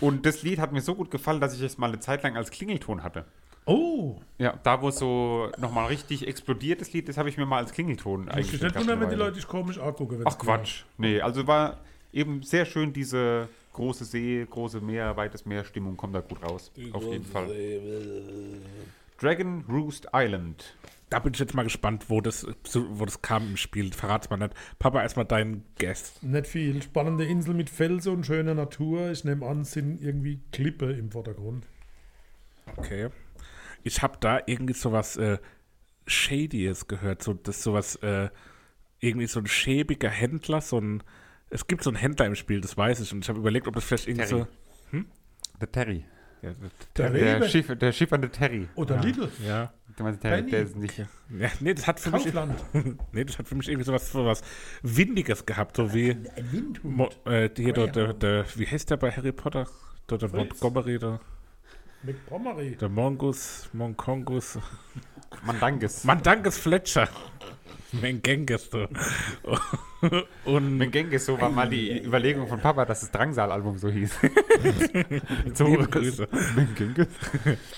und 0.00 0.26
das 0.26 0.42
Lied 0.42 0.58
hat 0.58 0.72
mir 0.72 0.80
so 0.80 0.94
gut 0.94 1.10
gefallen, 1.10 1.40
dass 1.40 1.54
ich 1.54 1.62
es 1.62 1.78
mal 1.78 1.88
eine 1.88 2.00
Zeit 2.00 2.22
lang 2.22 2.36
als 2.36 2.50
Klingelton 2.50 3.02
hatte. 3.02 3.24
Oh, 3.66 4.16
Ja, 4.38 4.58
da 4.62 4.82
wo 4.82 4.88
es 4.88 4.98
so 4.98 5.50
nochmal 5.58 5.86
richtig 5.86 6.26
explodiert, 6.28 6.80
das 6.80 6.92
Lied, 6.92 7.08
das 7.08 7.16
habe 7.16 7.28
ich 7.30 7.38
mir 7.38 7.46
mal 7.46 7.58
als 7.58 7.72
Klingelton 7.72 8.22
ich 8.22 8.26
mich 8.26 8.34
eingestellt. 8.34 8.62
nicht 8.62 8.80
wundern, 8.80 9.00
wenn 9.00 9.08
die. 9.10 9.14
Leute 9.16 9.36
dich 9.36 9.46
komisch 9.48 9.78
angucken. 9.78 10.22
Ach 10.26 10.36
Quatsch. 10.38 10.82
Nee, 10.98 11.20
also 11.20 11.46
war 11.46 11.78
eben 12.12 12.42
sehr 12.42 12.66
schön 12.66 12.92
diese 12.92 13.48
große 13.72 14.04
See, 14.04 14.46
große 14.48 14.80
Meer, 14.80 15.16
weites 15.16 15.46
Meer, 15.46 15.64
Stimmung 15.64 15.96
kommt 15.96 16.14
da 16.14 16.20
gut 16.20 16.42
raus. 16.42 16.70
Auf 16.92 17.04
jeden 17.04 17.24
Fall. 17.24 17.48
Dragon 19.18 19.64
Roost 19.68 20.08
Island. 20.12 20.76
Da 21.10 21.18
bin 21.20 21.32
ich 21.34 21.38
jetzt 21.38 21.54
mal 21.54 21.62
gespannt, 21.62 22.06
wo 22.08 22.20
das, 22.20 22.46
wo 22.74 23.04
das 23.04 23.22
kam 23.22 23.46
im 23.50 23.56
Spiel. 23.56 23.92
Verrat's 23.92 24.30
mal 24.30 24.36
nicht. 24.36 24.54
Papa, 24.78 25.02
erstmal 25.02 25.26
deinen 25.26 25.64
Guest. 25.78 26.22
Nicht 26.22 26.46
viel. 26.46 26.82
Spannende 26.82 27.24
Insel 27.24 27.54
mit 27.54 27.70
Felsen 27.70 28.12
und 28.14 28.26
schöner 28.26 28.54
Natur. 28.54 29.10
Ich 29.10 29.24
nehme 29.24 29.46
an, 29.46 29.60
es 29.60 29.72
sind 29.72 30.02
irgendwie 30.02 30.40
Klippe 30.50 30.92
im 30.92 31.10
Vordergrund. 31.12 31.66
Okay. 32.76 33.10
Ich 33.82 34.02
habe 34.02 34.16
da 34.18 34.40
irgendwie 34.46 34.72
sowas 34.74 35.16
äh, 35.16 35.38
Shadyes 36.06 36.88
gehört. 36.88 37.22
So, 37.22 37.34
das 37.34 37.56
ist 37.58 37.62
sowas, 37.62 37.96
äh, 37.96 38.28
irgendwie 38.98 39.26
so 39.26 39.40
ein 39.40 39.46
schäbiger 39.46 40.08
Händler, 40.10 40.60
so 40.60 40.78
ein. 40.80 41.02
Es 41.50 41.66
gibt 41.66 41.84
so 41.84 41.90
einen 41.90 41.98
Händler 41.98 42.26
im 42.26 42.34
Spiel, 42.34 42.60
das 42.60 42.76
weiß 42.76 43.00
ich. 43.00 43.12
Und 43.12 43.22
ich 43.24 43.28
habe 43.28 43.38
überlegt, 43.38 43.68
ob 43.68 43.74
das 43.74 43.84
vielleicht 43.84 44.08
irgendwie 44.08 44.26
so. 44.26 44.46
Terry. 44.90 45.04
Der 45.60 45.70
Terry. 45.72 46.04
Ja, 46.42 46.50
Der 46.96 47.10
Der, 47.10 47.36
Rewe 47.40 47.48
Schiff, 47.48 47.78
der 47.78 47.92
schiffernde 47.92 48.30
Terry. 48.30 48.68
oder 48.74 48.98
Lidl. 49.00 49.30
ja. 49.46 49.72
Du 49.96 50.02
meinst, 50.02 50.24
der, 50.24 50.44
ist 50.48 50.76
nicht. 50.76 50.98
ja. 50.98 51.06
Nee, 51.60 51.74
das 51.74 51.86
hat 51.86 52.00
für 52.00 52.10
mich. 52.10 52.24
Nee, 53.12 53.24
das 53.24 53.38
hat 53.38 53.46
für 53.46 53.54
mich 53.54 53.68
irgendwie 53.68 53.84
sowas, 53.84 54.10
sowas 54.10 54.42
Windiges 54.82 55.46
gehabt, 55.46 55.76
so 55.76 55.94
wie. 55.94 56.10
Ein 56.10 56.52
Windhund. 56.52 56.96
Mo, 56.96 57.08
äh, 57.26 57.48
hier, 57.56 57.72
der, 57.72 57.86
der, 57.86 58.12
der, 58.12 58.44
wie 58.56 58.66
heißt 58.66 58.90
der 58.90 58.96
bei 58.96 59.12
Harry 59.12 59.32
Potter? 59.32 59.68
Der, 60.10 60.18
der. 60.18 60.28
Montgomery, 60.30 60.98
der, 60.98 61.20
McPomery. 62.02 62.76
der 62.76 62.88
Mongus, 62.88 63.68
Monkongus. 63.72 64.58
Mandanges. 65.46 66.04
Mandanges 66.04 66.58
Fletcher. 66.58 67.08
Mengenges, 68.00 68.70
du. 68.70 68.88
Und 70.44 70.76
Mengenges, 70.76 71.24
so 71.26 71.40
war 71.40 71.48
mal 71.50 71.68
die 71.68 72.04
Überlegung 72.04 72.46
von 72.46 72.60
Papa, 72.60 72.84
dass 72.84 73.00
das 73.00 73.10
Drangsal-Album 73.10 73.78
so 73.78 73.88
hieß. 73.88 74.14
so 75.54 75.66
liebe 75.66 75.86
Grüße. 75.88 76.28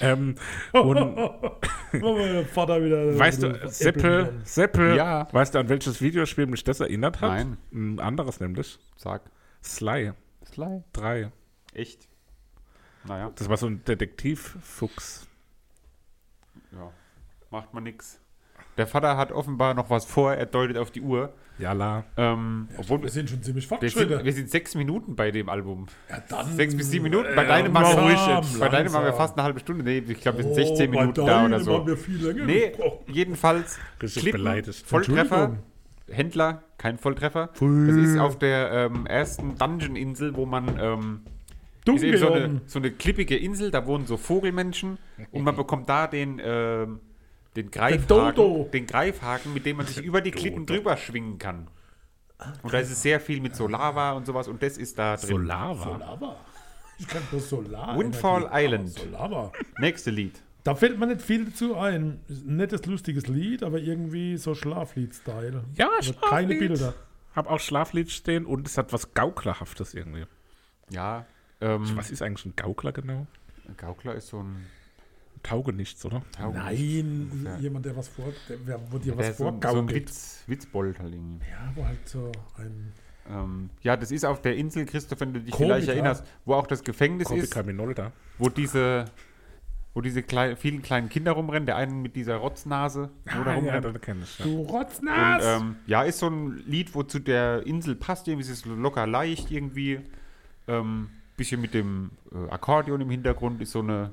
Ähm, 0.01 0.35
und 0.73 0.97
Oh, 0.99 2.17
mein 2.17 2.45
Vater 2.47 2.83
wieder. 2.85 3.17
weißt 3.19 3.43
du, 3.45 3.69
Seppel, 3.69 4.33
Seppel, 4.45 4.97
Ja. 4.97 5.29
weißt 5.33 5.55
du, 5.55 5.61
an 5.61 5.69
welches 5.69 6.01
Videospiel 6.03 6.47
mich 6.47 6.65
das 6.65 6.81
erinnert 6.81 7.21
hat? 7.21 7.31
Nein. 7.31 7.57
Ein 7.73 8.01
anderes 8.01 8.41
nämlich. 8.41 8.79
Sag. 8.97 9.23
Sly 9.63 10.13
Sly. 10.45 10.83
3. 10.93 11.31
Echt? 11.75 12.09
Naja, 13.05 13.31
Das 13.37 13.49
war 13.49 13.57
so 13.57 13.67
ein 13.69 13.85
Detektivfuchs. 13.85 15.27
ja. 16.73 16.91
Macht 17.51 17.73
man 17.73 17.85
nix. 17.85 18.19
Der 18.77 18.87
Vater 18.87 19.17
hat 19.17 19.33
offenbar 19.33 19.75
noch 19.75 19.89
was 19.91 20.05
vor, 20.05 20.33
er 20.35 20.47
deutet 20.47 20.77
auf 20.77 20.91
die 20.91 21.01
Uhr. 21.01 21.33
Jala. 21.59 22.05
Ähm, 22.19 22.69
obwohl 22.77 23.03
Wir 23.03 23.09
sind 23.09 23.31
schon 23.31 23.43
ziemlich 23.43 23.67
fortgeschritten. 23.67 24.23
wir 24.23 24.33
sind 24.33 24.51
sechs 24.51 24.75
Minuten 24.75 25.17
bei 25.17 25.31
dem 25.31 25.49
Album. 25.49 25.87
Ja, 26.11 26.23
dann, 26.29 26.55
Sechs 26.55 26.77
bis 26.77 26.91
sieben 26.91 27.05
Minuten. 27.05 27.29
Bei 27.35 27.45
äh, 27.45 27.49
deinem 27.49 27.73
waren 27.73 27.97
wir 27.97 28.03
ruhig 28.03 28.27
jetzt. 28.27 28.61
Bei 28.61 28.69
deinem 28.69 28.93
waren 28.93 29.05
wir 29.05 29.15
fast 29.15 29.37
eine 29.39 29.45
halbe 29.45 29.61
Stunde. 29.61 29.83
Nee, 29.83 30.05
ich 30.07 30.21
glaube, 30.21 30.39
wir 30.39 30.45
sind 30.45 30.53
Oh, 30.53 30.55
16 30.57 30.91
bei 30.91 31.01
Minuten 31.01 31.27
da 31.27 31.47
oder 31.47 31.61
so. 31.61 31.73
waren 31.73 31.87
wir 31.87 31.97
viel 31.97 32.23
länger 32.27 32.45
Nee, 32.45 32.73
jedenfalls 33.11 33.79
Richtig 34.03 34.23
Klippen, 34.23 34.41
beleidigt. 34.43 34.87
Volltreffer. 34.87 35.57
Händler, 36.11 36.63
kein 36.79 36.99
Volltreffer. 36.99 37.49
Das 37.55 37.97
ist 37.97 38.19
auf 38.19 38.39
der 38.39 38.71
ähm, 38.73 39.07
ersten 39.07 39.57
Dungeon-Insel, 39.57 40.37
wo 40.37 40.45
man 40.47 40.79
ähm, 40.79 41.21
ist 41.87 42.03
eben 42.03 42.19
so 42.19 42.31
eine, 42.33 42.61
so 42.67 42.79
eine 42.79 42.91
klippige 42.91 43.37
Insel, 43.37 43.71
da 43.71 43.87
wohnen 43.87 44.07
so 44.07 44.17
Vogelmenschen 44.17 44.99
und 45.33 45.43
man 45.43 45.57
bekommt 45.57 45.89
da 45.89 46.07
den, 46.07 46.41
ähm, 46.45 47.01
den 47.57 47.71
Greifhaken, 47.71 48.07
Dodo. 48.07 48.69
den 48.73 48.87
Greifhaken, 48.87 49.53
mit 49.55 49.67
dem 49.67 49.79
man 49.79 49.87
sich 49.87 50.03
über 50.05 50.21
die 50.21 50.31
Klippen 50.31 50.67
drüber 50.67 50.97
schwingen 50.97 51.39
kann. 51.39 51.69
Und 52.63 52.73
da 52.73 52.79
ist 52.79 52.91
es 52.91 53.03
sehr 53.03 53.19
viel 53.19 53.41
mit 53.41 53.57
Solava 53.57 54.13
und 54.13 54.27
sowas 54.27 54.47
und 54.47 54.63
das 54.63 54.77
ist 54.77 54.99
da 54.99 55.17
drin. 55.17 55.29
Solava. 55.29 55.85
Solava. 55.85 56.37
Ich 56.99 57.09
kann 57.09 57.23
bloß 57.31 57.49
Solar. 57.49 57.99
Windfall 57.99 58.43
Energie. 58.43 58.65
Island. 58.65 58.89
Solava. 58.91 59.53
Nächste 59.79 60.11
Lied. 60.11 60.43
Da 60.65 60.75
fällt 60.75 60.99
mir 60.99 61.07
nicht 61.07 61.23
viel 61.23 61.47
dazu 61.47 61.77
ein. 61.77 62.21
Ein 62.29 62.57
nettes, 62.57 62.85
lustiges 62.87 63.27
Lied, 63.27 63.63
aber 63.63 63.79
irgendwie 63.79 64.37
so 64.37 64.55
Schlaflied-Style. 64.55 65.65
Ja, 65.77 65.89
also 65.97 66.13
keine 66.13 66.55
Schlaflied. 66.55 66.59
Bilder. 66.59 66.95
Hab 67.35 67.51
auch 67.51 67.61
Schlaflied 67.61 68.11
stehen 68.11 68.47
und 68.47 68.67
es 68.67 68.77
hat 68.77 68.93
was 68.93 69.15
Gauklerhaftes 69.15 69.95
irgendwie. 69.95 70.25
Ja, 70.91 71.27
ähm, 71.61 71.97
Was 71.97 72.11
ist 72.11 72.23
eigentlich 72.23 72.47
ein 72.47 72.57
Gaukler 72.57 72.93
genau? 72.93 73.27
Gaukler 73.77 74.15
ist 74.15 74.29
so 74.29 74.43
ein 74.43 74.67
Taugenichts, 75.47 76.05
oder? 76.05 76.23
Nein, 76.53 77.31
Ja. 77.45 77.57
jemand, 77.59 77.87
der 77.87 77.97
was 77.97 78.09
vor, 78.09 78.27
der, 78.49 78.57
wer- 78.65 78.81
wo 78.91 78.99
dir 78.99 79.13
Der 79.13 79.19
was 79.19 79.29
ist 79.31 79.39
so, 79.39 79.45
so 79.45 79.49
ein 79.51 79.61
vorgaukelt. 79.63 79.95
Witz, 80.09 80.43
Witzbold 80.47 80.99
halt 80.99 81.13
irgendwie. 81.15 81.45
ja, 81.51 81.73
wo 81.75 81.85
halt 81.85 82.09
so 82.09 82.33
ein. 82.59 82.93
Ähm, 83.29 83.71
ja, 83.83 83.97
das 83.97 84.11
ist 84.13 84.25
auf 84.25 84.41
der 84.43 84.57
Insel, 84.57 84.87
Christoph, 84.87 85.21
wenn 85.21 85.33
du 85.35 85.41
dich 85.41 85.53
Komiker. 85.53 85.75
vielleicht 85.77 85.89
erinnerst, 85.89 86.25
wo 86.45 86.55
auch 86.55 86.67
das 86.67 86.85
Gefängnis 86.85 87.29
ist, 87.31 87.51
Kopica 87.53 87.63
Minolta. 87.65 88.13
wo 88.39 88.49
diese, 88.49 89.07
wo 89.95 90.01
diese 90.01 90.23
klei 90.23 90.55
vielen 90.55 90.81
kleinen 90.83 91.09
Kinder 91.09 91.33
rumrennen, 91.33 91.67
der 91.67 91.75
einen 91.77 92.03
mit 92.03 92.15
dieser 92.15 92.37
Rotznase, 92.37 93.11
wo 93.25 93.43
da 93.43 93.51
Ah, 93.51 93.55
ja, 93.55 93.55
rumrennt. 93.55 93.85
das 93.85 94.01
kenne 94.03 94.21
ich. 94.23 94.39
Ja. 94.39 94.45
Du 94.45 94.61
Und, 94.61 94.71
Rotznass! 94.71 95.43
ähm, 95.45 95.77
ja, 95.87 96.03
ist 96.05 96.19
so 96.21 96.29
ein 96.29 96.63
Lied, 96.67 96.95
wo 96.95 97.03
zu 97.03 97.19
der 97.19 97.67
Insel 97.67 97.97
passt, 97.97 98.29
irgendwie 98.29 98.47
ist 98.49 98.51
es 98.51 98.65
locker 98.65 99.07
leicht 99.07 99.51
irgendwie. 99.51 100.01
Ähm, 100.69 101.09
bisschen 101.37 101.61
mit 101.61 101.75
dem 101.75 102.13
äh, 102.33 102.51
Akkordeon 102.51 103.01
im 103.03 103.11
Hintergrund 103.11 103.61
ist 103.61 103.73
so 103.73 103.81
eine, 103.81 104.11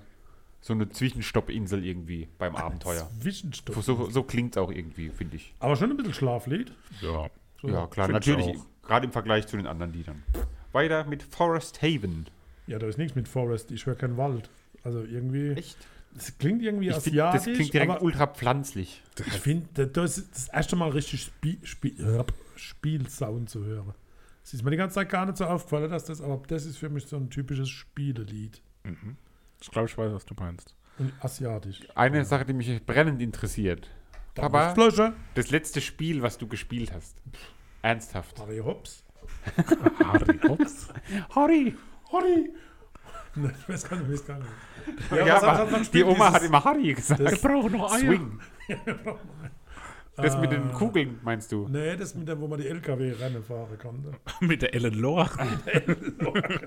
so 0.63 0.71
eine 0.73 0.87
Zwischenstoppinsel 0.89 1.85
irgendwie 1.85 2.29
beim 2.37 2.55
Abenteuer. 2.55 3.09
Zwischenstopp. 3.19 3.83
So, 3.83 4.09
so 4.09 4.23
klingt 4.23 4.55
es 4.55 4.57
auch 4.57 4.71
irgendwie, 4.71 5.09
finde 5.09 5.35
ich. 5.35 5.53
Aber 5.59 5.75
schon 5.75 5.91
ein 5.91 5.97
bisschen 5.97 6.13
Schlaflied. 6.13 6.71
ja. 7.01 7.29
So. 7.61 7.69
Ja, 7.69 7.87
klar, 7.87 8.09
natürlich, 8.09 8.57
gerade 8.81 9.05
im 9.05 9.11
Vergleich 9.13 9.47
zu 9.47 9.55
den 9.55 9.67
anderen 9.67 9.93
Liedern. 9.93 10.23
Weiter 10.73 11.05
mit 11.05 11.23
Forest 11.23 11.81
Haven. 11.81 12.25
Ja, 12.67 12.77
da 12.79 12.87
ist 12.87 12.97
nichts 12.97 13.15
mit 13.15 13.27
Forest. 13.29 13.71
Ich 13.71 13.85
höre 13.85 13.95
keinen 13.95 14.17
Wald. 14.17 14.49
Also 14.83 15.03
irgendwie. 15.03 15.51
Echt? 15.51 15.77
Das 16.13 16.37
klingt 16.37 16.61
irgendwie 16.61 16.89
Ich 16.89 16.95
find, 16.95 17.15
das 17.17 17.33
asiatisch. 17.35 17.55
klingt 17.55 17.73
direkt 17.73 17.91
aber 17.91 18.01
ultra 18.01 18.27
pflanzlich. 18.27 19.01
ich 19.17 19.33
finde, 19.39 19.87
das 19.87 20.17
ist 20.17 20.35
das 20.35 20.47
erste 20.49 20.75
Mal 20.75 20.89
richtig 20.89 21.21
Spie 21.23 21.59
Spie 21.63 21.95
Spielsound 22.55 23.49
zu 23.49 23.63
hören. 23.65 23.93
Es 24.43 24.53
ist 24.53 24.63
mir 24.63 24.71
die 24.71 24.77
ganze 24.77 24.95
Zeit 24.95 25.09
gar 25.09 25.25
nicht 25.25 25.37
so 25.37 25.45
aufgefallen, 25.45 25.89
dass 25.89 26.05
das, 26.05 26.21
aber 26.21 26.41
das 26.47 26.65
ist 26.65 26.77
für 26.77 26.89
mich 26.89 27.05
so 27.07 27.15
ein 27.15 27.29
typisches 27.29 27.69
Spielelied. 27.69 28.61
Mhm. 28.83 29.15
Ich 29.63 29.71
glaube, 29.71 29.87
ich 29.87 29.97
weiß, 29.97 30.11
was 30.11 30.25
du 30.25 30.35
meinst. 30.37 30.75
Und 30.99 31.13
asiatisch. 31.21 31.79
Eine 31.95 32.25
Sache, 32.25 32.43
die 32.43 32.51
mich 32.53 32.85
brennend 32.85 33.21
interessiert. 33.21 33.89
Papa, 34.35 34.73
Flasche. 34.73 35.13
das 35.35 35.51
letzte 35.51 35.79
Spiel, 35.79 36.21
was 36.21 36.37
du 36.37 36.47
gespielt 36.47 36.91
hast. 36.93 37.15
Ernsthaft. 37.81 38.37
Harry 38.39 38.57
Hops. 38.57 39.05
Harry 40.03 40.39
Hops. 40.47 40.89
Harry! 41.33 41.77
Harry! 42.11 42.53
Nein, 43.35 43.55
ich 43.57 43.69
weiß 43.69 43.89
gar 43.89 43.99
nicht, 43.99 44.07
ich 44.09 44.13
weiß 44.19 44.27
gar 44.27 44.39
nicht. 44.39 44.49
Ja, 45.11 45.25
was 45.35 45.43
aber 45.43 45.59
er 45.59 45.65
dann 45.71 45.91
die? 45.91 46.03
Oma 46.03 46.33
hat 46.33 46.43
immer 46.43 46.63
Harry 46.63 46.93
gesagt. 46.93 47.21
Das- 47.21 47.41
brauchen 47.41 47.71
noch 47.71 47.97
Swing. 47.97 48.39
Das 50.15 50.37
mit 50.37 50.51
den 50.51 50.69
Ah. 50.69 50.73
Kugeln, 50.73 51.19
meinst 51.23 51.51
du? 51.51 51.67
Nee, 51.67 51.95
das 51.97 52.13
mit 52.13 52.27
dem, 52.27 52.39
wo 52.39 52.47
man 52.47 52.59
die 52.61 52.67
LKW-Rennen 52.67 53.43
fahren 53.43 53.77
konnte. 53.79 54.11
Mit 54.41 54.61
der 54.61 54.73
Ellen 54.75 54.93
Lore. 54.93 55.29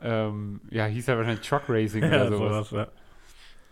Ähm, 0.00 0.60
ja, 0.70 0.86
hieß 0.86 1.06
ja 1.06 1.16
wahrscheinlich 1.16 1.46
Truck 1.48 1.62
Racing 1.68 2.04
Ja, 2.04 2.26
oder 2.26 2.36
sowas. 2.36 2.68
sowas, 2.68 2.86
ja. 2.88 2.92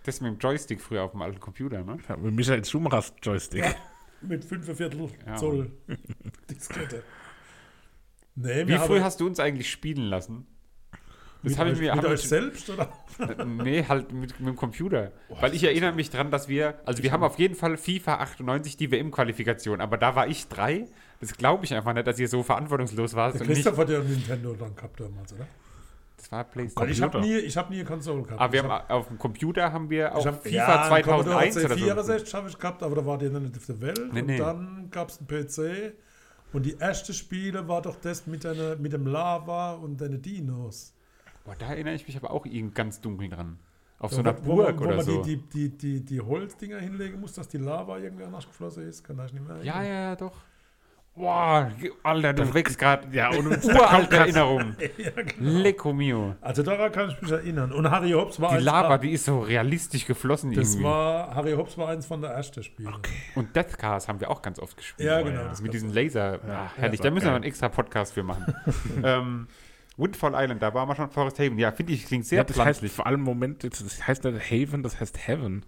Das 0.05 0.20
mit 0.20 0.32
dem 0.32 0.39
Joystick 0.39 0.80
früher 0.80 1.03
auf 1.05 1.12
dem 1.12 1.22
alten 1.22 1.39
Computer, 1.39 1.82
ne? 1.84 1.99
Ja, 2.09 2.16
Mit 2.16 2.34
Michael 2.34 2.64
Schumachers 2.64 3.12
Joystick. 3.22 3.64
Mit 4.22 4.45
5 4.45 4.76
Viertel 4.76 5.09
Ja. 5.24 5.37
Zoll 5.37 5.70
Diskette. 6.51 7.03
Nee, 8.34 8.66
Wie 8.66 8.76
früh 8.78 9.01
hast 9.01 9.20
du 9.20 9.26
uns 9.26 9.39
eigentlich 9.41 9.70
spielen 9.70 10.05
lassen? 10.09 10.47
Das 11.43 11.53
mit 11.53 11.59
habe 11.59 11.70
ich 11.70 11.76
euch, 11.76 11.82
mir 11.82 11.97
mit 11.97 12.05
euch 12.05 12.22
selbst, 12.22 12.70
oder? 12.70 12.89
Nee, 13.47 13.84
halt 13.89 14.12
mit, 14.12 14.39
mit 14.41 14.49
dem 14.49 14.57
Computer. 14.57 15.12
Weil 15.41 15.55
ich 15.55 15.64
erinnere 15.64 15.93
mich 15.93 16.11
dran, 16.11 16.30
dass 16.30 16.49
wir, 16.49 16.74
also 16.84 17.03
wir 17.03 17.12
haben 17.12 17.22
auf 17.22 17.39
jeden 17.39 17.55
Fall 17.55 17.76
FIFA 17.76 18.16
98 18.16 18.76
die 18.76 18.91
WM-Qualifikation, 18.91 19.80
aber 19.80 19.97
da 19.97 20.14
war 20.14 20.28
ich 20.28 20.49
drei. 20.49 20.87
Das 21.20 21.34
glaube 21.37 21.64
ich 21.64 21.72
einfach 21.72 21.95
nicht, 21.95 22.07
dass 22.07 22.18
ihr 22.18 22.28
so 22.28 22.43
verantwortungslos 22.43 23.14
wart. 23.14 23.34
Der 23.34 23.47
Christoph 23.47 23.78
hat 23.78 23.89
ja 23.89 24.01
Nintendo 24.01 24.53
dann 24.55 24.76
gehabt 24.76 25.01
damals, 25.01 25.32
oder? 25.32 25.47
das 26.26 26.32
war 26.32 26.45
PlayStation. 26.45 26.91
ich 26.91 27.03
habe 27.03 27.20
nie, 27.20 27.37
ich 27.37 27.57
hab 27.57 27.70
nie 27.70 27.76
eine 27.76 27.84
Konsole 27.84 28.22
gehabt. 28.22 28.41
Aber 28.41 28.53
wir 28.53 28.61
ich 28.61 28.64
haben 28.64 28.72
hab, 28.72 28.91
auf 28.91 29.09
dem 29.09 29.18
Computer 29.18 29.72
haben 29.72 29.91
wir 29.91 30.14
auch 30.14 30.26
hab, 30.26 30.43
FIFA 30.43 30.89
2001 30.89 31.57
oder 31.57 31.68
so. 31.68 31.84
64 31.84 32.34
habe 32.34 32.49
ich 32.49 32.59
gehabt, 32.59 32.82
aber 32.82 32.97
da 32.97 33.07
war 33.07 33.18
die 33.18 33.28
noch 33.28 33.41
nicht 33.41 33.57
auf 33.57 33.66
der 33.66 33.80
Welt. 33.80 34.12
Nee, 34.12 34.20
und 34.20 34.26
nee. 34.26 34.39
dann 34.39 34.89
gab 34.91 35.09
es 35.09 35.18
einen 35.18 35.28
PC. 35.28 35.95
Und 36.53 36.64
die 36.64 36.76
erste 36.78 37.12
Spiele 37.12 37.68
war 37.68 37.82
doch 37.82 37.97
das 38.01 38.26
mit, 38.26 38.47
einer, 38.47 38.76
mit 38.76 38.93
dem 38.93 39.07
Lava 39.07 39.74
und 39.74 40.01
den 40.01 40.22
Dinos. 40.22 40.95
Boah, 41.47 41.55
da 41.59 41.68
erinnere 41.68 41.94
ich 41.94 42.07
mich 42.07 42.16
aber 42.16 42.30
auch 42.30 42.44
irgendwie 42.44 42.74
ganz 42.74 43.01
dunkel 43.01 43.28
dran. 43.30 43.59
Auf 43.99 44.11
so 44.12 44.18
wo, 44.18 44.20
einer 44.20 44.32
man- 44.34 44.47
wo, 44.47 44.57
Burg 44.57 44.66
man- 44.66 44.78
wo 44.80 44.84
oder 44.88 44.97
man 44.97 45.05
so. 45.07 45.22
die, 45.22 45.36
die, 45.38 45.70
die, 45.70 45.76
die, 45.78 46.05
die 46.05 46.20
Holzdinger 46.20 46.78
hinlegen 46.80 47.18
muss, 47.20 47.32
dass 47.32 47.49
die 47.49 47.57
Lava 47.59 47.97
irgendwie 47.99 48.24
anders 48.24 48.47
geflossen 48.47 48.86
ist. 48.88 49.03
Kann 49.05 49.16
das 49.16 49.32
nicht 49.32 49.47
mehr 49.47 49.57
ja, 49.62 49.82
ja, 49.82 49.88
ja, 50.11 50.16
doch. 50.16 50.32
Boah, 51.14 51.72
Alter, 52.03 52.34
du 52.34 52.53
wächst 52.53 52.78
gerade 52.78 53.09
Ja, 53.16 53.30
und 53.30 53.47
uralte 53.64 54.16
Erinnerungen. 54.16 54.76
ja, 54.99 55.11
genau. 55.12 55.32
Lecco 55.61 55.94
mio. 55.94 56.34
Also 56.42 56.62
daran 56.62 56.92
kann 56.92 57.09
ich 57.09 57.22
mich 57.22 57.30
erinnern. 57.30 57.72
Und 57.72 57.90
Harry 57.90 58.11
Hobbs 58.11 58.38
war 58.38 58.59
Die 58.59 58.62
Lava, 58.62 58.99
die 58.99 59.12
ist 59.12 59.24
so 59.24 59.40
realistisch 59.40 60.05
geflossen 60.05 60.53
Das 60.53 60.68
irgendwie. 60.74 60.84
war, 60.84 61.34
Harry 61.34 61.53
Hobbs 61.53 61.78
war 61.78 61.88
eins 61.88 62.05
von 62.05 62.20
der 62.20 62.32
ersten 62.32 62.62
Spiele. 62.62 62.92
Und 63.34 63.57
Death 63.57 63.78
Cars 63.78 64.09
haben 64.09 64.20
wir 64.20 64.30
auch 64.30 64.42
ganz 64.42 64.59
oft 64.59 64.76
gespielt. 64.76 65.09
Ja, 65.09 65.22
genau. 65.22 65.44
Das 65.44 65.62
mit 65.62 65.72
diesen 65.72 65.88
Laser. 65.88 66.38
Ah, 66.47 66.70
herrlich, 66.76 67.01
das 67.01 67.05
da 67.05 67.09
war 67.09 67.14
müssen 67.14 67.24
wir 67.24 67.28
geil. 67.30 67.34
einen 67.36 67.44
extra 67.44 67.70
Podcast 67.70 68.12
für 68.12 68.22
machen. 68.22 68.55
ähm, 69.03 69.47
Windfall 69.97 70.32
Island, 70.34 70.61
da 70.62 70.74
waren 70.74 70.88
wir 70.88 70.94
schon 70.94 71.11
Forest 71.11 71.38
Haven. 71.38 71.59
Ja, 71.59 71.72
finde 71.72 71.92
ich, 71.94 72.05
klingt 72.07 72.26
sehr 72.26 72.38
Ja, 72.38 72.44
das 72.44 72.59
heißt 72.59 72.84
vor 72.88 73.07
allem 73.07 73.20
Moment, 73.22 73.62
jetzt- 73.62 73.80
das 73.84 74.07
heißt 74.07 74.24
nicht 74.24 74.51
Haven, 74.51 74.82
das 74.82 75.01
heißt 75.01 75.26
Heaven. 75.26 75.64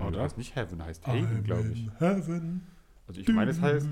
Oder? 0.00 0.10
Das 0.12 0.22
heißt 0.24 0.38
nicht 0.38 0.54
Heaven, 0.54 0.84
heißt 0.84 1.06
Haven, 1.06 1.44
glaube 1.44 1.68
ich. 1.72 1.88
Heaven. 1.98 2.66
Also 3.06 3.20
ich 3.20 3.28
meine, 3.28 3.50
es 3.50 3.60
heißt. 3.60 3.88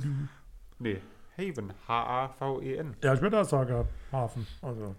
Nee, 0.79 0.99
Haven. 1.39 1.73
H-A-V-E-N. 1.89 2.95
Ja, 3.03 3.15
ich 3.15 3.21
würde 3.23 3.41
auch 3.41 3.45
sagen 3.45 3.85
Hafen. 4.13 4.47
Also. 4.63 4.95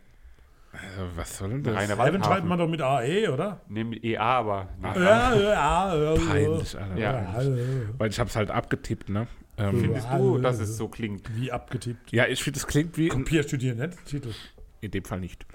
Äh, 0.74 0.78
was 1.16 1.38
soll 1.38 1.50
denn 1.50 1.64
das? 1.64 1.76
Reiner 1.76 2.04
Heaven 2.04 2.24
schreibt 2.24 2.46
man 2.46 2.58
doch 2.60 2.68
mit 2.68 2.82
AE, 2.82 3.30
oder? 3.30 3.62
Nee, 3.70 3.84
mit 3.84 4.04
EA, 4.04 4.22
aber. 4.22 4.68
Nee. 4.82 4.88
Ja, 5.00 5.34
ja, 5.36 5.96
ja. 5.96 6.16
Peinlich, 6.16 6.78
Alter. 6.78 6.98
Ja. 6.98 7.34
Weil 7.98 8.10
ich 8.10 8.20
hab's 8.20 8.36
halt 8.36 8.52
abgetippt, 8.52 9.10
ne? 9.10 9.28
Ähm, 9.58 9.80
Findest 9.82 10.08
du, 10.12 10.38
dass 10.38 10.60
es 10.60 10.78
so 10.78 10.88
klingt? 10.88 11.36
Wie 11.36 11.52
abgetippt. 11.52 12.12
ja, 12.12 12.28
ich 12.28 12.44
finde, 12.44 12.60
das 12.60 12.68
klingt 12.68 12.98
wie, 12.98 13.10
ein, 13.12 13.24
Kopierst 13.24 13.52
du 13.52 13.58
dir 13.58 13.74
nicht? 13.76 14.06
Titel. 14.06 14.32
in 14.82 14.92
dem 14.92 15.04
Fall 15.04 15.20
nicht. 15.20 15.46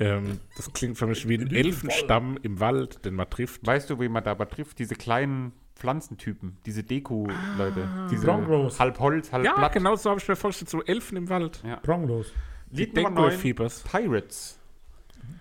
Ähm, 0.00 0.40
das 0.56 0.72
klingt 0.72 0.98
für 0.98 1.06
mich 1.06 1.28
wie 1.28 1.38
ein 1.38 1.50
Elfenstamm 1.54 2.36
im 2.42 2.58
Wald, 2.58 3.04
den 3.04 3.14
man 3.14 3.30
trifft. 3.30 3.64
Weißt 3.64 3.88
du, 3.90 4.00
wen 4.00 4.10
man 4.10 4.24
dabei 4.24 4.46
trifft? 4.46 4.80
Diese 4.80 4.96
kleinen 4.96 5.52
Pflanzentypen, 5.76 6.56
diese 6.66 6.82
Deko-Leute. 6.82 7.88
Diese 8.10 8.26
Brongrose. 8.26 8.78
halb 8.80 8.98
Holz, 8.98 9.32
halb 9.32 9.44
Ja, 9.44 9.54
Blatt. 9.54 9.72
genau 9.72 9.94
so 9.94 10.10
habe 10.10 10.20
ich 10.20 10.26
mir 10.26 10.34
vorgestellt, 10.36 10.70
so 10.70 10.82
Elfen 10.82 11.16
im 11.16 11.28
Wald. 11.28 11.62
Pronglos. 11.82 12.32
Lied 12.70 12.94
Nummer 12.96 13.10
9, 13.10 13.14
Denkmalfiebers. 13.16 13.84
Pirates. 13.84 14.58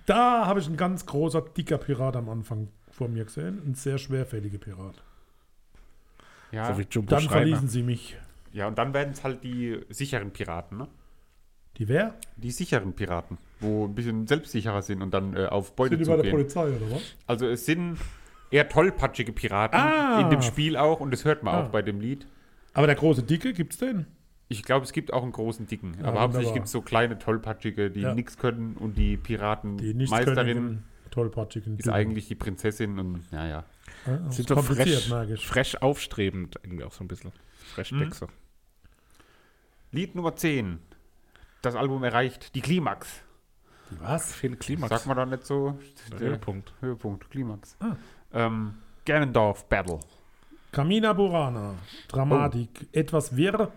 Da 0.05 0.45
habe 0.45 0.59
ich 0.59 0.67
einen 0.67 0.77
ganz 0.77 1.05
großer, 1.07 1.41
dicker 1.41 1.77
Pirat 1.79 2.15
am 2.15 2.29
Anfang 2.29 2.67
vor 2.91 3.07
mir 3.07 3.25
gesehen. 3.25 3.59
Ein 3.65 3.73
sehr 3.73 3.97
schwerfälliger 3.97 4.59
Pirat. 4.59 5.01
Ja, 6.53 6.71
So 6.73 6.79
wie 6.79 6.85
Jumbo 6.89 7.09
Dann 7.09 7.21
Schreiner. 7.21 7.37
verließen 7.41 7.67
sie 7.67 7.83
mich. 7.83 8.15
ja 8.51 8.67
und 8.67 8.77
dann 8.77 8.93
werden 8.93 9.13
es 9.13 9.23
halt 9.23 9.43
die 9.43 9.79
sicheren 9.89 10.31
Piraten, 10.31 10.77
ne? 10.77 10.87
Die 11.77 11.87
wer? 11.87 12.13
Die 12.37 12.51
sicheren 12.51 12.93
Piraten, 12.93 13.39
wo 13.59 13.85
ein 13.85 13.95
bisschen 13.95 14.27
selbstsicherer 14.27 14.83
sind 14.83 15.01
und 15.01 15.11
dann 15.11 15.35
äh, 15.35 15.45
auf 15.47 15.75
Beute 15.75 15.95
Sind 15.95 16.01
die 16.05 16.05
bei 16.05 16.15
der 16.17 16.25
zugehen. 16.25 16.31
Polizei 16.37 16.67
oder 16.67 16.91
was? 16.95 17.01
Also 17.25 17.47
es 17.47 17.65
sind 17.65 17.97
eher 18.51 18.69
tollpatschige 18.69 19.31
Piraten 19.33 19.79
Ah. 19.79 20.19
in 20.21 20.29
dem 20.29 20.43
Spiel 20.43 20.77
auch 20.77 20.99
und 20.99 21.09
das 21.11 21.25
hört 21.25 21.41
man 21.41 21.55
Ah. 21.55 21.63
auch 21.63 21.69
bei 21.69 21.81
dem 21.81 21.99
Lied. 21.99 22.27
Aber 22.75 22.85
der 22.85 22.95
große 22.95 23.23
Dicke 23.23 23.53
gibt's 23.53 23.77
den? 23.79 24.05
Ich 24.49 24.61
glaube, 24.61 24.83
es 24.85 24.91
gibt 24.91 25.11
auch 25.13 25.23
einen 25.23 25.31
großen 25.31 25.65
Dicken, 25.65 25.95
Ja, 25.99 26.05
aber 26.09 26.21
hauptsächlich 26.21 26.53
gibt 26.53 26.67
es 26.67 26.71
so 26.71 26.81
kleine 26.81 27.17
tollpatschige, 27.17 27.89
die 27.89 28.01
Ja. 28.01 28.13
nichts 28.13 28.37
können 28.37 28.77
und 28.77 28.95
die 28.97 29.17
Die 29.17 29.93
Tollpatschigen 31.13 31.77
ist 31.77 31.89
eigentlich 31.89 32.27
die 32.27 32.35
Prinzessin 32.35 32.97
und 32.99 33.31
naja. 33.31 33.65
ja, 34.05 34.17
Sind 34.31 34.39
ist 34.39 34.49
so 34.49 34.55
kompliziert, 34.55 35.01
fresh, 35.03 35.29
ich. 35.31 35.47
fresh 35.47 35.75
aufstrebend, 35.75 36.55
irgendwie 36.63 36.83
auch 36.83 36.91
so 36.93 37.03
ein 37.03 37.07
bisschen. 37.07 37.31
Fresh 37.75 37.91
Mhm. 37.91 37.99
Dexter. 37.99 38.27
Lied 39.91 40.15
Nummer 40.15 40.35
10. 40.35 40.79
Das 41.61 41.75
Album 41.75 42.03
erreicht 42.03 42.55
die 42.55 42.61
Klimax. 42.61 43.21
Die 43.91 43.99
was? 44.01 44.33
Viel 44.33 44.55
Klimax. 44.55 44.89
Sagt 44.89 45.05
man 45.05 45.17
da 45.17 45.25
nicht 45.25 45.45
so? 45.45 45.77
Der 46.11 46.17
Der 46.19 46.29
Höhepunkt. 46.29 46.73
Höhepunkt, 46.81 47.29
Klimax. 47.29 47.77
Ah. 47.79 47.95
Ähm, 48.33 48.75
Ganondorf 49.05 49.65
Battle. 49.69 49.99
Kamina 50.71 51.13
Burana. 51.13 51.75
Dramatik. 52.07 52.87
Etwas 52.91 53.35
wirr. 53.35 53.71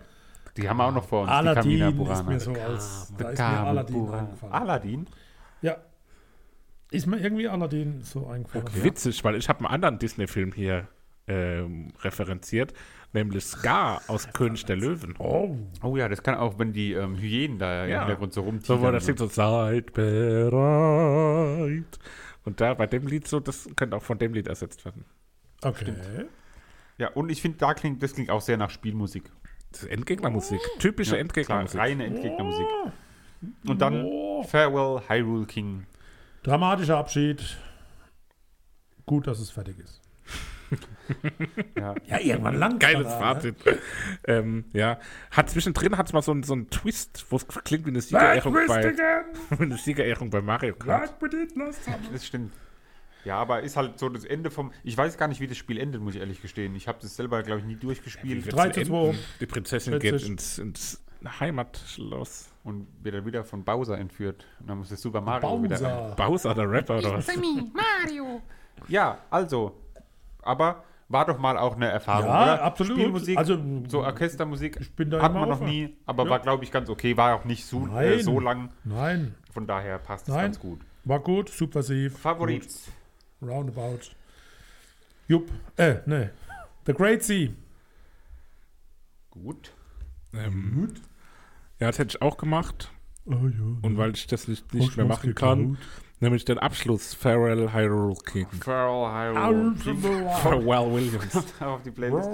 Die 0.57 0.67
haben 0.67 0.77
wir 0.77 0.85
auch 0.85 0.91
noch 0.91 1.07
vor 1.07 1.21
uns, 1.21 1.29
die 1.29 1.35
Aladdin 1.35 1.81
ist 1.89 1.95
Burana. 1.97 2.23
mir 2.23 2.39
so 2.39 2.51
als. 2.53 3.13
Da 3.15 3.29
ist 3.29 3.37
mir 3.37 3.45
Kamina 3.45 3.63
Aladdin 3.65 4.09
eingefallen. 4.09 4.53
Aladdin? 4.53 5.07
Ja. 5.61 5.77
Ist 6.91 7.07
mir 7.07 7.19
irgendwie 7.19 7.47
Aladdin 7.47 8.01
so 8.01 8.27
eingefallen. 8.27 8.67
Witzig, 8.83 9.23
weil 9.23 9.35
ich 9.35 9.49
habe 9.49 9.59
einen 9.59 9.67
anderen 9.67 9.99
Disney-Film 9.99 10.53
hier 10.53 10.87
ähm, 11.27 11.91
referenziert, 12.01 12.73
nämlich 13.11 13.43
Scar 13.43 14.01
aus 14.07 14.31
König 14.31 14.63
der 14.65 14.77
Löwen. 14.77 15.15
Oh. 15.19 15.57
Oh 15.83 15.97
ja, 15.97 16.07
das 16.07 16.23
kann 16.23 16.35
auch, 16.35 16.57
wenn 16.59 16.71
die 16.71 16.93
ähm, 16.93 17.17
Hyänen 17.17 17.59
da 17.59 17.83
im 17.83 17.89
Ja. 17.91 17.99
Hintergrund 17.99 18.33
so 18.33 18.41
rumziehen. 18.41 18.79
So, 18.79 18.81
wo 18.81 18.91
das 18.91 19.05
singt 19.05 19.19
so, 19.19 19.27
seid 19.27 19.91
bereit. 19.93 21.99
Und 22.45 22.61
da 22.61 22.73
bei 22.73 22.87
dem 22.87 23.05
Lied 23.07 23.27
so, 23.27 23.41
das 23.41 23.67
könnte 23.75 23.97
auch 23.97 24.03
von 24.03 24.17
dem 24.17 24.33
Lied 24.33 24.47
ersetzt 24.47 24.85
werden. 24.85 25.03
Okay. 25.61 25.93
Ja, 26.97 27.09
und 27.09 27.29
ich 27.29 27.41
finde, 27.41 27.57
da 27.57 27.73
klingt, 27.73 28.01
das 28.01 28.13
klingt 28.13 28.29
auch 28.29 28.41
sehr 28.41 28.57
nach 28.57 28.69
Spielmusik. 28.69 29.29
Das 29.71 29.83
ist 29.83 29.89
Endgegnermusik. 29.89 30.61
Typische 30.79 31.15
Ja, 31.15 31.21
Endgegnermusik. 31.21 31.71
klar, 31.71 31.83
reine 31.85 32.05
Endgegnermusik. 32.05 32.65
Und 33.67 33.81
dann 33.81 34.07
Farewell 34.47 35.01
Hyrule 35.09 35.45
King. 35.45 35.85
Dramatischer 36.43 36.97
Abschied. 36.97 37.57
Gut, 39.05 39.27
dass 39.27 39.39
es 39.39 39.49
fertig 39.51 39.77
ist. 39.79 40.01
Ja. 41.77 41.95
Ja, 42.05 42.19
irgendwann 42.19 42.55
lang. 42.59 42.77
Geiles 42.79 43.07
Fazit. 43.07 43.55
ähm, 44.25 44.65
ja. 44.73 44.99
Hat 45.31 45.49
zwischendrin 45.49 45.97
hat 45.97 46.07
es 46.07 46.13
mal 46.13 46.21
so, 46.21 46.33
einen- 46.33 46.43
so 46.43 46.51
einen 46.53 46.69
Twist, 46.69 47.25
wo 47.29 47.37
es 47.37 47.47
klingt 47.47 47.85
wie 47.85 47.91
eine 47.91 48.01
Siegerehrung 48.01 48.53
bei, 48.67 48.93
eine 49.59 49.77
Siegerehrung 49.77 50.29
bei 50.29 50.41
Mario 50.41 50.75
Kart. 50.75 51.13
Das 52.11 52.25
stimmt. 52.25 52.51
Ja, 53.23 53.37
aber 53.37 53.61
ist 53.61 53.77
halt 53.77 53.97
so 53.97 54.09
das 54.09 54.25
Ende 54.25 54.51
vom. 54.51 54.73
Ich 54.83 54.97
weiß 54.97 55.17
gar 55.17 55.29
nicht, 55.29 55.39
wie 55.39 55.47
das 55.47 55.55
Spiel 55.57 55.77
endet, 55.77 56.01
muss 56.01 56.15
ich 56.15 56.19
ehrlich 56.19 56.41
gestehen. 56.41 56.75
Ich 56.75 56.89
habe 56.89 56.97
das 57.01 57.15
selber, 57.15 57.41
glaube 57.43 57.61
ich, 57.61 57.65
nie 57.65 57.77
durchgespielt. 57.77 58.45
Wird's 58.45 58.55
3 58.57 58.69
zu 58.71 58.79
enden? 58.81 58.91
2. 58.91 59.15
Die 59.39 59.45
Prinzessin 59.45 59.93
Witzig. 59.93 60.11
geht 60.11 60.23
ins, 60.29 60.57
ins 60.59 61.01
Heimatschloss. 61.39 62.49
und 62.63 62.87
wird 63.01 63.15
dann 63.15 63.25
wieder 63.25 63.43
von 63.43 63.63
Bowser 63.63 63.97
entführt. 63.97 64.45
Und 64.59 64.69
dann 64.69 64.77
muss 64.79 64.89
das 64.89 65.01
Super 65.01 65.21
Mario 65.21 65.63
wieder 65.63 65.81
rein. 65.81 66.15
Bowser. 66.15 66.15
Bowser, 66.15 66.55
der 66.55 66.69
Rapper 66.71 66.97
oder 66.99 67.13
was? 67.13 67.25
Sammy, 67.25 67.63
Mario. 67.73 68.41
Ja, 68.87 69.17
also. 69.29 69.73
Aber 70.41 70.83
war 71.09 71.25
doch 71.25 71.37
mal 71.39 71.57
auch 71.57 71.75
eine 71.77 71.87
Erfahrung, 71.89 72.25
Ja, 72.29 72.43
oder? 72.43 72.63
absolut. 72.63 72.97
Spielmusik, 72.97 73.37
Also, 73.37 73.57
so 73.87 74.03
Orchestermusik 74.03 74.77
ich 74.81 74.93
bin 74.93 75.09
da 75.09 75.21
hat 75.21 75.31
immer 75.31 75.41
man 75.41 75.49
noch 75.49 75.55
offen. 75.61 75.67
nie, 75.69 75.95
aber 76.05 76.25
Ja. 76.25 76.29
war, 76.31 76.39
glaube 76.39 76.63
ich, 76.65 76.71
ganz 76.71 76.89
okay. 76.89 77.15
War 77.15 77.35
auch 77.35 77.45
nicht 77.45 77.65
so, 77.65 77.85
äh, 77.85 78.15
Nein. 78.15 78.23
so 78.23 78.39
lang. 78.41 78.71
Nein, 78.83 79.35
Von 79.53 79.65
daher 79.67 79.99
passt 79.99 80.27
es 80.27 80.35
ganz 80.35 80.59
gut. 80.59 80.81
war 81.05 81.19
gut, 81.21 81.49
subversiv. 81.49 82.17
Favorit. 82.19 82.63
Gut. 83.39 83.49
Roundabout. 83.49 83.99
Jupp. 85.29 85.49
Äh, 85.77 85.95
ne. 86.05 86.31
The 86.85 86.93
Great 86.93 87.23
Sea. 87.23 87.49
Gut. 89.31 89.71
Ähm, 90.33 90.93
ja, 91.79 91.87
das 91.87 91.99
hätte 91.99 92.17
ich 92.17 92.21
auch 92.21 92.37
gemacht. 92.37 92.91
Oh 93.25 93.31
ja. 93.33 93.77
Und 93.81 93.97
weil 93.97 94.11
ich 94.11 94.27
das 94.27 94.47
nicht, 94.47 94.73
nicht 94.73 94.95
mehr 94.97 95.05
machen 95.05 95.35
kann, 95.35 95.77
nämlich 96.19 96.45
den 96.45 96.57
Abschluss 96.57 97.13
Pharrell 97.13 97.73
Hyrule 97.73 98.15
King. 98.25 98.47
Farrell 98.61 99.35
Hyrule. 99.35 100.29
Pharrell 100.41 100.93
Williams. 100.93 101.43
auf 101.59 101.83
die 101.83 101.91
Playlist. 101.91 102.29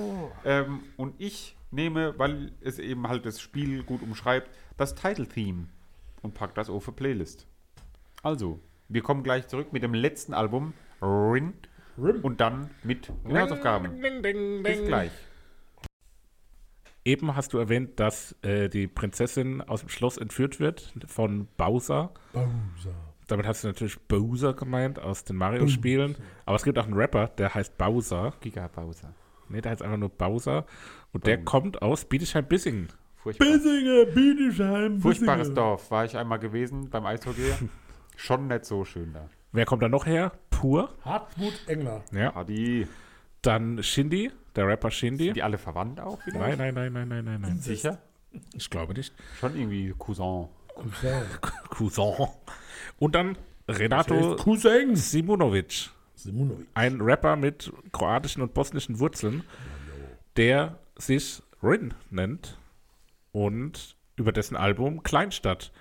ähm, 0.45 0.81
und 0.97 1.15
ich 1.17 1.57
nehme, 1.71 2.17
weil 2.17 2.51
es 2.61 2.79
eben 2.79 3.07
halt 3.07 3.25
das 3.25 3.41
Spiel 3.41 3.83
gut 3.83 4.01
umschreibt, 4.03 4.49
das 4.77 4.93
Title-Theme 4.95 5.67
und 6.21 6.33
pack 6.35 6.53
das 6.55 6.69
auf 6.69 6.85
die 6.85 6.91
Playlist. 6.91 7.47
Also, 8.21 8.59
wir 8.87 9.01
kommen 9.01 9.23
gleich 9.23 9.47
zurück 9.47 9.73
mit 9.73 9.83
dem 9.83 9.93
letzten 9.93 10.33
Album, 10.33 10.73
Rin, 11.01 11.53
Rim. 11.97 12.21
und 12.21 12.39
dann 12.39 12.69
mit 12.83 13.09
den 13.25 13.37
Hausaufgaben. 13.37 14.01
Ding, 14.01 14.21
ding, 14.21 14.63
Bis 14.63 14.77
ding. 14.77 14.87
gleich. 14.87 15.11
Eben 17.05 17.35
hast 17.35 17.53
du 17.53 17.57
erwähnt, 17.57 17.99
dass 17.99 18.35
äh, 18.43 18.69
die 18.69 18.87
Prinzessin 18.87 19.61
aus 19.61 19.81
dem 19.81 19.89
Schloss 19.89 20.17
entführt 20.17 20.59
wird 20.59 20.93
von 21.07 21.47
Bowser. 21.57 22.11
Bowser. 22.31 22.95
Damit 23.27 23.45
hast 23.45 23.63
du 23.63 23.67
natürlich 23.67 23.99
Bowser 24.07 24.53
gemeint 24.53 24.99
aus 24.99 25.23
den 25.23 25.35
Mario-Spielen. 25.37 26.15
Aber 26.45 26.55
es 26.55 26.63
gibt 26.63 26.77
auch 26.77 26.85
einen 26.85 26.93
Rapper, 26.93 27.27
der 27.27 27.53
heißt 27.53 27.77
Bowser. 27.77 28.33
Giga 28.41 28.67
Bowser. 28.67 29.13
Ne, 29.49 29.61
der 29.61 29.71
heißt 29.71 29.81
einfach 29.81 29.97
nur 29.97 30.09
Bowser. 30.09 30.65
Und 31.11 31.25
der 31.27 31.43
kommt 31.43 31.81
aus 31.81 32.05
Bietigheim-Bissingen. 32.05 32.89
Furchtbar. 33.15 33.47
Bissinger, 33.47 34.05
Bietigheim. 34.05 34.99
Furchtbares 34.99 35.49
Bissinger. 35.49 35.55
Dorf. 35.55 35.91
War 35.91 36.05
ich 36.05 36.17
einmal 36.17 36.39
gewesen 36.39 36.89
beim 36.89 37.05
Eishockey. 37.05 37.53
Schon 38.15 38.47
nicht 38.47 38.65
so 38.65 38.85
schön 38.85 39.13
da. 39.13 39.29
Wer 39.51 39.65
kommt 39.65 39.81
da 39.81 39.89
noch 39.89 40.05
her? 40.05 40.33
Pur. 40.49 40.93
Hartmut 41.03 41.53
Engler. 41.67 42.03
Ja. 42.11 42.43
Die, 42.43 42.87
Dann 43.41 43.81
Shindy, 43.81 44.31
der 44.55 44.67
Rapper 44.67 44.91
Shindy. 44.91 45.25
sind 45.25 45.35
die 45.37 45.43
alle 45.43 45.57
verwandt 45.57 45.99
auch 45.99 46.25
wieder? 46.25 46.39
Nein, 46.39 46.57
nein, 46.57 46.73
nein, 46.73 46.93
nein, 46.93 47.07
nein, 47.07 47.25
nein, 47.25 47.41
nein. 47.41 47.59
Sicher? 47.59 47.99
Ich 48.53 48.69
glaube 48.69 48.93
nicht. 48.93 49.13
Schon 49.39 49.55
irgendwie 49.55 49.93
Cousin. 49.97 50.47
Cousin. 50.75 51.21
Cousin. 51.69 52.27
Und 52.99 53.15
dann 53.15 53.37
Renato 53.67 54.35
Cousin. 54.35 54.95
Simonovic. 54.95 55.89
Simonovic. 56.15 56.67
Ein 56.73 57.01
Rapper 57.01 57.35
mit 57.35 57.71
kroatischen 57.91 58.41
und 58.41 58.53
bosnischen 58.53 58.99
Wurzeln, 58.99 59.43
der 60.35 60.79
sich 60.95 61.41
Rin 61.61 61.93
nennt 62.09 62.57
und 63.31 63.95
über 64.15 64.31
dessen 64.31 64.55
Album 64.55 65.03
Kleinstadt 65.03 65.71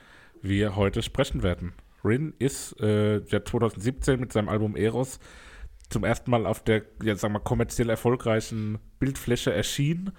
wir 0.40 0.76
heute 0.76 1.02
sprechen 1.02 1.42
werden. 1.42 1.72
Rin 2.04 2.34
ist 2.38 2.80
äh, 2.80 3.18
ja 3.18 3.44
2017 3.44 4.18
mit 4.18 4.32
seinem 4.32 4.48
Album 4.48 4.76
Eros 4.76 5.20
zum 5.92 6.04
ersten 6.04 6.30
Mal 6.30 6.46
auf 6.46 6.62
der, 6.62 6.82
ja, 7.02 7.14
sagen 7.16 7.34
wir, 7.34 7.40
kommerziell 7.40 7.90
erfolgreichen 7.90 8.78
Bildfläche 8.98 9.52
erschienen, 9.52 10.12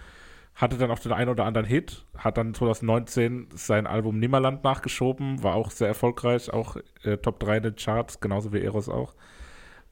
hatte 0.56 0.78
dann 0.78 0.92
auch 0.92 1.00
den 1.00 1.12
einen 1.12 1.30
oder 1.30 1.46
anderen 1.46 1.66
Hit, 1.66 2.06
hat 2.16 2.38
dann 2.38 2.54
2019 2.54 3.50
sein 3.56 3.88
Album 3.88 4.20
Nimmerland 4.20 4.64
nachgeschoben, 4.64 5.42
war 5.42 5.56
auch 5.56 5.72
sehr 5.72 5.88
erfolgreich, 5.88 6.52
auch 6.54 6.78
äh, 7.04 7.18
Top 7.18 7.40
3 7.40 7.58
in 7.58 7.64
den 7.64 7.76
Charts, 7.76 8.20
genauso 8.20 8.54
wie 8.54 8.62
Eros 8.62 8.88
auch. 8.88 9.16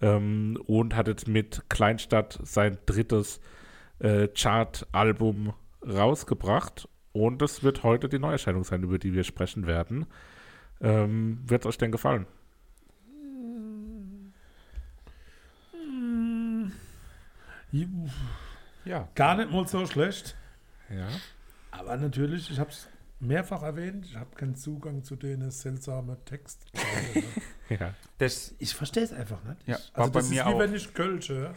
Ähm, 0.01 0.61
und 0.67 0.95
hat 0.95 1.07
jetzt 1.07 1.27
mit 1.27 1.63
Kleinstadt 1.69 2.39
sein 2.43 2.77
drittes 2.86 3.41
äh, 3.99 4.27
Chart-Album 4.27 5.53
rausgebracht. 5.84 6.88
Und 7.11 7.41
das 7.41 7.63
wird 7.63 7.84
heute 7.84 8.07
die 8.07 8.19
Neuerscheinung 8.19 8.63
sein, 8.63 8.84
über 8.84 8.99
die 8.99 9.13
wir 9.13 9.23
sprechen 9.23 9.67
werden. 9.67 10.05
Ähm, 10.79 11.39
wird 11.45 11.63
es 11.63 11.69
euch 11.69 11.77
denn 11.77 11.91
gefallen? 11.91 12.25
Ja. 18.86 19.07
Gar 19.15 19.36
nicht 19.36 19.51
mal 19.51 19.67
so 19.67 19.86
schlecht. 19.86 20.36
Ja. 20.89 21.07
Aber 21.72 21.95
natürlich, 21.97 22.49
ich 22.51 22.59
habe 22.59 22.69
es 22.69 22.88
mehrfach 23.19 23.61
erwähnt, 23.63 24.05
ich 24.05 24.15
habe 24.15 24.36
keinen 24.36 24.55
Zugang 24.55 25.03
zu 25.03 25.15
den 25.15 25.49
seltsamen 25.51 26.17
Text. 26.26 26.65
Ja. 27.80 27.93
Das, 28.17 28.53
ich 28.59 28.76
verstehe 28.76 29.03
es 29.03 29.13
einfach 29.13 29.41
nicht. 29.45 29.65
Ja, 29.65 29.78
also 29.93 30.11
bei 30.11 30.19
das 30.19 30.30
mir 30.30 30.41
ist 30.41 30.45
wie 30.45 30.53
auch. 30.53 30.59
wenn 30.59 30.76
ich 30.76 30.93
Kölsch 30.93 31.30
höre. 31.30 31.53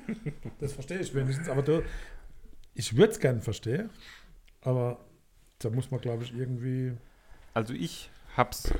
Das 0.58 0.72
verstehe 0.72 1.00
ich 1.00 1.14
wenigstens. 1.14 1.50
Aber 1.50 1.60
du, 1.60 1.82
ich 2.72 2.96
würde 2.96 3.12
es 3.12 3.20
gerne 3.20 3.42
verstehen. 3.42 3.90
Aber 4.62 5.04
da 5.58 5.68
muss 5.68 5.90
man, 5.90 6.00
glaube 6.00 6.24
ich, 6.24 6.34
irgendwie. 6.34 6.96
Also 7.52 7.74
ich 7.74 8.10
hab's 8.38 8.72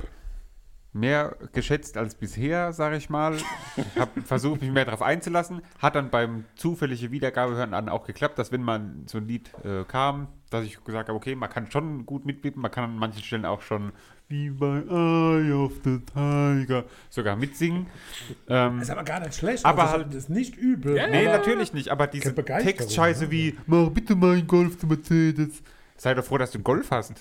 mehr 0.93 1.37
geschätzt 1.53 1.97
als 1.97 2.15
bisher, 2.15 2.73
sage 2.73 2.97
ich 2.97 3.09
mal. 3.11 3.37
Ich 3.77 3.85
habe 3.99 4.21
versucht, 4.25 4.61
mich 4.61 4.71
mehr 4.73 4.85
darauf 4.85 5.03
einzulassen. 5.03 5.63
Hat 5.79 5.95
dann 5.95 6.11
beim 6.11 6.45
zufälligen 6.57 7.11
Wiedergabehören 7.13 7.75
an 7.75 7.89
auch 7.89 8.05
geklappt, 8.07 8.39
dass 8.39 8.51
wenn 8.51 8.63
man 8.63 9.05
so 9.07 9.19
ein 9.19 9.27
Lied 9.29 9.51
äh, 9.65 9.85
kam, 9.85 10.29
dass 10.51 10.65
ich 10.65 10.83
gesagt 10.83 11.09
habe, 11.09 11.17
okay, 11.17 11.35
man 11.37 11.49
kann 11.49 11.71
schon 11.71 12.07
gut 12.07 12.27
mitbieten, 12.27 12.61
man 12.61 12.71
kann 12.73 12.85
an 12.85 12.97
manchen 12.97 13.23
Stellen 13.23 13.45
auch 13.45 13.63
schon 13.63 13.93
wie 14.29 14.51
bei 14.51 14.79
Eye 14.89 15.53
of 15.53 15.73
the 15.85 15.99
Tiger 16.01 16.85
sogar 17.09 17.37
mitsingen. 17.37 17.87
Ähm, 18.49 18.81
Ist 18.81 18.91
aber 18.91 19.05
gar 19.05 19.21
nicht 19.21 19.35
schlecht. 19.35 19.65
Aber 19.65 19.83
also, 19.83 19.95
halt- 19.95 20.09
Das 20.09 20.15
ist 20.17 20.31
nicht 20.31 20.57
übel. 20.57 20.95
nee, 21.11 21.27
aber- 21.29 21.39
natürlich 21.39 21.73
nicht, 21.73 21.89
aber 21.89 22.07
diese 22.09 22.35
Textscheiße 22.35 23.25
ne? 23.27 23.31
wie 23.31 23.59
Mach 23.67 23.89
bitte 23.91 24.15
meinen 24.17 24.47
Golf 24.47 24.79
zu 24.79 24.87
Mercedes. 24.87 25.63
Sei 25.97 26.15
doch 26.15 26.25
froh, 26.25 26.39
dass 26.39 26.51
du 26.53 26.59
einen 26.59 26.65
Golf 26.65 26.91
hast. 26.91 27.13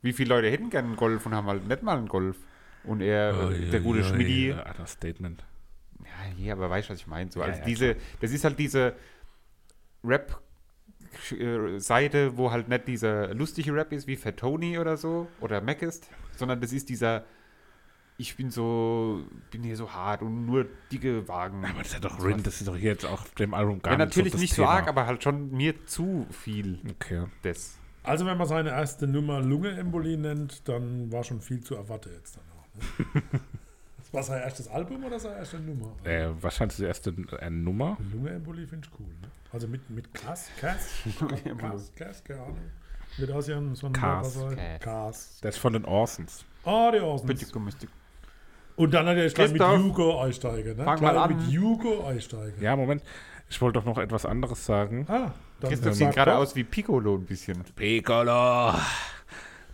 Wie 0.00 0.12
viele 0.12 0.28
Leute 0.34 0.48
hätten 0.50 0.70
gerne 0.70 0.88
einen 0.88 0.96
Golf 0.96 1.26
und 1.26 1.34
haben 1.34 1.46
halt 1.48 1.66
nicht 1.66 1.82
mal 1.82 1.96
einen 1.98 2.08
Golf? 2.08 2.36
Und 2.84 3.00
er, 3.00 3.50
äh, 3.50 3.70
der 3.70 3.80
gute 3.80 4.02
Schmidti, 4.04 4.48
Ja, 4.48 4.72
das 4.76 4.92
Statement. 4.92 5.44
Ja, 6.00 6.34
nee, 6.36 6.50
aber 6.50 6.68
weißt 6.68 6.88
du, 6.88 6.92
was 6.94 7.00
ich 7.00 7.06
meine? 7.06 7.30
So, 7.30 7.40
Ja, 7.40 7.46
also 7.46 7.60
ja, 7.60 7.64
diese, 7.64 7.96
das 8.20 8.32
ist 8.32 8.44
halt 8.44 8.58
diese 8.58 8.94
Rap-Seite, 11.20 12.36
wo 12.36 12.50
halt 12.50 12.68
nicht 12.68 12.88
dieser 12.88 13.34
lustige 13.34 13.72
Rap 13.74 13.92
ist 13.92 14.06
wie 14.06 14.16
Fat 14.16 14.36
Tony 14.38 14.78
oder 14.78 14.96
so 14.96 15.28
oder 15.40 15.60
Mac 15.60 15.82
ist, 15.82 16.08
sondern 16.36 16.60
das 16.60 16.72
ist 16.72 16.88
dieser, 16.88 17.24
ich 18.18 18.36
bin 18.36 18.50
so, 18.50 19.24
bin 19.50 19.62
hier 19.62 19.76
so 19.76 19.92
hart 19.92 20.22
und 20.22 20.46
nur 20.46 20.66
dicke 20.90 21.26
Wagen. 21.28 21.64
Aber 21.64 21.78
das 21.78 21.88
ist 21.88 21.94
ja 21.94 22.00
doch 22.00 22.22
Rin, 22.24 22.42
das 22.42 22.60
ist 22.60 22.66
doch 22.68 22.76
hier 22.76 22.90
jetzt 22.92 23.06
auf 23.06 23.30
dem 23.34 23.54
Album 23.54 23.80
gar 23.82 23.92
ja, 23.92 23.98
nicht 23.98 24.08
natürlich 24.08 24.32
so 24.32 24.36
das 24.36 24.40
nicht 24.42 24.54
so 24.54 24.62
Thema. 24.62 24.74
arg, 24.74 24.88
aber 24.88 25.06
halt 25.06 25.22
schon 25.22 25.50
mir 25.52 25.86
zu 25.86 26.26
viel 26.30 26.78
Okay. 26.90 27.26
des. 27.44 27.78
Also 28.04 28.26
wenn 28.26 28.36
man 28.36 28.48
seine 28.48 28.70
erste 28.70 29.06
Nummer 29.06 29.40
Lungenembolie 29.40 30.18
nennt, 30.18 30.66
dann 30.68 31.12
war 31.12 31.22
schon 31.22 31.40
viel 31.40 31.60
zu 31.60 31.76
erwarten 31.76 32.10
jetzt 32.12 32.36
dann 32.36 32.42
auch. 32.48 32.51
war 34.12 34.22
sein 34.22 34.42
erstes 34.42 34.68
Album 34.68 35.04
oder 35.04 35.18
seine 35.18 35.38
erste 35.38 35.58
Nummer? 35.58 35.92
Äh, 36.04 36.28
wahrscheinlich 36.40 36.76
die 36.76 36.84
erste 36.84 37.14
äh, 37.40 37.50
Nummer. 37.50 37.96
Lungenembolie 38.12 38.66
finde 38.66 38.86
ich 38.86 39.00
cool. 39.00 39.06
Ne? 39.06 39.28
Also 39.52 39.66
mit, 39.68 39.88
mit 39.90 40.12
Kass, 40.14 40.48
Kass, 40.60 40.88
Kass, 41.58 41.92
Kass, 41.96 42.24
keine 42.24 42.42
Ahnung. 42.42 42.58
Wird 43.18 43.30
aus 43.30 43.46
ja 43.46 43.60
so 43.74 43.86
ein 43.86 43.92
Kass. 43.92 44.38
Kass. 44.80 45.40
Der 45.42 45.50
ist 45.50 45.58
von 45.58 45.72
den 45.74 45.84
Orsons. 45.84 46.44
Ah, 46.64 46.90
die 46.90 47.00
Orsons. 47.00 47.46
Und 48.76 48.94
dann 48.94 49.04
natürlich 49.04 49.34
gleich 49.34 49.52
mit 49.52 49.60
Jugo 49.60 50.22
einsteigen. 50.22 50.78
Ne? 50.78 50.84
fang 50.84 51.02
mal 51.02 51.18
an. 51.18 51.36
mit 51.36 51.48
Jugo 51.48 52.06
einsteigen. 52.06 52.60
Ja, 52.62 52.74
Moment. 52.74 53.02
Ich 53.50 53.60
wollte 53.60 53.80
doch 53.80 53.84
noch 53.84 53.98
etwas 53.98 54.24
anderes 54.24 54.64
sagen. 54.64 55.04
Ah, 55.08 55.32
dann 55.60 55.70
Christoph 55.70 55.94
sieht 55.94 56.12
gerade 56.12 56.36
aus 56.36 56.56
wie 56.56 56.64
Piccolo 56.64 57.16
ein 57.16 57.26
bisschen. 57.26 57.62
Piccolo. 57.76 58.74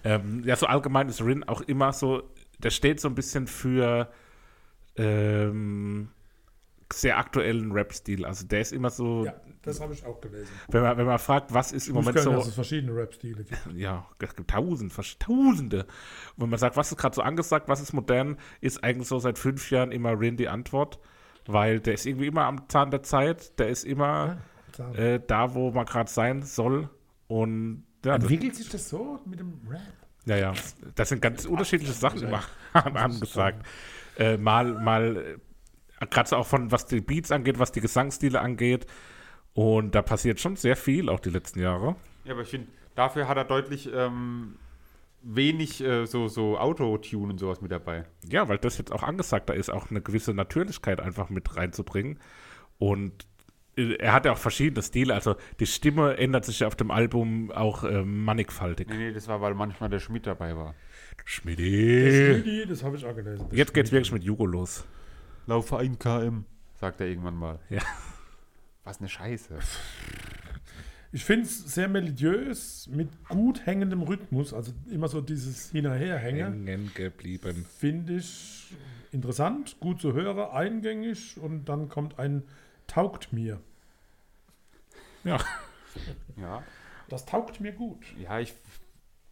Ähm, 0.03 0.43
ja, 0.45 0.57
so 0.57 0.67
allgemein 0.67 1.09
ist 1.09 1.23
Rin 1.23 1.45
auch 1.45 1.61
immer 1.63 1.93
so, 1.93 2.23
der 2.59 2.71
steht 2.71 3.01
so 3.01 3.09
ein 3.09 3.15
bisschen 3.15 3.47
für 3.47 4.11
ähm, 4.97 6.11
sehr 6.93 7.19
aktuellen 7.19 7.73
Rap-Stil. 7.73 8.25
Also 8.25 8.47
der 8.47 8.61
ist 8.61 8.73
immer 8.73 8.91
so, 8.91 9.25
Ja, 9.27 9.35
das 9.63 9.81
habe 9.81 9.93
ich 9.93 10.05
auch 10.05 10.21
gelesen. 10.21 10.49
wenn, 10.69 10.83
man, 10.83 10.97
wenn 10.97 11.07
man 11.07 11.19
fragt, 11.19 11.53
was 11.53 11.73
ist 11.73 11.89
im 11.89 11.93
Ich 11.93 11.95
Moment 11.95 12.17
wusste 12.17 12.31
gar 12.31 12.37
nicht, 12.37 12.45
so, 12.45 12.49
dass 12.49 12.49
es 12.49 12.55
verschiedene 12.55 12.95
Rap-Stile 12.95 13.45
gibt. 13.45 13.61
ja, 13.77 14.07
es 14.19 14.35
gibt 14.35 14.51
tausend, 14.51 14.93
tausende. 15.19 15.81
Und 15.81 16.43
wenn 16.43 16.51
man 16.51 16.59
sagt, 16.59 16.77
was 16.77 16.91
ist 16.91 16.99
gerade 16.99 17.15
so 17.15 17.23
angesagt, 17.23 17.69
was 17.69 17.81
ist 17.81 17.93
modern, 17.93 18.39
ist 18.61 18.83
eigentlich 18.83 19.09
so 19.09 19.19
seit 19.19 19.39
fünf 19.39 19.71
Jahren 19.71 19.93
immer 19.93 20.19
Rin 20.19 20.37
die 20.37 20.49
Antwort, 20.49 20.99
weil 21.47 21.81
der 21.81 21.95
ist 21.95 22.07
irgendwie 22.07 22.27
immer 22.27 22.45
am 22.45 22.69
Zahn 22.69 22.91
der 22.91 23.03
Zeit, 23.03 23.59
der 23.59 23.69
ist 23.69 23.85
immer 23.85 24.39
Ja, 24.79 24.93
äh, 24.93 25.21
da, 25.25 25.55
wo 25.55 25.71
man 25.71 25.85
gerade 25.85 26.11
sein 26.11 26.43
soll. 26.43 26.89
Und 27.27 27.85
ja, 28.05 28.17
das, 28.17 28.23
Entwickelt 28.31 28.55
sich 28.57 28.69
das 28.71 28.89
so 28.89 29.21
mit 29.27 29.41
dem 29.41 29.61
Rap? 29.69 29.81
Ja, 30.29 30.37
ja, 30.37 30.53
das 30.95 31.09
sind 31.09 31.23
ganz 31.23 31.45
unterschiedliche 31.47 31.93
Sachen 31.93 32.23
immer 32.23 32.43
angesagt. 32.73 33.67
Äh, 34.19 34.37
mal, 34.37 34.75
mal, 34.75 35.39
äh, 36.01 36.07
gerade 36.09 36.37
auch 36.37 36.47
von 36.49 36.73
was 36.73 36.87
die 36.87 37.01
Beats 37.01 37.31
angeht, 37.31 37.61
was 37.61 37.71
die 37.71 37.81
Gesangsstile 37.81 38.41
angeht. 38.41 38.85
Und 39.55 39.95
da 39.95 40.03
passiert 40.03 40.41
schon 40.41 40.57
sehr 40.57 40.75
viel, 40.75 41.09
auch 41.09 41.21
die 41.21 41.31
letzten 41.31 41.61
Jahre. 41.61 41.95
Ja, 42.25 42.33
aber 42.33 42.43
ich 42.43 42.49
finde, 42.49 42.67
dafür 42.97 43.29
hat 43.29 43.37
er 43.37 43.45
deutlich 43.45 43.89
ähm, 43.95 44.57
wenig 45.23 45.81
äh, 45.85 46.05
so, 46.07 46.27
so 46.27 46.59
Auto-Tune 46.59 47.33
und 47.33 47.39
sowas 47.39 47.61
mit 47.61 47.71
dabei. 47.71 48.07
Ja, 48.29 48.49
weil 48.49 48.59
das 48.59 48.77
jetzt 48.79 48.91
auch 48.91 49.05
angesagt 49.05 49.51
da 49.51 49.53
ist, 49.53 49.71
auch 49.71 49.89
eine 49.89 50.01
gewisse 50.01 50.35
Natürlichkeit 50.35 50.99
einfach 50.99 51.31
mit 51.31 51.55
reinzubringen. 51.55 52.19
Und 52.79 53.28
er 53.79 54.13
hat 54.13 54.25
ja 54.25 54.33
auch 54.33 54.39
verschiedene 54.39 54.83
Stile, 54.83 55.15
also 55.15 55.37
die 55.61 55.67
Stimme 55.67 56.17
ändert 56.17 56.45
sich 56.45 56.61
ja 56.61 56.67
auf 56.67 56.77
dem 56.77 56.91
Album 56.91 57.51
auch 57.51 57.85
äh, 57.85 58.03
mannigfaltig. 58.03 58.89
Nee, 58.89 58.97
nee, 58.97 59.13
das 59.13 59.29
war, 59.29 59.41
weil 59.41 59.55
manchmal 59.55 59.89
der 59.89 60.01
Schmidt 60.01 60.27
dabei 60.27 60.57
war. 60.57 60.75
Schmidti. 61.25 62.33
Schmidi, 62.41 62.67
das 62.67 62.83
habe 62.83 62.97
ich 62.97 63.05
auch 63.05 63.15
gelesen. 63.15 63.47
Das 63.49 63.57
Jetzt 63.59 63.75
geht's 63.75 63.91
Schmidi. 63.91 64.01
wirklich 64.01 64.13
mit 64.13 64.25
Jugo 64.25 64.47
los. 64.47 64.85
Laufe 65.47 65.79
1 65.79 65.99
km, 65.99 66.45
sagt 66.81 67.01
er 67.01 67.07
irgendwann 67.07 67.37
mal. 67.37 67.59
Ja. 67.71 67.83
Was 68.85 68.99
eine 68.99 69.09
Scheiße. 69.09 69.59
Ich 71.11 71.25
finde 71.25 71.47
es 71.47 71.75
sehr 71.75 71.89
melodiös, 71.89 72.89
mit 72.93 73.09
gut 73.29 73.65
hängendem 73.65 74.03
Rhythmus, 74.03 74.53
also 74.53 74.73
immer 74.91 75.09
so 75.09 75.21
dieses 75.23 75.71
Hinterherhängen. 75.71 76.67
Hängen 76.67 76.91
geblieben. 76.95 77.65
Finde 77.79 78.17
ich 78.17 78.75
interessant, 79.11 79.77
gut 79.81 80.01
zu 80.01 80.13
hören, 80.13 80.51
eingängig 80.51 81.39
und 81.41 81.67
dann 81.67 81.89
kommt 81.89 82.19
ein 82.19 82.43
Taugt 82.87 83.33
mir. 83.33 83.61
Ja. 85.25 85.39
Ja, 86.37 86.63
Das 87.09 87.27
taugt 87.27 87.61
mir 87.61 87.73
gut. 87.73 88.05
ja, 88.23 88.39
ich 88.39 88.55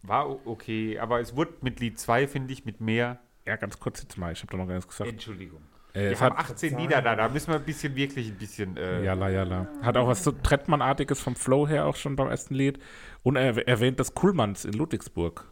war 0.01 0.45
okay, 0.45 0.99
aber 0.99 1.21
es 1.21 1.35
wurde 1.35 1.53
mit 1.61 1.79
Lied 1.79 1.97
2, 1.97 2.27
finde 2.27 2.51
ich, 2.51 2.65
mit 2.65 2.81
mehr. 2.81 3.19
Ja, 3.45 3.55
ganz 3.55 3.79
kurz 3.79 4.01
jetzt 4.01 4.17
mal, 4.17 4.33
ich 4.33 4.41
habe 4.41 4.51
da 4.51 4.57
noch 4.57 4.67
gar 4.67 4.75
nichts 4.75 4.89
gesagt. 4.89 5.09
Entschuldigung. 5.09 5.61
Äh, 5.93 6.01
Wir 6.01 6.11
es 6.11 6.21
haben 6.21 6.35
hat, 6.35 6.51
18 6.51 6.77
Lieder 6.77 7.01
da, 7.01 7.15
da 7.15 7.29
müssen 7.29 7.47
wir 7.47 7.55
ein 7.55 7.63
bisschen, 7.63 7.95
wirklich 7.95 8.27
ein 8.27 8.37
bisschen. 8.37 8.75
Äh, 8.75 9.05
jala, 9.05 9.29
jala. 9.29 9.67
Hat 9.81 9.95
auch 9.95 10.07
was 10.07 10.23
so 10.25 10.31
Trettmann-artiges 10.33 11.21
vom 11.21 11.35
Flow 11.37 11.65
her 11.67 11.85
auch 11.85 11.95
schon 11.95 12.17
beim 12.17 12.27
ersten 12.27 12.55
Lied. 12.55 12.79
Und 13.23 13.37
er 13.37 13.65
erwähnt 13.67 13.99
das 13.99 14.13
Kuhlmanns 14.13 14.65
in 14.65 14.73
Ludwigsburg. 14.73 15.45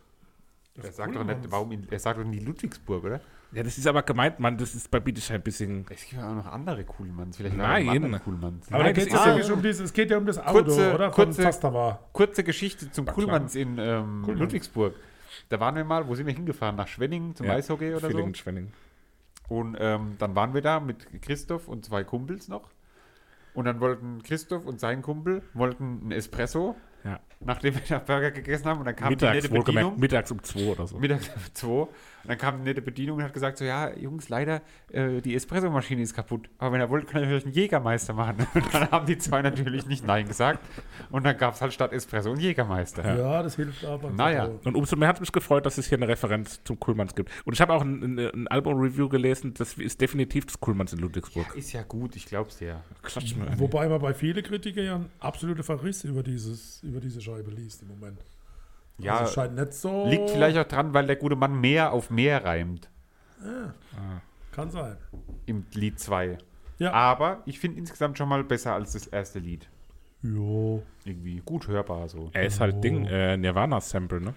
er 0.84 0.92
sagt 0.92 1.16
doch 1.16 1.24
nicht, 1.24 1.50
warum, 1.50 1.72
in, 1.72 1.88
er 1.90 2.00
sagt 2.00 2.20
doch 2.20 2.26
nie 2.26 2.40
Ludwigsburg, 2.40 3.06
oder? 3.06 3.22
Ja, 3.56 3.64
das 3.64 3.78
ist 3.78 3.88
aber 3.88 4.03
gemeint, 4.03 4.39
Mann, 4.39 4.58
das 4.58 4.76
ist 4.76 4.91
bei 4.91 4.99
Bietigheim 4.99 5.38
ein 5.39 5.43
bisschen. 5.43 5.86
Es 5.89 6.01
gibt 6.10 6.22
ja 6.22 6.30
auch 6.30 6.36
noch 6.36 6.45
andere 6.45 6.84
Coolmanns. 6.84 7.38
Vielleicht 7.38 7.56
Nein. 7.56 8.20
Coolmanns. 8.24 8.68
Aber 8.70 8.84
Nein, 8.84 8.93
geht's 8.93 9.08
ist 9.08 9.47
ja 9.47 9.53
um 9.53 9.62
dieses, 9.62 9.80
es 9.86 9.93
geht 9.93 10.12
ja 10.12 10.18
um 10.18 10.26
das 10.26 10.38
Auto, 10.38 10.64
Kurze- 10.64 10.93
oder? 10.93 11.12
Von 11.14 11.26
kurze- 11.26 11.43
Tastavar. 11.43 11.99
Kurze 12.12 12.43
Geschichte 12.43 12.91
zum 12.91 13.08
War 13.08 13.14
Coolmanns 13.14 13.56
in 13.56 13.78
ähm, 13.78 14.24
Kuhlmanns. 14.26 14.39
Ludwigsburg. 14.41 14.93
Da 15.47 15.60
waren 15.60 15.76
wir 15.76 15.86
mal, 15.86 16.06
wo 16.08 16.16
sind 16.16 16.28
wir 16.28 16.34
hingefahren? 16.34 16.76
Nach 16.76 16.88
Schwenning 16.88 17.34
zum 17.36 17.45
Ja, 17.45 17.53
Eishockey 17.53 17.93
oder 17.93 18.10
so? 18.12 18.34
Schwenning. 18.34 18.74
Und 19.47 19.78
ähm, 19.80 20.16
dann 20.18 20.36
waren 20.36 20.53
wir 20.53 20.62
da 20.62 20.80
mit 20.82 21.22
Christoph 21.22 21.68
und 21.70 21.86
zwei 21.86 22.03
Kumpels 22.03 22.47
noch. 22.49 22.70
Und 23.53 23.66
dann 23.66 23.80
wollten 23.80 24.22
Christoph 24.24 24.66
und 24.66 24.82
sein 24.82 25.01
Kumpel 25.01 25.41
wollten 25.53 25.99
einen 26.01 26.12
Espresso, 26.12 26.76
Ja. 27.06 27.22
Nachdem 27.40 27.76
wir 27.76 27.82
da 27.88 28.00
Burger 28.00 28.32
gegessen 28.32 28.66
haben. 28.66 28.80
Und 28.80 28.86
dann 28.86 28.96
kam 28.96 29.10
die 29.10 29.16
Mittags, 29.16 29.36
nette 29.36 29.52
wohlgemerkt, 29.52 29.90
Bedienung. 29.90 30.00
mittags 30.00 30.32
um 30.32 30.44
zwei 30.44 30.72
oder 30.72 30.88
so. 30.88 30.98
Mittags 30.98 31.30
um 31.30 31.42
zwei. 31.54 31.88
Und 32.26 32.30
dann 32.30 32.38
kam 32.40 32.58
die 32.58 32.64
nette 32.64 32.82
Bedienung 32.82 33.18
und 33.18 33.24
hat 33.24 33.34
gesagt: 33.34 33.58
So, 33.58 33.66
ja, 33.66 33.96
Jungs, 33.96 34.30
leider, 34.30 34.62
äh, 34.92 35.22
die 35.22 35.36
Espressomaschine 35.36 36.02
ist 36.02 36.16
kaputt. 36.16 36.50
Aber 36.58 36.72
wenn 36.72 36.82
ihr 36.82 36.90
wollt, 36.90 37.08
könnt 37.08 37.28
ihr 37.28 37.36
euch 37.36 37.46
einen 37.46 37.54
Jägermeister 37.54 38.14
machen. 38.14 38.48
Und 38.54 38.74
dann 38.74 38.90
haben 38.90 39.06
die 39.06 39.18
zwei 39.18 39.42
natürlich 39.42 39.86
nicht 39.86 40.06
Nein 40.06 40.28
gesagt. 40.28 40.60
Und 41.12 41.24
dann 41.24 41.38
gab 41.38 41.54
es 41.54 41.62
halt 41.62 41.74
statt 41.74 41.94
Espresso 41.94 42.32
einen 42.32 42.40
Jägermeister. 42.40 43.18
Ja. 43.18 43.44
das 43.44 43.56
hilft 43.56 43.86
aber. 43.86 44.10
Naja. 44.10 44.50
Und 44.64 44.76
umso 44.76 44.96
mehr 44.96 45.10
hat 45.10 45.20
mich 45.20 45.32
gefreut, 45.32 45.66
dass 45.66 45.78
es 45.78 45.88
hier 45.88 45.98
eine 45.98 46.08
Referenz 46.08 46.64
zum 46.64 46.80
Kuhlmanns 46.80 47.14
gibt. 47.14 47.30
Und 47.46 47.54
ich 47.54 47.62
habe 47.62 47.74
auch 47.74 47.82
ein, 47.82 48.02
ein, 48.02 48.20
ein 48.20 48.48
Album-Review 48.48 49.08
gelesen, 49.08 49.54
das 49.54 49.74
ist 49.74 50.02
definitiv 50.02 50.46
das 50.48 50.60
Kuhlmanns 50.60 50.94
in 50.94 51.00
Ludwigsburg. 51.00 51.56
Ist 51.56 51.74
ja 51.74 51.84
gut, 51.84 52.16
ich 52.16 52.26
glaub's 52.26 52.58
dir. 52.58 52.82
Klatsch 53.04 53.36
mir 53.36 53.48
an. 53.48 53.60
Wobei 53.60 53.88
man 53.88 54.02
bei 54.02 54.14
vielen 54.14 54.44
Kritikern 54.44 54.86
ja 54.86 54.96
einen 54.96 55.12
absoluten 55.20 55.64
Verriss 55.64 56.04
über, 56.04 56.24
dieses, 56.24 56.82
über 56.82 57.00
diese 57.00 57.20
Scheibe 57.26 57.51
liest 57.51 57.82
im 57.82 57.89
Moment. 57.89 58.23
Ja, 58.97 59.17
also 59.19 59.34
scheint 59.34 59.55
nicht 59.55 59.73
so. 59.73 60.05
liegt 60.07 60.30
vielleicht 60.30 60.57
auch 60.57 60.67
dran, 60.67 60.93
weil 60.93 61.05
der 61.07 61.17
gute 61.17 61.36
Mann 61.36 61.59
mehr 61.59 61.91
auf 61.91 62.09
mehr 62.09 62.45
reimt. 62.45 62.89
Kann 64.51 64.69
sein. 64.69 64.97
im 65.45 65.65
Lied 65.73 65.99
2. 65.99 66.38
Ja. 66.80 66.93
Aber 66.93 67.41
ich 67.45 67.59
finde 67.59 67.78
insgesamt 67.78 68.17
schon 68.17 68.30
mal 68.30 68.43
besser 68.43 68.73
als 68.73 68.93
das 68.93 69.07
erste 69.07 69.39
Lied. 69.39 69.67
Jo. 70.21 70.82
Irgendwie 71.03 71.41
gut 71.43 71.67
hörbar 71.67 72.07
so. 72.07 72.30
Er 72.34 72.45
ist 72.45 72.59
halt 72.59 72.76
Oh. 72.76 72.82
Ding, 72.82 73.05
äh, 73.05 73.38
Nirvana-Sample, 73.38 74.21
ne? 74.21 74.34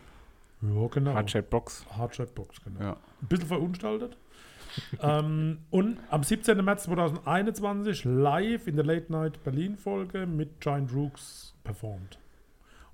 Ja, 0.60 0.88
genau. 0.88 1.14
Hardshade 1.14 1.46
Box. 1.48 1.86
Hardshade 1.96 2.32
Box, 2.32 2.60
genau. 2.62 2.80
Ja. 2.80 2.92
Ein 3.22 3.28
bisschen 3.28 3.46
verunstaltet. 3.46 4.16
ähm, 5.02 5.58
und 5.70 5.98
am 6.10 6.22
17. 6.22 6.62
März 6.64 6.84
2021 6.84 8.04
live 8.04 8.66
in 8.66 8.76
der 8.76 8.84
Late 8.84 9.10
Night 9.10 9.42
Berlin-Folge 9.44 10.26
mit 10.26 10.60
Giant 10.60 10.92
Rooks 10.92 11.54
performt. 11.64 12.18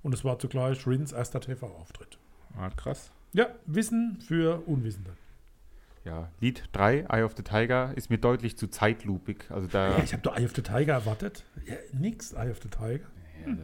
Und 0.05 0.13
es 0.13 0.23
war 0.23 0.37
zugleich 0.37 0.85
Rins 0.85 1.13
erster 1.13 1.41
TV-Auftritt. 1.41 2.19
Ah, 2.55 2.69
krass. 2.69 3.09
Ja, 3.33 3.47
Wissen 3.65 4.19
für 4.21 4.61
Unwissende. 4.67 5.17
ja. 6.03 6.29
Lied 6.39 6.69
3, 6.73 7.07
Eye 7.09 7.23
of 7.23 7.33
the 7.35 7.41
Tiger, 7.41 7.91
ist 7.95 8.11
mir 8.11 8.19
deutlich 8.19 8.55
zu 8.55 8.67
zeitlupig. 8.67 9.49
Also 9.49 9.67
da. 9.67 9.97
Ja, 9.97 10.03
ich 10.03 10.13
habe 10.13 10.21
doch 10.21 10.37
Eye 10.37 10.45
of 10.45 10.53
the 10.55 10.61
Tiger 10.61 10.93
erwartet. 10.93 11.43
Ja, 11.65 11.77
nix 11.91 12.33
Eye 12.33 12.51
of 12.51 12.59
the 12.61 12.69
Tiger. 12.69 12.99
Ja, 13.47 13.53
äh, 13.53 13.57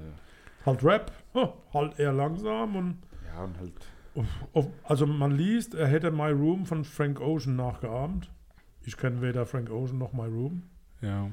Halt 0.66 0.84
Rap, 0.84 1.12
oh, 1.36 1.50
halt 1.76 2.00
eher 2.00 2.12
langsam 2.12 2.76
und 2.76 2.98
ja, 3.28 3.44
und 3.44 3.60
halt. 3.60 3.74
Also 4.84 5.06
man 5.06 5.30
liest, 5.30 5.76
er 5.76 5.88
hätte 5.88 6.10
My 6.10 6.32
Room 6.32 6.66
von 6.66 6.84
Frank 6.86 7.22
Ocean 7.22 7.56
nachgeahmt. 7.56 8.32
Ich 8.84 8.98
kenne 8.98 9.22
weder 9.22 9.46
Frank 9.46 9.70
Ocean 9.70 10.00
noch 10.00 10.12
My 10.12 10.26
Room. 10.26 10.64
Ja. 11.02 11.30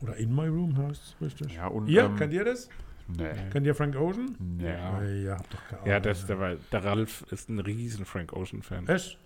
Oder 0.00 0.16
In 0.16 0.32
My 0.32 0.46
Room 0.46 0.76
heißt 0.76 1.02
es 1.02 1.16
richtig. 1.20 1.56
Ja, 1.56 1.66
und 1.66 1.88
ihr, 1.88 2.04
ähm, 2.04 2.14
kennt 2.14 2.32
ihr 2.32 2.44
das? 2.44 2.68
Nee. 3.16 3.30
Kennt 3.50 3.66
ihr 3.66 3.74
Frank 3.74 3.96
Ocean? 3.96 4.36
Nee. 4.38 4.64
Ja. 4.70 5.02
Ja, 5.02 5.32
habt 5.38 5.54
doch 5.54 5.64
keine 5.68 5.88
Ja, 5.88 5.96
Ahnung, 5.96 6.02
das, 6.04 6.26
der, 6.26 6.56
der 6.72 6.84
Ralf 6.84 7.24
ist 7.30 7.48
ein 7.48 7.58
riesen 7.58 8.04
Frank 8.04 8.32
Ocean-Fan. 8.32 8.86
Echt? 8.88 9.18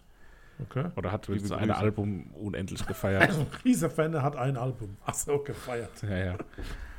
Okay. 0.60 0.84
Oder 0.96 1.10
hat 1.10 1.26
Liebe 1.26 1.40
Grüße. 1.40 1.56
eine 1.56 1.76
Album 1.76 2.26
unendlich 2.34 2.86
gefeiert. 2.86 3.22
Ein 3.30 3.46
Riesenfan, 3.64 4.12
der 4.12 4.22
hat 4.22 4.36
ein 4.36 4.56
Album. 4.56 4.96
Ach 5.04 5.14
so, 5.14 5.38
gefeiert. 5.38 5.90
ja, 6.02 6.16
ja. 6.16 6.38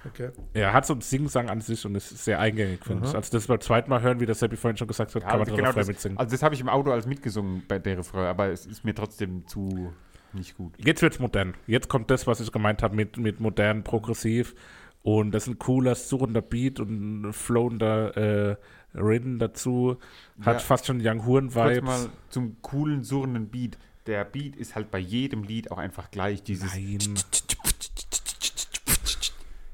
Okay. 0.06 0.32
Er 0.54 0.74
hat 0.74 0.86
so 0.86 0.94
einen 0.94 1.02
Singsang 1.02 1.50
an 1.50 1.62
sich 1.62 1.86
und 1.86 1.96
ist 1.96 2.10
sehr 2.26 2.38
eingängig, 2.40 2.84
finde 2.84 3.08
ich. 3.08 3.16
Also 3.16 3.32
das 3.32 3.48
beim 3.48 3.62
zweiten 3.62 3.90
Mal 3.90 4.02
hören, 4.02 4.20
wie 4.20 4.26
das 4.26 4.40
Seppi 4.40 4.58
vorhin 4.58 4.76
schon 4.76 4.88
gesagt 4.90 5.16
hat, 5.16 5.22
Ja, 5.24 5.30
kann 5.30 5.40
man 5.40 5.48
also 5.48 5.52
drüber 5.52 5.62
genau 5.62 5.72
frei 5.74 5.80
das, 5.82 5.88
mitsingen. 5.88 6.18
also 6.18 6.32
das 6.32 6.44
habe 6.44 6.56
ich 6.56 6.60
im 6.62 6.68
Auto 6.68 6.92
als 6.92 7.06
mitgesungen 7.06 7.64
bei 7.70 7.80
der 7.80 8.00
Refrain, 8.00 8.26
aber 8.26 8.48
es 8.48 8.66
ist 8.66 8.84
mir 8.84 8.94
trotzdem 8.94 9.48
zu 9.48 9.94
nicht 10.34 10.58
gut. 10.58 10.74
Jetzt 10.78 11.02
wird's 11.02 11.20
modern. 11.20 11.54
Jetzt 11.68 11.88
kommt 11.88 12.10
das, 12.12 12.28
was 12.28 12.42
ich 12.42 12.52
gemeint 12.52 12.84
habe, 12.84 12.96
mit, 12.96 13.16
mit 13.18 13.40
modern, 13.40 13.84
progressiv. 13.86 14.56
Und 15.04 15.32
das 15.32 15.44
ist 15.44 15.50
ein 15.50 15.60
cooler, 15.60 15.96
surrender 15.96 16.42
Beat 16.42 16.80
und 16.80 17.24
ein 17.28 17.34
flowender 17.34 18.16
äh, 18.18 18.56
Rin 18.96 19.38
dazu. 19.38 19.98
Hat 20.42 20.54
Ja. 20.56 20.60
fast 20.60 20.86
schon 20.86 21.02
Young 21.06 21.26
Huren-Vibes. 21.26 21.82
mal 21.84 22.10
zum 22.30 22.56
coolen, 22.62 23.04
surrenden 23.04 23.50
Beat. 23.50 23.78
Der 24.06 24.24
Beat 24.26 24.56
ist 24.56 24.76
halt 24.76 24.92
bei 24.92 25.00
jedem 25.00 25.44
Lied 25.44 25.72
auch 25.72 25.78
einfach 25.78 26.10
gleich. 26.12 26.44
Dieses 26.44 26.74
Nein. 26.74 27.00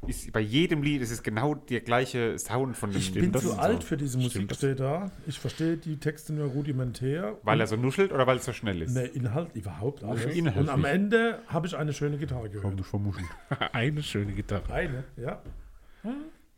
Ist 0.08 0.32
bei 0.32 0.40
jedem 0.40 0.82
Lied 0.82 1.02
ist 1.02 1.12
es 1.12 1.22
genau 1.24 1.56
der 1.56 1.82
gleiche 1.82 2.38
Sound 2.40 2.78
von 2.78 2.92
dem 2.92 3.00
Ich 3.00 3.14
bin 3.14 3.32
das 3.32 3.44
zu 3.44 3.60
alt 3.60 3.82
so. 3.82 3.88
für 3.90 3.98
diese 3.98 4.18
Musik, 4.18 4.32
Stimmt 4.32 4.56
steht 4.56 4.80
da. 4.80 5.12
Ich 5.28 5.38
verstehe 5.40 5.78
die 5.78 5.98
Texte 5.98 6.34
nur 6.34 6.48
rudimentär. 6.48 7.38
Weil 7.44 7.60
er 7.60 7.68
so 7.68 7.76
nuschelt 7.76 8.12
oder 8.12 8.26
weil 8.26 8.38
es 8.38 8.46
so 8.46 8.54
schnell 8.54 8.82
ist? 8.82 8.94
Ne, 8.94 9.06
Inhalt 9.06 9.54
überhaupt 9.56 10.04
alles. 10.04 10.26
Inhaltlich. 10.26 10.56
Und 10.58 10.70
am 10.70 10.86
Ende 10.86 11.40
habe 11.48 11.68
ich 11.68 11.76
eine 11.76 11.94
schöne 11.94 12.18
Gitarre 12.18 12.50
gehört. 12.50 12.86
vermuschen. 12.86 13.26
Eine 13.74 14.02
schöne 14.02 14.32
Gitarre. 14.34 14.72
Eine, 14.74 15.04
ja. 15.18 15.42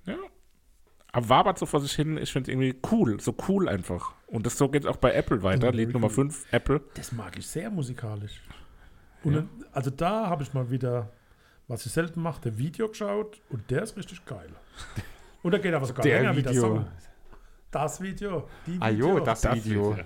Ja. 0.06 0.16
Aber 1.14 1.30
wabert 1.30 1.58
so 1.60 1.66
vor 1.66 1.82
sich 1.82 1.92
hin, 1.94 2.18
ich 2.18 2.32
finde 2.32 2.50
es 2.50 2.54
irgendwie 2.54 2.80
cool. 2.92 3.20
So 3.20 3.36
cool 3.48 3.68
einfach. 3.68 4.14
Und 4.28 4.46
das 4.46 4.58
so 4.58 4.70
geht 4.70 4.86
auch 4.88 4.96
bei 4.98 5.12
Apple 5.14 5.44
weiter. 5.44 5.68
Ja, 5.68 5.72
Lied. 5.74 5.92
Nummer 5.94 6.10
5, 6.10 6.46
Apple. 6.52 6.82
Das 6.94 7.12
mag 7.12 7.38
ich 7.38 7.48
sehr 7.48 7.70
musikalisch. 7.70 8.42
Und 9.24 9.34
Ja. 9.34 9.40
dann, 9.42 9.50
also 9.74 9.90
da 9.90 10.28
habe 10.30 10.44
ich 10.44 10.54
mal 10.54 10.70
wieder, 10.72 11.12
was 11.72 11.86
ich 11.86 11.92
selten 11.94 12.22
mache, 12.22 12.42
der 12.42 12.58
Video 12.58 12.90
geschaut 12.90 13.40
und 13.50 13.70
der 13.72 13.84
ist 13.84 13.96
richtig 13.98 14.26
geil. 14.26 14.50
Und 15.44 15.54
da 15.54 15.58
geht 15.58 15.74
aber 15.74 15.88
sogar 15.88 16.04
Der 16.04 16.20
länger 16.22 16.36
wie 16.36 16.44
der 16.44 16.52
Video. 16.52 16.62
Song. 16.62 16.86
Das 17.72 18.00
Video, 18.00 18.48
die 18.68 18.78
Ah 18.80 18.92
Video, 18.92 19.18
jo, 19.18 19.26
das, 19.26 19.44
Video. 19.56 19.98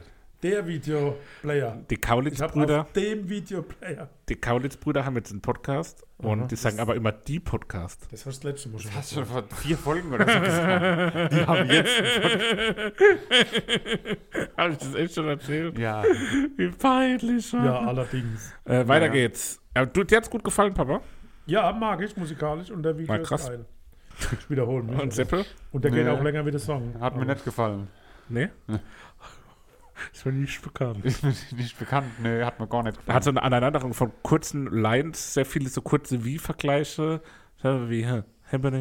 der 0.42 0.66
Videoplayer. 0.66 1.78
Die 1.90 1.96
Ich 1.96 2.00
habe 2.08 2.22
Kaulitz-Brüder 2.24 2.82
auf 2.84 2.92
dem 2.94 3.28
Videoplayer. 3.28 4.10
die 4.30 4.36
Kaulitz-Brüder 4.38 5.04
haben 5.04 5.18
jetzt 5.18 5.32
einen 5.32 5.42
Podcast 5.42 6.06
und 6.20 6.40
Aha. 6.42 6.48
die 6.48 6.56
sagen 6.56 6.80
aber 6.80 6.96
immer 6.96 7.12
die 7.12 7.42
Podcast. 7.42 8.08
Das 8.12 8.26
hast 8.26 8.44
du 8.44 8.48
das 8.48 8.54
letzte 8.64 8.70
Mal 8.70 8.80
schon 8.80 8.96
Hast 8.96 9.12
du 9.12 9.16
schon 9.16 9.26
vor 9.26 9.44
vier 9.58 9.78
Folgen 9.78 10.14
oder 10.14 10.26
so 10.32 10.40
gesagt? 10.40 11.34
Die 11.34 11.46
haben 11.46 11.70
jetzt. 11.70 11.98
Habe 14.58 14.72
ich 14.72 14.78
das 14.78 14.96
echt 14.96 15.16
schon 15.16 15.28
erzählt? 15.28 15.78
Ja. 15.78 16.02
Wie 16.56 16.70
peinlich. 16.70 17.52
Mann. 17.52 17.66
Ja, 17.66 17.80
allerdings. 17.82 18.54
Äh, 18.64 18.88
weiter 18.88 19.08
Ja. 19.08 19.12
geht's. 19.12 19.60
Äh, 19.74 19.86
du, 19.88 20.06
dir 20.06 20.16
hat's 20.18 20.30
gut 20.30 20.46
gefallen, 20.46 20.74
Papa? 20.74 21.02
Ja, 21.46 21.72
mag 21.72 22.02
ich 22.02 22.16
musikalisch 22.18 22.72
und 22.72 22.84
der 22.84 22.98
Video 22.98 23.16
Na, 23.16 23.24
krass. 23.24 23.44
ist 23.44 23.50
geil. 23.50 23.66
Ich 24.40 24.50
wiederhole 24.50 24.84
mich. 24.84 25.00
Und 25.02 25.14
Seppel? 25.14 25.46
Und 25.72 25.84
der 25.84 25.92
geht 25.92 26.06
Nee. 26.06 26.10
auch 26.12 26.22
länger 26.24 26.46
wie 26.46 26.52
der 26.52 26.60
Song. 26.60 26.96
Hat 27.00 27.16
mir 27.18 27.26
nicht 27.26 27.44
gefallen. 27.44 27.88
Nee? 28.30 28.50
Ist 30.14 30.26
mir 30.26 30.32
nicht 30.34 30.62
bekannt. 30.62 31.06
Ist 31.06 31.24
mir 31.24 31.34
nicht 31.56 31.78
bekannt. 31.80 32.08
Nee, 32.22 32.44
hat 32.44 32.60
mir 32.60 32.68
gar 32.68 32.84
nicht 32.84 32.98
gefallen. 32.98 33.16
Hat 33.16 33.24
so 33.24 33.30
eine 33.30 33.44
Aneinanderung 33.44 33.94
von 33.94 34.12
kurzen 34.24 34.68
Lines, 34.68 35.34
sehr 35.34 35.46
viele 35.46 35.70
so 35.70 35.82
kurze 35.82 36.24
Wie-Vergleiche. 36.26 37.22
Wie, 37.64 38.06
hä? 38.06 38.24
Wie, 38.52 38.64
wie, 38.64 38.76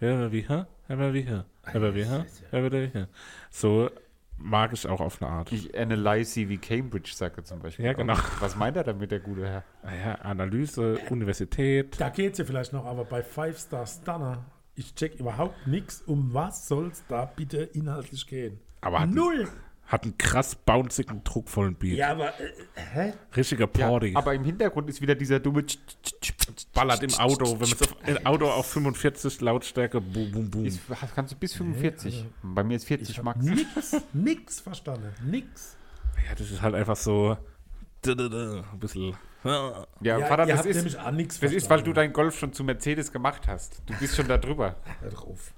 hä? 0.00 0.26
Wie, 0.30 0.42
hä? 0.42 0.64
Wie, 0.88 1.24
hä? 1.24 2.24
Wie, 2.52 2.88
hä? 2.88 3.06
So 3.50 3.90
mag 4.36 4.72
ich 4.72 4.86
auch 4.86 5.00
auf 5.00 5.22
eine 5.22 5.30
Art. 5.30 5.52
ich 5.52 5.78
analyse 5.78 6.30
sie 6.32 6.48
wie 6.48 6.58
Cambridge, 6.58 7.12
sagt 7.14 7.38
er 7.38 7.44
zum 7.44 7.60
Beispiel. 7.60 7.84
Ja, 7.84 7.92
genau. 7.92 8.16
Was 8.40 8.56
meint 8.56 8.76
er 8.76 8.84
damit, 8.84 9.10
der 9.10 9.20
gute 9.20 9.46
Herr? 9.46 9.64
Naja, 9.82 10.14
Analyse, 10.16 10.98
Universität. 11.10 12.00
Da 12.00 12.08
geht 12.08 12.32
es 12.32 12.38
ja 12.38 12.44
vielleicht 12.44 12.72
noch, 12.72 12.84
aber 12.84 13.04
bei 13.04 13.22
Five 13.22 13.58
Star 13.58 13.86
Stunner, 13.86 14.44
ich 14.74 14.94
check 14.94 15.18
überhaupt 15.20 15.66
nichts. 15.66 16.02
Um 16.02 16.34
was 16.34 16.68
soll 16.68 16.88
es 16.88 17.04
da 17.08 17.24
bitte 17.24 17.58
inhaltlich 17.58 18.26
gehen? 18.26 18.58
Aber 18.80 19.06
Null. 19.06 19.48
Hat 19.86 20.04
einen 20.04 20.16
krass 20.16 20.54
bouncigen, 20.54 21.22
druckvollen 21.24 21.74
Beat. 21.74 21.98
Ja, 21.98 22.10
aber 22.12 22.28
äh, 22.40 22.52
hä? 22.94 23.12
Richtiger 23.36 23.68
Ja, 23.76 23.88
Party. 23.88 24.12
aber 24.14 24.34
im 24.34 24.42
Hintergrund 24.44 24.88
ist 24.88 25.00
wieder 25.02 25.14
dieser 25.14 25.40
dumme. 25.40 25.66
Tsch, 25.66 25.78
tsch, 26.02 26.12
tsch, 26.20 26.32
tsch, 26.56 26.66
Ballert 26.72 27.02
im 27.02 27.12
Auto, 27.14 27.44
wenn 27.52 27.68
man 27.68 27.78
es 27.80 27.82
auf, 27.82 27.96
im 28.06 28.26
Auto 28.26 28.50
auf 28.50 28.66
45 28.66 29.40
Lautstärke, 29.42 30.00
boom, 30.00 30.32
boom, 30.32 30.50
boom. 30.50 30.64
Ist, 30.64 30.80
kannst 31.14 31.32
du 31.34 31.36
bis 31.36 31.54
45. 31.54 32.24
Bei 32.42 32.64
mir 32.64 32.76
ist 32.76 32.86
40 32.86 33.10
Ich 33.10 33.18
hab 33.18 33.24
Max. 33.24 33.44
nix, 33.44 33.96
nix 34.12 34.60
verstanden. 34.60 35.12
Nix. 35.24 35.76
Ja, 36.28 36.34
das 36.34 36.50
ist 36.50 36.62
halt 36.62 36.74
einfach 36.74 36.96
so 36.96 37.36
ein 38.06 38.78
bisschen. 38.80 39.14
Ja, 39.44 39.86
Ja, 40.00 40.18
Vater, 40.20 40.46
das 40.46 40.64
ist, 40.64 40.76
nämlich 40.76 40.98
auch 40.98 41.10
nichts 41.10 41.38
das 41.40 41.52
ist, 41.52 41.68
weil 41.68 41.82
du 41.82 41.92
dein 41.92 42.14
Golf 42.14 42.38
schon 42.38 42.54
zu 42.54 42.64
Mercedes 42.64 43.12
gemacht 43.12 43.42
hast. 43.46 43.82
Du 43.84 43.92
bist 43.98 44.16
schon 44.16 44.26
da 44.28 44.38
drüber. 44.38 44.76
Hör 45.02 45.10
drauf. 45.10 45.52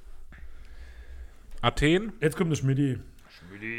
Athen, 1.63 2.13
Jetzt 2.21 2.37
kommt 2.37 2.51
der 2.51 2.57
Schmidti. 2.57 2.99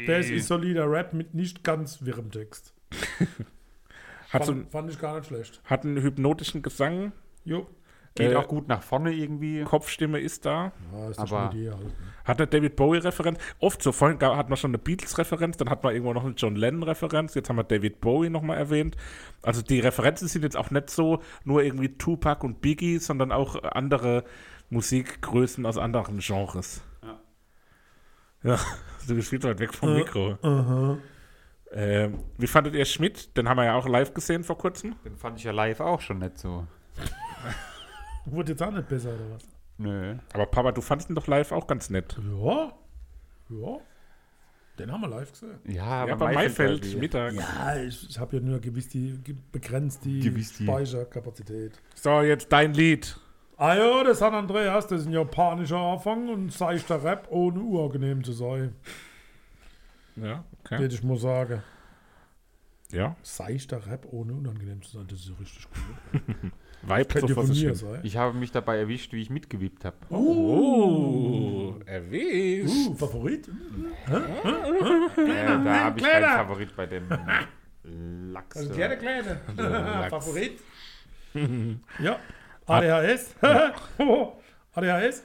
Der 0.06 0.18
ist 0.20 0.46
solider 0.46 0.90
Rap 0.90 1.12
mit 1.12 1.34
nicht 1.34 1.62
ganz 1.64 2.04
wirrem 2.04 2.30
Text. 2.30 2.72
hat, 4.30 4.44
so, 4.44 4.52
Fand, 4.52 4.70
fand 4.70 4.90
ich 4.90 4.98
gar 4.98 5.16
nicht 5.16 5.26
schlecht. 5.26 5.60
hat 5.64 5.84
einen 5.84 6.00
hypnotischen 6.02 6.62
Gesang, 6.62 7.12
Jo. 7.44 7.66
Geht 8.14 8.32
Äh, 8.32 8.36
auch 8.36 8.48
gut 8.48 8.66
nach 8.66 8.82
vorne 8.82 9.12
irgendwie. 9.12 9.62
Kopfstimme 9.62 10.18
ist 10.18 10.44
da. 10.44 10.72
Ja, 10.92 11.10
ist 11.10 11.18
Aber- 11.20 11.50
halt. 11.50 11.54
ne? 11.54 11.76
Hat 12.24 12.38
eine 12.40 12.46
David 12.48 12.74
Bowie-Referenz. 12.74 13.38
Oft 13.60 13.80
so, 13.82 13.92
vorhin 13.92 14.18
gab- 14.18 14.36
hat 14.36 14.48
man 14.48 14.56
schon 14.56 14.70
eine 14.70 14.78
Beatles-Referenz, 14.78 15.56
dann 15.56 15.70
hat 15.70 15.84
man 15.84 15.94
irgendwo 15.94 16.12
noch 16.12 16.24
eine 16.24 16.34
John 16.34 16.56
Lennon-Referenz, 16.56 17.34
jetzt 17.34 17.48
haben 17.48 17.56
wir 17.56 17.64
David 17.64 18.00
Bowie 18.00 18.28
nochmal 18.28 18.58
erwähnt. 18.58 18.96
Also 19.42 19.62
die 19.62 19.78
Referenzen 19.78 20.26
sind 20.26 20.42
jetzt 20.42 20.56
auch 20.56 20.70
nicht 20.72 20.90
so 20.90 21.22
nur 21.44 21.62
irgendwie 21.62 21.96
Tupac 21.96 22.44
und 22.44 22.60
Biggie, 22.60 22.98
sondern 22.98 23.30
auch 23.30 23.62
andere 23.62 24.24
Musikgrößen 24.70 25.64
aus 25.64 25.78
anderen 25.78 26.18
Genres. 26.18 26.82
Ja. 28.42 28.50
Ja, 28.54 28.58
du 29.06 29.14
bist 29.14 29.28
viel 29.28 29.40
zu 29.40 29.48
weit 29.48 29.58
weg 29.58 29.74
vom 29.74 29.94
Mikro. 29.94 30.38
Aha. 30.42 30.98
Ähm, 31.70 32.24
wie 32.38 32.46
fandet 32.46 32.74
ihr 32.74 32.84
Schmidt? 32.84 33.36
Den 33.36 33.48
haben 33.48 33.58
wir 33.58 33.64
ja 33.64 33.74
auch 33.74 33.86
live 33.86 34.14
gesehen 34.14 34.42
vor 34.42 34.56
kurzem. 34.56 34.96
Den 35.04 35.16
fand 35.16 35.38
ich 35.38 35.44
ja 35.44 35.52
live 35.52 35.80
auch 35.80 36.00
schon 36.00 36.18
nicht 36.18 36.38
so. 36.38 36.66
Wurde 38.24 38.52
jetzt 38.52 38.62
auch 38.62 38.70
nicht 38.70 38.88
besser, 38.88 39.10
oder 39.10 39.34
was? 39.34 39.48
Nö. 39.76 40.16
Aber 40.32 40.46
Papa, 40.46 40.72
du 40.72 40.80
fandest 40.80 41.10
ihn 41.10 41.14
doch 41.14 41.26
live 41.26 41.52
auch 41.52 41.66
ganz 41.66 41.90
nett. 41.90 42.18
Ja. 42.42 42.72
Ja. 43.50 43.78
Den 44.78 44.92
haben 44.92 45.00
wir 45.00 45.08
live 45.08 45.30
gesehen. 45.30 45.58
Ja, 45.64 45.74
ja, 45.74 45.84
aber 46.02 46.16
bei 46.16 46.34
Maifeld, 46.34 46.84
Derby. 46.84 46.98
Mittag. 46.98 47.34
Ja, 47.34 47.76
ich, 47.76 48.08
ich 48.10 48.18
habe 48.18 48.36
ja 48.36 48.42
nur 48.42 48.60
gewiss 48.60 48.88
die, 48.88 49.18
begrenzt 49.50 50.04
die 50.04 50.20
Gewiss 50.20 50.56
die. 50.56 50.64
Speicherkapazität. 50.64 51.80
So, 51.94 52.22
jetzt 52.22 52.52
dein 52.52 52.74
Lied. 52.74 53.18
Ah 53.60 53.74
ja, 53.74 54.04
das 54.04 54.20
San 54.20 54.34
Andreas, 54.34 54.86
das 54.86 55.00
ist 55.00 55.06
ein 55.08 55.12
japanischer 55.12 55.78
Anfang 55.78 56.28
und 56.28 56.52
seichter 56.52 57.02
Rap, 57.02 57.26
ohne 57.30 57.58
unangenehm 57.58 58.22
zu 58.22 58.32
sein. 58.32 58.76
Ja, 60.14 60.44
okay. 60.60 60.78
Würde 60.78 60.94
ich 60.94 61.02
mal 61.02 61.16
sagen. 61.16 61.64
Ja, 62.92 63.16
Seichter 63.22 63.84
Rap, 63.88 64.06
ohne 64.12 64.32
unangenehm 64.32 64.80
zu 64.80 64.98
sein, 64.98 65.06
das 65.08 65.18
ist 65.18 65.28
ja 65.28 65.34
richtig 65.40 65.62
so 65.62 65.68
ja 66.86 67.04
vor 67.08 67.28
von 67.28 67.48
mir 67.48 67.74
sein. 67.74 68.00
Ich 68.04 68.16
habe 68.16 68.38
mich 68.38 68.52
dabei 68.52 68.78
erwischt, 68.78 69.12
wie 69.12 69.20
ich 69.20 69.30
mitgewippt 69.30 69.84
habe. 69.84 69.96
Oh, 70.10 71.74
erwischt. 71.84 72.90
Uh, 72.90 72.94
Favorit? 72.94 73.48
Äh, 73.48 73.52
da 74.06 75.84
habe 75.84 75.98
ich 75.98 76.06
keinen 76.06 76.24
Favorit 76.24 76.76
bei 76.76 76.86
dem 76.86 77.08
Lachs. 78.32 78.56
Also 78.56 78.72
kleine, 78.72 78.96
kleine. 78.98 79.40
Lachs. 79.56 80.10
Favorit? 80.10 80.60
ja. 81.98 82.18
ADHS? 82.68 83.34
ADHS? 84.74 85.24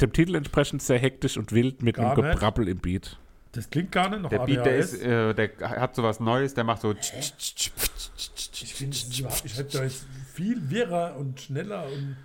Dem 0.00 0.12
Titel 0.12 0.34
entsprechend 0.36 0.82
sehr 0.82 0.98
hektisch 0.98 1.36
und 1.36 1.52
wild 1.52 1.82
mit 1.82 1.96
Gar 1.96 2.12
einem 2.12 2.24
nicht. 2.24 2.34
Gebrabbel 2.34 2.68
im 2.68 2.78
Beat. 2.78 3.18
Das 3.52 3.70
klingt 3.70 3.90
gar 3.92 4.10
nicht 4.10 4.22
nach 4.22 4.28
Der 4.30 4.42
ADHS. 4.42 4.54
Beat, 4.54 4.66
der 4.66 4.76
ist, 4.76 5.02
äh, 5.02 5.34
der 5.34 5.50
hat 5.80 5.94
sowas 5.94 6.20
Neues, 6.20 6.54
der 6.54 6.64
macht 6.64 6.82
so. 6.82 6.92
ich 6.92 8.74
finde, 8.74 8.96
ich 8.96 9.58
hätte 9.58 9.78
da 9.78 9.84
jetzt 9.84 10.06
viel 10.32 10.70
wirrer 10.70 11.16
und 11.16 11.40
schneller 11.40 11.86
und. 11.86 12.16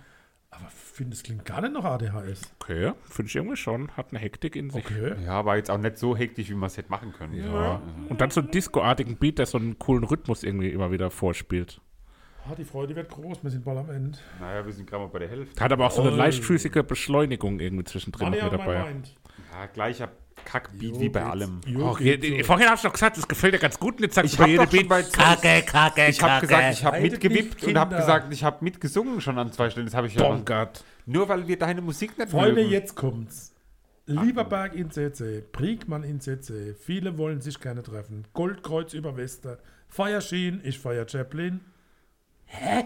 Aber 0.50 0.66
ich 0.68 0.96
finde, 0.96 1.14
es 1.14 1.24
klingt 1.24 1.44
gar 1.44 1.60
nicht 1.62 1.72
nach 1.72 1.82
ADHS. 1.82 2.42
Okay, 2.60 2.92
finde 3.10 3.28
ich 3.28 3.34
irgendwie 3.34 3.56
schon. 3.56 3.90
Hat 3.96 4.10
eine 4.10 4.20
Hektik 4.20 4.54
in 4.54 4.70
sich. 4.70 4.84
Okay. 4.84 5.16
Ja, 5.24 5.32
aber 5.32 5.56
jetzt 5.56 5.68
auch 5.68 5.78
nicht 5.78 5.98
so 5.98 6.16
hektisch, 6.16 6.48
wie 6.48 6.54
man 6.54 6.68
es 6.68 6.76
hätte 6.76 6.90
machen 6.90 7.12
können. 7.12 7.34
Ja. 7.34 7.82
Und 8.08 8.20
dann 8.20 8.30
so 8.30 8.40
einen 8.40 8.52
Disco-artigen 8.52 9.16
Beat, 9.16 9.38
der 9.40 9.46
so 9.46 9.58
einen 9.58 9.80
coolen 9.80 10.04
Rhythmus 10.04 10.44
irgendwie 10.44 10.68
immer 10.68 10.92
wieder 10.92 11.10
vorspielt. 11.10 11.80
Ah, 12.46 12.54
die 12.54 12.64
Freude 12.64 12.94
wird 12.94 13.08
groß, 13.10 13.38
wir 13.42 13.50
sind 13.50 13.64
bald 13.64 13.78
am 13.78 13.90
Ende. 13.90 14.18
Naja, 14.38 14.64
wir 14.66 14.72
sind 14.72 14.88
gerade 14.88 15.04
mal 15.04 15.08
bei 15.10 15.20
der 15.20 15.28
Hälfte. 15.28 15.62
Hat 15.64 15.72
aber 15.72 15.86
auch 15.86 15.90
so 15.90 16.02
eine 16.02 16.12
Oh. 16.12 16.16
leichtfüßige 16.16 16.82
Beschleunigung 16.86 17.58
irgendwie 17.58 17.84
zwischendrin 17.84 18.30
mit 18.30 18.42
dabei. 18.42 18.74
Ja, 18.74 19.66
gleicher, 19.72 20.10
Kackbeat 20.44 21.00
wie 21.00 21.08
bei 21.08 21.22
allem. 21.24 21.60
Jo, 21.66 21.90
Och, 21.92 21.98
geht 21.98 22.22
je- 22.22 22.38
so. 22.42 22.44
Vorhin 22.44 22.66
habe 22.66 22.76
ich 22.76 22.82
noch 22.84 22.92
gesagt, 22.92 23.16
das 23.16 23.26
gefällt 23.26 23.54
dir 23.54 23.58
ganz 23.58 23.78
gut 23.78 23.94
und 23.96 24.02
jetzt 24.02 24.14
sagst 24.16 24.32
Ich 24.32 24.36
du 24.36 24.42
bei 24.42 24.48
jedem 24.50 24.64
doch 24.66 24.70
Beat 24.72 24.88
bei 24.88 25.02
Kacke, 25.04 25.62
Kacke, 25.62 26.06
Ich 26.08 26.20
habe 26.22 26.46
gesagt, 26.46 26.72
ich 26.74 26.84
habe 26.84 27.00
mitgewippt 27.00 27.64
und 27.64 27.78
habe 27.78 27.96
gesagt, 27.96 28.32
ich 28.32 28.44
habe 28.44 28.62
mitgesungen 28.62 29.20
schon 29.22 29.38
an 29.38 29.50
zwei 29.52 29.70
Stellen. 29.70 29.86
Das 29.86 29.94
habe 29.94 30.06
ich 30.08 30.14
ja. 30.14 30.22
Bonkert. 30.28 30.84
Nur 31.06 31.28
weil 31.30 31.46
wir 31.48 31.58
deine 31.58 31.80
Musik 31.80 32.18
nicht 32.18 32.30
Freunde, 32.30 32.56
mögen. 32.56 32.70
jetzt 32.70 32.94
kommt's. 32.94 33.54
Lieberberg 34.06 34.74
in 34.74 34.90
CC, 34.90 35.42
Briegmann 35.50 36.02
in 36.02 36.20
CC, 36.20 36.74
viele 36.74 37.16
wollen 37.16 37.40
sich 37.40 37.58
gerne 37.58 37.82
treffen. 37.82 38.26
Goldkreuz 38.34 38.92
über 38.92 39.16
Wester, 39.16 39.58
Feier 39.88 40.20
Sheen, 40.20 40.60
ich 40.62 40.78
feier 40.78 41.08
Chaplin. 41.08 41.60
Hä? 42.56 42.84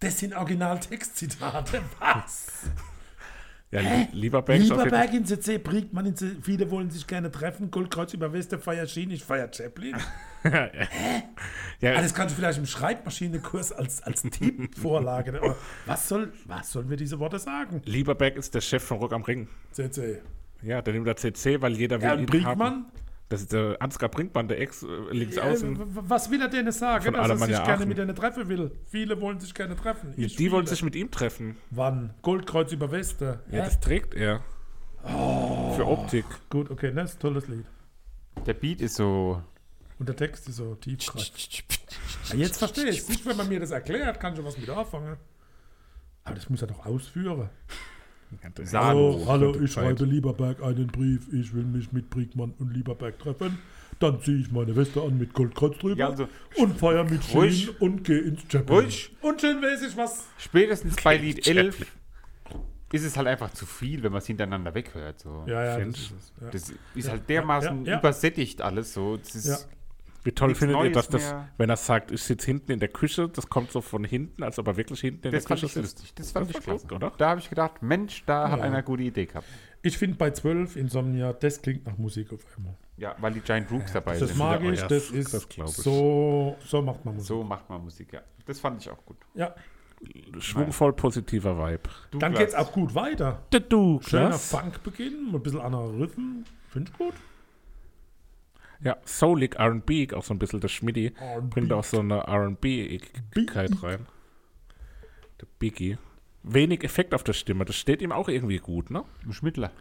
Das 0.00 0.18
sind 0.18 0.34
Originaltextzitate. 0.34 1.82
Was? 2.00 2.46
Ja, 3.72 3.80
lieber 4.12 4.42
Banks 4.42 4.70
auf 4.70 4.78
jeden 4.78 4.84
Lieberberg 4.84 5.12
in 5.14 5.24
CC, 5.26 5.58
Briegmann 5.58 6.06
in 6.06 6.14
CC, 6.16 6.36
viele 6.40 6.70
wollen 6.70 6.88
sich 6.90 7.06
gerne 7.06 7.30
treffen. 7.32 7.70
Goldkreuz 7.70 8.14
über 8.14 8.32
Wester, 8.32 8.58
Feier 8.58 8.86
Sheen, 8.86 9.10
ich 9.10 9.24
feier 9.24 9.50
Chaplin. 9.52 9.96
Ja, 11.80 11.90
Ah, 11.96 12.00
das 12.02 12.14
kannst 12.14 12.34
du 12.34 12.40
vielleicht 12.40 12.58
im 12.58 12.66
Schreibmaschinekurs 12.66 13.72
als, 13.72 14.00
als 14.04 14.22
Tippvorlage. 14.22 15.32
ne? 15.32 15.40
Was, 15.86 16.08
soll, 16.08 16.32
was 16.46 16.70
sollen 16.70 16.88
wir 16.88 16.96
diese 16.96 17.18
Worte 17.18 17.38
sagen? 17.40 17.82
Lieberberg 17.84 18.36
ist 18.36 18.54
der 18.54 18.60
Chef 18.60 18.82
von 18.84 18.98
Rock 18.98 19.12
am 19.12 19.22
Ring. 19.24 19.48
CC. 19.72 20.22
Ja, 20.62 20.80
der 20.82 20.94
nimmt 20.94 21.06
da 21.08 21.16
CC, 21.16 21.60
weil 21.60 21.76
jeder 21.76 22.00
will 22.00 22.08
Ja, 22.08 22.14
ihn 22.14 22.44
haben. 22.46 22.86
Das 23.28 23.40
ist 23.40 23.52
der 23.52 23.76
Ansgar 23.80 24.08
Brinkmann, 24.08 24.46
der 24.46 24.60
Ex 24.60 24.82
äh, 24.84 24.86
links 25.10 25.36
außen. 25.36 25.74
Äh, 25.74 25.78
w- 25.80 25.84
was 25.94 26.30
will 26.30 26.40
er 26.40 26.48
denn 26.48 26.70
sagen? 26.70 27.04
Von 27.06 27.14
Dass 27.14 27.22
er 27.28 27.36
sich 27.36 27.42
Alemannia 27.42 27.64
gerne 27.64 27.78
Aachen. 27.80 27.88
mit 27.88 27.98
denen 27.98 28.14
treffen 28.14 28.48
will. 28.48 28.70
Viele 28.86 29.20
wollen 29.20 29.40
sich 29.40 29.52
gerne 29.52 29.74
treffen. 29.74 30.14
Ich 30.16 30.36
die 30.36 30.50
wollen 30.52 30.66
sich 30.66 30.82
mit 30.84 30.94
ihm 30.94 31.10
treffen. 31.10 31.56
Wann? 31.70 32.14
Goldkreuz 32.22 32.70
über 32.72 32.92
Weste. 32.92 33.40
Ja, 33.50 33.58
Ja, 33.58 33.64
das 33.64 33.80
trägt 33.80 34.14
er. 34.14 34.42
Für 35.02 35.86
Optik. 35.86 36.24
Gut, 36.50 36.70
okay, 36.70 36.92
das 36.94 37.10
ist 37.10 37.16
ein 37.16 37.20
tolles 37.20 37.48
Lied. 37.48 37.64
Der 38.46 38.54
Beat 38.54 38.80
ist 38.80 38.94
so. 38.96 39.42
Und 39.98 40.08
der 40.08 40.16
Text 40.16 40.48
ist 40.48 40.56
so 40.56 40.74
tiefgreifend. 40.76 41.64
Ja, 42.28 42.36
jetzt 42.36 42.58
verstehe 42.58 42.86
ich 42.88 42.98
es. 42.98 43.08
Nicht, 43.08 43.24
wenn 43.26 43.36
man 43.36 43.48
mir 43.48 43.58
das 43.60 43.70
erklärt, 43.70 44.20
kann 44.20 44.34
ich 44.34 44.44
was 44.44 44.58
mit 44.58 44.68
anfangen. 44.68 45.16
Aber 46.24 46.34
das 46.34 46.48
muss 46.50 46.60
er 46.60 46.68
doch 46.68 46.84
ausführen. 46.86 47.48
Hallo, 48.72 49.24
hallo, 49.26 49.54
ich 49.60 49.72
schreibe 49.72 50.04
Lieberberg 50.04 50.62
einen 50.62 50.86
Brief. 50.88 51.32
Ich 51.32 51.54
will 51.54 51.64
mich 51.64 51.92
mit 51.92 52.10
Briegmann 52.10 52.54
und 52.58 52.72
Lieberberg 52.74 53.18
treffen. 53.18 53.58
Dann 53.98 54.20
ziehe 54.20 54.38
ich 54.38 54.50
meine 54.50 54.76
Weste 54.76 55.00
an 55.00 55.16
mit 55.16 55.32
Goldkreuz 55.32 55.78
drüber 55.78 55.96
Ja, 55.96 56.08
also- 56.10 56.28
und 56.56 56.78
feier 56.78 57.04
mit. 57.04 57.24
Sheen 57.24 57.70
und 57.80 58.04
gehe 58.04 58.18
ins 58.20 58.42
Chaplin. 58.50 58.80
Ruhig. 58.80 59.10
Und 59.22 59.40
schön 59.40 59.62
weiß 59.62 59.82
ich 59.88 59.96
was. 59.96 60.26
Spätestens 60.38 60.96
bei 61.02 61.16
Lied 61.16 61.46
11 61.46 61.86
ist 62.92 63.04
es 63.04 63.16
halt 63.16 63.26
einfach 63.26 63.52
zu 63.52 63.64
viel, 63.64 64.02
wenn 64.02 64.12
man 64.12 64.18
es 64.18 64.26
hintereinander 64.26 64.74
weghört. 64.74 65.20
So. 65.20 65.44
Ja, 65.46 65.64
ja, 65.78 65.84
das 65.84 65.96
ist. 65.98 66.12
Ja. 66.40 66.50
Das 66.50 66.72
ist 66.94 67.08
halt 67.10 67.28
dermaßen 67.28 67.84
ja, 67.86 67.92
ja. 67.92 67.98
übersättigt 67.98 68.60
alles 68.60 68.92
so. 68.92 69.16
Das 69.16 69.34
ist, 69.34 69.46
Ja. 69.46 69.58
Wie 70.26 70.32
toll 70.32 70.48
Nichts 70.48 70.58
findet 70.58 70.76
ihr, 70.76 70.82
Neues 70.82 70.92
dass 70.94 71.08
das, 71.08 71.22
mehr. 71.32 71.48
wenn 71.56 71.70
er 71.70 71.76
sagt, 71.76 72.10
ich 72.10 72.20
sitze 72.22 72.46
hinten 72.46 72.72
in 72.72 72.80
der 72.80 72.88
Küche, 72.88 73.28
das 73.28 73.48
kommt 73.48 73.70
so 73.70 73.80
von 73.80 74.02
hinten, 74.04 74.42
als 74.42 74.58
ob 74.58 74.66
er 74.66 74.76
wirklich 74.76 75.00
hinten 75.00 75.28
in 75.28 75.32
Das 75.32 75.44
der 75.44 75.56
Küche 75.56 75.68
sitzt? 75.68 75.98
lustig. 75.98 76.14
Das 76.16 76.32
fand 76.32 76.48
Das 76.50 76.56
ich 76.58 76.62
klasse. 76.64 76.86
oder? 76.94 77.12
Da 77.16 77.28
habe 77.30 77.40
ich 77.40 77.48
gedacht, 77.48 77.80
Mensch, 77.80 78.24
da 78.26 78.50
hat 78.50 78.58
Ja. 78.58 78.64
einer 78.64 78.74
eine 78.78 78.82
gute 78.84 79.04
Idee 79.04 79.26
gehabt. 79.26 79.46
Ich 79.82 79.96
finde 79.96 80.16
bei 80.16 80.32
12 80.32 80.74
Insomnia, 80.76 81.32
das 81.32 81.62
klingt 81.62 81.86
nach 81.86 81.96
Musik 81.96 82.32
auf 82.32 82.40
einmal. 82.56 82.74
Ja, 82.96 83.14
weil 83.20 83.32
die 83.34 83.40
Giant 83.40 83.70
Rooks 83.70 83.92
dabei 83.92 84.18
Das 84.18 84.28
sind. 84.30 84.38
mag 84.38 84.60
ja 84.62 84.72
ich, 84.72 84.82
das 84.82 85.10
ist 85.10 85.32
das 85.32 85.46
ich. 85.48 85.64
so, 85.68 86.56
so 86.64 86.82
macht 86.82 87.04
man 87.04 87.14
Musik. 87.14 87.28
So 87.28 87.44
macht 87.44 87.68
man 87.70 87.82
Musik, 87.84 88.12
ja. 88.12 88.20
Das 88.46 88.58
fand 88.58 88.80
ich 88.82 88.90
auch 88.90 89.04
gut. 89.06 89.18
Ja, 89.34 89.54
Schwungvoll 90.38 90.92
positiver 90.92 91.56
Vibe. 91.58 91.88
Du 92.10 92.18
dann 92.18 92.34
geht's 92.34 92.54
auch 92.54 92.70
gut 92.72 92.94
weiter. 92.94 93.42
Der 93.52 93.60
du, 93.60 94.00
Schöner. 94.02 94.32
Funkbeginn, 94.34 95.30
ein 95.32 95.42
bisschen 95.42 95.60
anderer 95.60 95.88
Rhythm. 95.92 96.44
Finde 96.68 96.90
ich 96.92 96.98
gut. 96.98 97.14
Ja, 98.82 98.96
Soulig 99.04 99.56
R&B, 99.56 100.12
auch 100.14 100.22
so 100.22 100.34
ein 100.34 100.38
bisschen 100.38 100.60
der 100.60 100.68
Schmidti, 100.68 101.12
bringt 101.50 101.72
auch 101.72 101.84
so 101.84 102.00
eine 102.00 102.18
R&B-Igkeit 102.26 103.82
rein. 103.82 104.06
Der 105.40 105.46
Biggie. 105.58 105.98
Wenig 106.42 106.84
Effekt 106.84 107.12
auf 107.14 107.24
der 107.24 107.32
Stimme, 107.32 107.64
das 107.64 107.76
steht 107.76 108.00
ihm 108.02 108.12
auch 108.12 108.28
irgendwie 108.28 108.58
gut, 108.58 108.90
ne? 108.90 109.04
Ein 109.24 109.32
Schmittler. 109.32 109.72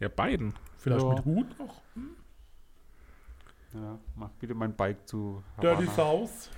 Ja, 0.00 0.08
beiden. 0.08 0.54
Vielleicht 0.78 1.02
Ja. 1.04 1.14
mit 1.14 1.24
Hut 1.24 1.58
noch. 1.58 1.82
Ja, 3.74 3.98
mach 4.16 4.28
bitte 4.38 4.54
mein 4.54 4.74
Bike 4.74 5.06
zu 5.08 5.42
Dirty 5.60 5.86
Havana. 5.86 5.92
South. 5.94 6.50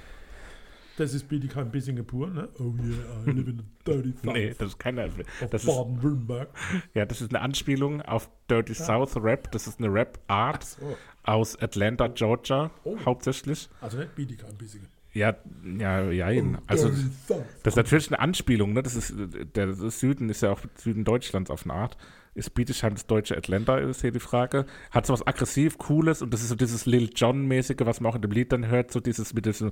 Das 0.96 1.12
ist 1.12 1.28
bitte 1.28 1.48
kein 1.48 1.70
bisschen 1.72 2.04
pur, 2.06 2.28
ne? 2.28 2.48
Oh 2.60 2.72
yeah, 2.82 3.22
I 3.26 3.30
live 3.30 3.48
in 3.48 3.60
a 3.60 3.62
dirty 3.90 4.12
South. 4.22 4.32
Nee, 4.34 4.54
das 4.56 4.68
ist 4.68 4.78
keine. 4.78 5.08
Das 5.50 5.64
ist, 5.64 5.66
Baden-Württemberg. 5.66 6.48
ja, 6.94 7.04
das 7.04 7.20
ist 7.20 7.34
eine 7.34 7.40
Anspielung 7.42 8.00
auf 8.02 8.28
Dirty 8.48 8.74
South 8.74 9.16
Rap. 9.16 9.50
Das 9.52 9.66
ist 9.66 9.78
eine 9.80 9.92
Rap-Art 9.92 10.64
So. 10.64 10.96
Aus 11.24 11.58
Atlanta, 11.60 12.08
Georgia, 12.08 12.70
Oh. 12.84 12.96
hauptsächlich. 13.04 13.68
Also 13.80 13.98
nicht 13.98 14.14
bitte 14.14 14.36
kein 14.36 14.54
bisschen. 14.56 14.86
Ja, 15.12 15.36
ja, 15.78 16.10
ja. 16.10 16.26
Also, 16.66 16.88
Dirty 16.88 17.02
South. 17.28 17.44
das 17.62 17.72
ist 17.74 17.76
natürlich 17.76 18.08
eine 18.08 18.18
Anspielung, 18.18 18.72
ne? 18.72 18.82
Das 18.82 18.96
ist, 18.96 19.14
der 19.54 19.72
Süden 19.74 20.28
ist 20.28 20.42
ja 20.42 20.50
auch 20.50 20.60
Süden 20.76 21.04
Deutschlands 21.04 21.50
auf 21.50 21.64
eine 21.64 21.74
Art. 21.74 21.96
Ist 22.34 22.52
Bietigheim 22.54 22.94
das 22.94 23.06
deutsche 23.06 23.36
Atlanta, 23.36 23.78
ist 23.78 24.00
hier 24.00 24.10
die 24.10 24.18
Frage. 24.18 24.66
Hat 24.90 25.06
so 25.06 25.12
was 25.12 25.24
aggressiv, 25.24 25.78
Cooles 25.78 26.20
und 26.20 26.34
das 26.34 26.42
ist 26.42 26.48
so 26.48 26.56
dieses 26.56 26.84
Lil 26.84 27.10
Jon-mäßige, 27.14 27.76
was 27.84 28.00
man 28.00 28.10
auch 28.10 28.16
in 28.16 28.22
dem 28.22 28.32
Lied 28.32 28.50
dann 28.50 28.66
hört, 28.66 28.90
so 28.90 28.98
dieses 28.98 29.32
mit 29.34 29.46
diesem 29.46 29.70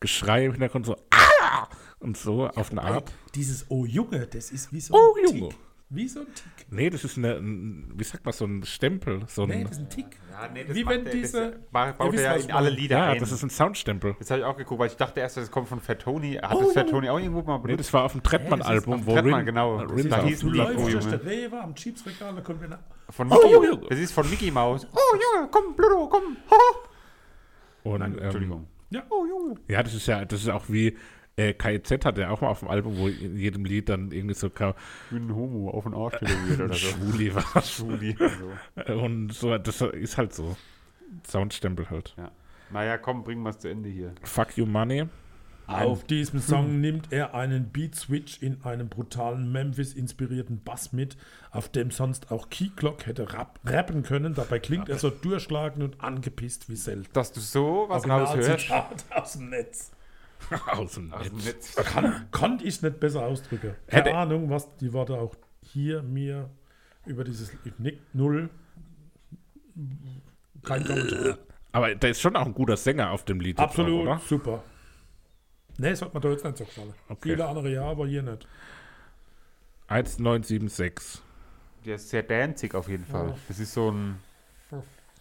Geschrei 0.00 0.46
im 0.46 0.50
Hintergrund, 0.52 0.84
so 0.84 0.96
ah! 1.12 1.68
und 2.00 2.16
so 2.16 2.48
auf 2.48 2.72
eine 2.72 2.82
Art. 2.82 3.12
Dieses 3.36 3.66
Oh 3.68 3.86
Junge, 3.86 4.26
das 4.26 4.50
ist 4.50 4.72
wie 4.72 4.80
so 4.80 4.94
Oh, 4.94 5.14
ein 5.16 5.24
Junge. 5.36 5.48
Tick. 5.50 5.58
Wie 5.94 6.08
so 6.08 6.20
ein 6.20 6.26
Tick. 6.26 6.66
Nee, 6.70 6.88
das 6.88 7.04
ist 7.04 7.18
eine, 7.18 7.34
ein- 7.36 7.92
wie 7.94 8.04
sagt 8.04 8.24
man, 8.24 8.32
so 8.32 8.46
ein 8.46 8.64
Stempel. 8.64 9.20
So 9.26 9.42
ein, 9.42 9.48
Nee, 9.50 9.62
das 9.64 9.72
ist 9.72 9.78
ein 9.80 9.90
Tick. 9.90 10.06
Ja, 10.30 10.48
nee, 10.48 10.64
das 10.64 10.74
Wie 10.74 10.86
wenn 10.86 11.04
der, 11.04 11.12
diese- 11.12 11.50
Das 11.50 11.60
ba- 11.70 11.92
baut 11.92 12.14
er 12.14 12.22
ja 12.22 12.32
in 12.34 12.50
alle. 12.50 12.70
Lieder 12.70 12.96
ja, 12.96 13.04
ein. 13.12 13.18
das 13.20 13.30
ist 13.30 13.42
ein 13.42 13.50
Soundstempel. 13.50 14.16
Das 14.18 14.30
habe 14.30 14.40
ich 14.40 14.46
auch 14.46 14.56
geguckt, 14.56 14.80
weil 14.80 14.86
ich 14.86 14.96
dachte 14.96 15.20
erst, 15.20 15.36
das 15.36 15.50
kommt 15.50 15.68
von 15.68 15.80
Fatoni. 15.80 16.34
Hat 16.42 16.54
Oh, 16.54 16.62
das. 16.62 16.72
Fatoni 16.72 17.10
auch 17.10 17.18
irgendwo 17.18 17.42
mal 17.42 17.58
Nee, 17.58 17.62
benutzt? 17.64 17.80
das 17.80 17.92
war 17.92 18.04
auf 18.04 18.12
dem 18.12 18.22
Trettmann-Album, 18.22 18.94
auf 19.00 19.06
wo 19.06 19.12
Trettmann, 19.12 19.34
Rin, 19.40 19.46
genau. 19.46 19.80
Das 19.82 19.90
Rin 19.90 19.98
ist- 19.98 20.10
da 20.12 20.22
hieß 20.24 20.42
Lied, 20.44 20.60
oh 20.78 20.88
Junge. 20.88 21.60
am 21.62 21.74
Chipsregal, 21.74 22.34
da 22.34 22.40
kommt 22.40 22.62
wieder. 22.62 22.78
Von 23.10 23.30
Oh, 23.30 23.34
Mickey, 23.34 23.52
Junge. 23.52 23.86
Das 23.90 23.98
ist 23.98 24.12
von 24.12 24.30
Mickey 24.30 24.50
Maus. 24.50 24.86
Oh 24.94 24.98
Junge, 25.36 25.48
komm, 25.50 25.76
Pluto, 25.76 26.08
komm. 26.08 26.36
Ha. 26.50 26.56
Und, 27.82 27.98
Nein, 28.00 28.12
ähm, 28.16 28.18
Entschuldigung. 28.24 28.66
Ja. 28.90 29.02
Oh 29.10 29.26
Junge. 29.26 29.56
Ja, 29.68 29.82
das 29.82 29.92
ist 29.94 30.06
ja, 30.06 30.24
das 30.24 30.40
ist 30.40 30.48
auch 30.48 30.64
wie 30.68 30.96
äh, 31.36 31.52
KIZ 31.54 32.04
hat 32.04 32.18
ja 32.18 32.30
auch 32.30 32.40
mal 32.40 32.48
auf 32.48 32.60
dem 32.60 32.68
Album, 32.68 32.98
wo 32.98 33.08
in 33.08 33.36
jedem 33.36 33.64
Lied 33.64 33.88
dann 33.88 34.10
irgendwie 34.12 34.34
so 34.34 34.50
ka- 34.50 34.74
Ich 35.06 35.16
bin 35.16 35.28
ein 35.28 35.34
Homo 35.34 35.70
auf 35.70 35.84
den 35.84 35.94
Arsch 35.94 36.18
tätowiert 36.18 36.60
oder 36.60 36.74
so. 36.74 36.86
Schwuli 36.88 37.34
war. 37.34 37.62
Schwuli. 37.62 38.16
So. 38.86 38.92
Und 38.92 39.32
so, 39.32 39.56
das 39.58 39.80
ist 39.80 40.18
halt 40.18 40.34
so. 40.34 40.56
Soundstempel 41.26 41.90
halt. 41.90 42.14
Ja. 42.16 42.30
Naja, 42.70 42.96
komm, 42.98 43.22
bringen 43.24 43.42
wir 43.42 43.50
es 43.50 43.58
zu 43.58 43.68
Ende 43.68 43.88
hier. 43.88 44.12
Fuck 44.22 44.56
you 44.56 44.66
money. 44.66 45.04
Auf 45.66 46.04
diesem 46.04 46.40
Song 46.40 46.80
nimmt 46.80 47.12
er 47.12 47.34
einen 47.34 47.70
Beat-Switch 47.70 48.42
in 48.42 48.62
einem 48.62 48.88
brutalen 48.88 49.52
Memphis-inspirierten 49.52 50.62
Bass 50.62 50.92
mit, 50.92 51.16
auf 51.50 51.68
dem 51.70 51.90
sonst 51.90 52.30
auch 52.30 52.50
Keyclock 52.50 53.06
hätte 53.06 53.32
rap 53.32 53.58
rappen 53.64 54.02
können. 54.02 54.34
Dabei 54.34 54.58
klingt 54.58 54.88
er 54.90 54.98
so 54.98 55.08
durchschlagend 55.08 55.82
und 55.82 56.00
angepisst 56.02 56.68
wie 56.68 56.76
selten. 56.76 57.08
Dass 57.14 57.32
du 57.32 57.40
so 57.40 57.86
was 57.88 58.06
raushörst. 58.06 58.70
Aus 59.10 59.32
dem 59.34 59.50
Netz. 59.50 59.92
Aus 60.66 60.94
dem 60.94 61.12
Aus 61.12 61.28
dem 61.28 61.36
Netz. 61.36 61.76
Netz. 61.76 61.92
Kann, 61.92 62.26
konnte 62.30 62.64
ich 62.64 62.80
nicht 62.82 63.00
besser 63.00 63.22
ausdrücken. 63.22 63.74
Keine 63.86 64.04
Hätte- 64.04 64.16
Ahnung, 64.16 64.50
was 64.50 64.74
die 64.76 64.92
Worte 64.92 65.14
auch 65.18 65.34
hier 65.62 66.02
mir 66.02 66.50
über 67.06 67.24
dieses 67.24 67.52
Nick 67.78 68.00
Null. 68.14 68.50
Kein 70.62 70.84
Kommentar. 70.84 71.38
Aber 71.72 71.94
da 71.94 72.08
ist 72.08 72.20
schon 72.20 72.36
auch 72.36 72.46
ein 72.46 72.54
guter 72.54 72.76
Sänger 72.76 73.10
auf 73.10 73.24
dem 73.24 73.40
Lied. 73.40 73.58
Absolut 73.58 74.00
Auch, 74.00 74.02
oder? 74.02 74.20
super. 74.26 74.62
Nee, 75.78 75.90
das 75.90 76.02
hat 76.02 76.12
mir 76.12 76.20
da 76.20 76.28
jetzt 76.30 76.44
nicht 76.44 76.58
so 76.58 76.64
gefallen. 76.64 76.92
Okay. 77.08 77.30
Viele 77.30 77.46
andere 77.46 77.72
ja, 77.72 77.84
aber 77.84 78.06
hier 78.06 78.22
nicht. 78.22 78.46
1976. 79.88 81.20
Der 81.84 81.96
ist 81.96 82.10
sehr 82.10 82.22
danzig 82.22 82.74
auf 82.74 82.88
jeden 82.88 83.04
Fall. 83.06 83.34
Das 83.48 83.58
ist 83.58 83.72
so 83.72 83.90
ein 83.90 84.20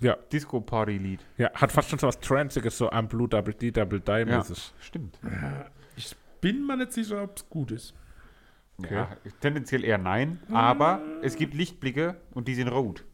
Ja, 0.01 0.15
Disco-Party-Lied. 0.31 1.19
ja, 1.37 1.51
hat 1.53 1.71
fast 1.71 1.89
schon 1.89 1.99
so 1.99 2.07
was 2.07 2.19
Transiges, 2.19 2.77
so 2.77 2.89
am 2.89 3.07
Blue 3.07 3.27
Double 3.29 3.53
D 3.53 3.71
Double 3.71 3.99
Die 3.99 4.11
Ja, 4.11 4.25
mäßig. 4.37 4.73
stimmt. 4.79 5.19
Ich 5.95 6.15
bin 6.41 6.65
mir 6.65 6.75
nicht 6.77 6.91
sicher, 6.93 7.23
ob 7.23 7.37
es 7.37 7.47
gut 7.49 7.71
ist. 7.71 7.93
Okay. 8.77 8.95
Ja, 8.95 9.09
tendenziell 9.41 9.83
eher 9.83 9.99
nein, 9.99 10.39
aber 10.51 11.01
es 11.21 11.35
gibt 11.35 11.53
Lichtblicke 11.53 12.17
und 12.33 12.47
die 12.47 12.55
sind 12.55 12.67
rot. 12.67 13.05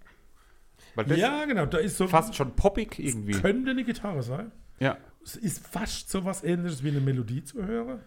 Weil 0.96 1.06
das 1.06 1.18
ja, 1.18 1.44
genau, 1.46 1.66
da 1.66 1.78
ist 1.78 1.98
so. 1.98 2.08
fast 2.08 2.36
schon 2.36 2.56
poppig 2.56 2.98
irgendwie. 3.00 3.34
Könnte 3.34 3.72
eine 3.72 3.84
Gitarre 3.84 4.24
sein. 4.24 4.52
Ja. 4.80 4.98
Es 5.24 5.36
ist 5.36 5.68
fast 5.68 6.10
so 6.10 6.24
was 6.24 6.44
ähnliches 6.44 6.84
wie 6.84 6.90
eine 6.90 7.02
Melodie 7.02 7.44
zu 7.44 7.64
hören. 7.66 8.00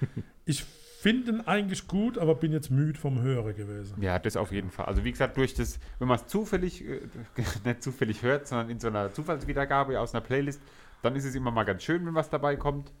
Ich 0.46 0.64
finde 1.00 1.32
ihn 1.32 1.40
eigentlich 1.40 1.88
gut, 1.88 2.18
aber 2.18 2.34
bin 2.34 2.52
jetzt 2.52 2.70
müde 2.70 2.98
vom 2.98 3.22
Hören 3.22 3.56
gewesen. 3.56 4.00
Ja, 4.02 4.18
das 4.18 4.36
auf 4.36 4.52
jeden 4.52 4.70
Fall. 4.70 4.84
Also 4.84 5.02
wie 5.02 5.10
gesagt, 5.10 5.36
durch 5.38 5.54
das, 5.54 5.80
wenn 5.98 6.08
man 6.08 6.18
es 6.18 6.26
zufällig, 6.26 6.86
äh, 6.86 7.00
nicht 7.64 7.82
zufällig 7.82 8.22
hört, 8.22 8.46
sondern 8.46 8.68
in 8.68 8.78
so 8.78 8.88
einer 8.88 9.12
Zufallswiedergabe 9.12 9.98
aus 9.98 10.14
einer 10.14 10.20
Playlist, 10.20 10.60
dann 11.02 11.16
ist 11.16 11.24
es 11.24 11.34
immer 11.34 11.50
mal 11.50 11.64
ganz 11.64 11.84
schön, 11.84 12.04
wenn 12.04 12.14
was 12.14 12.28
dabei 12.28 12.56
kommt. 12.56 12.92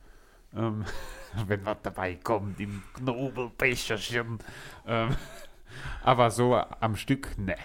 Ähm, 0.56 0.84
wenn 1.46 1.64
was 1.66 1.76
dabei 1.82 2.14
kommt 2.14 2.58
im 2.58 2.82
Knobelbecherchen. 2.94 4.38
Ähm, 4.86 5.08
aber 6.02 6.30
so 6.30 6.54
am 6.56 6.96
Stück, 6.96 7.36
ne. 7.38 7.56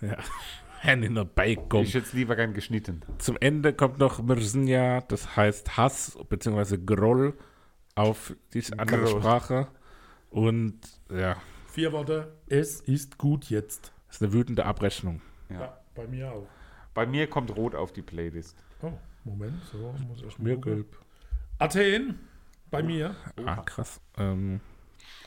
Ja. 0.00 0.16
In 0.92 1.16
a 1.16 1.24
Bacon. 1.24 1.82
Ich 1.82 1.94
jetzt 1.94 2.12
lieber 2.12 2.36
gern 2.36 2.54
geschnitten. 2.54 3.02
Zum 3.18 3.36
Ende 3.40 3.72
kommt 3.72 3.98
noch 3.98 4.22
Mirznya, 4.22 5.00
das 5.00 5.36
heißt 5.36 5.76
Hass 5.76 6.18
bzw. 6.28 6.76
Groll 6.78 7.34
auf 7.96 8.34
die 8.54 8.62
andere 8.78 9.02
Groll. 9.02 9.20
Sprache. 9.20 9.68
Und 10.30 10.78
ja, 11.10 11.36
Vier 11.68 11.92
Worte. 11.92 12.32
Es 12.46 12.80
ist 12.80 13.18
gut 13.18 13.50
jetzt. 13.50 13.92
ist 14.08 14.22
eine 14.22 14.32
wütende 14.32 14.64
Abrechnung. 14.64 15.20
Ja. 15.50 15.60
Ja, 15.60 15.80
bei 15.94 16.06
mir 16.06 16.32
auch. 16.32 16.46
Bei 16.94 17.04
mir 17.06 17.26
kommt 17.28 17.54
Rot 17.54 17.74
auf 17.74 17.92
die 17.92 18.00
Playlist. 18.02 18.56
Oh, 18.80 18.92
Moment, 19.24 19.62
so 19.64 19.94
muss 20.08 20.22
ich 20.22 20.38
Mir 20.38 20.54
mal. 20.54 20.60
gelb. 20.62 20.96
Athen, 21.58 22.18
bei 22.70 22.82
mir. 22.82 23.14
Ah, 23.44 23.56
krass. 23.56 24.00
Ähm, 24.16 24.60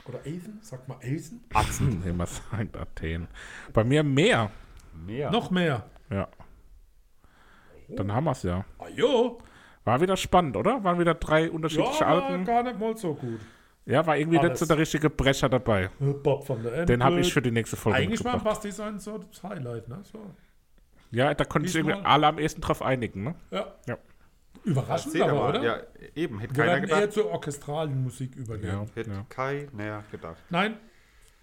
Oder 0.06 0.20
Asen, 0.22 0.60
sag 0.62 0.88
mal 0.88 0.98
Asen. 1.04 1.44
Atzen, 1.54 2.04
wie 2.04 2.12
man 2.12 2.26
sagt, 2.28 2.76
Athen. 2.76 3.28
Bei 3.74 3.84
mir 3.84 4.04
mehr. 4.04 4.50
Mehr. 4.94 5.30
Noch 5.32 5.52
mehr. 5.52 5.88
Ja. 6.10 6.28
Dann 7.90 8.12
haben 8.12 8.24
wir 8.26 8.32
es 8.32 8.44
ja. 8.44 8.66
Ah, 8.80 8.88
jo. 8.90 9.40
War 9.90 10.02
wieder 10.02 10.18
spannend, 10.18 10.56
oder? 10.56 10.84
Waren 10.84 11.00
wieder 11.00 11.16
drei 11.16 11.46
Ja, 11.46 11.52
unterschiedliche 11.52 12.02
war 12.02 12.22
Alben. 12.30 12.46
gar 12.46 12.62
nicht 12.62 12.80
mal 12.80 12.96
so 12.96 13.16
gut. 13.16 13.40
Ja, 13.88 14.06
war 14.06 14.16
irgendwie 14.18 14.38
nicht 14.38 14.46
Alles. 14.50 14.60
so 14.60 14.68
der 14.68 14.78
richtige 14.78 15.10
Brecher 15.10 15.50
dabei. 15.50 15.90
Bob 16.00 16.46
von 16.46 16.62
der 16.62 16.74
Ente. 16.74 16.86
Den 16.94 17.04
habe 17.04 17.20
ich 17.22 17.34
für 17.34 17.42
die 17.42 17.50
nächste 17.50 17.76
Folge 17.76 17.98
Eigentlich 17.98 18.24
war. 18.24 18.38
Basti 18.38 18.72
sein 18.72 19.00
so 19.00 19.18
das 19.18 19.42
Highlight, 19.42 19.88
ne? 19.88 20.00
So. 20.04 20.20
Ja, 21.10 21.34
da 21.34 21.44
konnten 21.44 21.68
sich 21.68 21.78
irgendwie 21.78 21.98
alle 22.06 22.28
am 22.28 22.38
ehesten 22.38 22.62
drauf 22.62 22.84
einigen, 22.84 23.24
ne? 23.24 23.36
Ja. 23.50 23.74
Ja. 23.88 23.98
Überraschend 24.64 25.16
ihr 25.16 25.26
aber, 25.26 25.50
oder? 25.50 25.64
Ja, 25.64 25.78
eben. 26.14 26.38
Hätte 26.38 26.56
Wir 26.56 26.66
keiner 26.66 26.76
werden 26.82 26.90
eher 26.90 26.96
gedacht. 26.98 27.14
zur 27.14 27.32
orchestralen 27.32 28.04
Musik 28.04 28.36
übergehen. 28.36 28.70
Ja, 28.72 28.86
Hätte 28.94 29.10
ja. 29.10 29.26
keiner 29.28 30.04
gedacht. 30.12 30.38
Nein, 30.52 30.76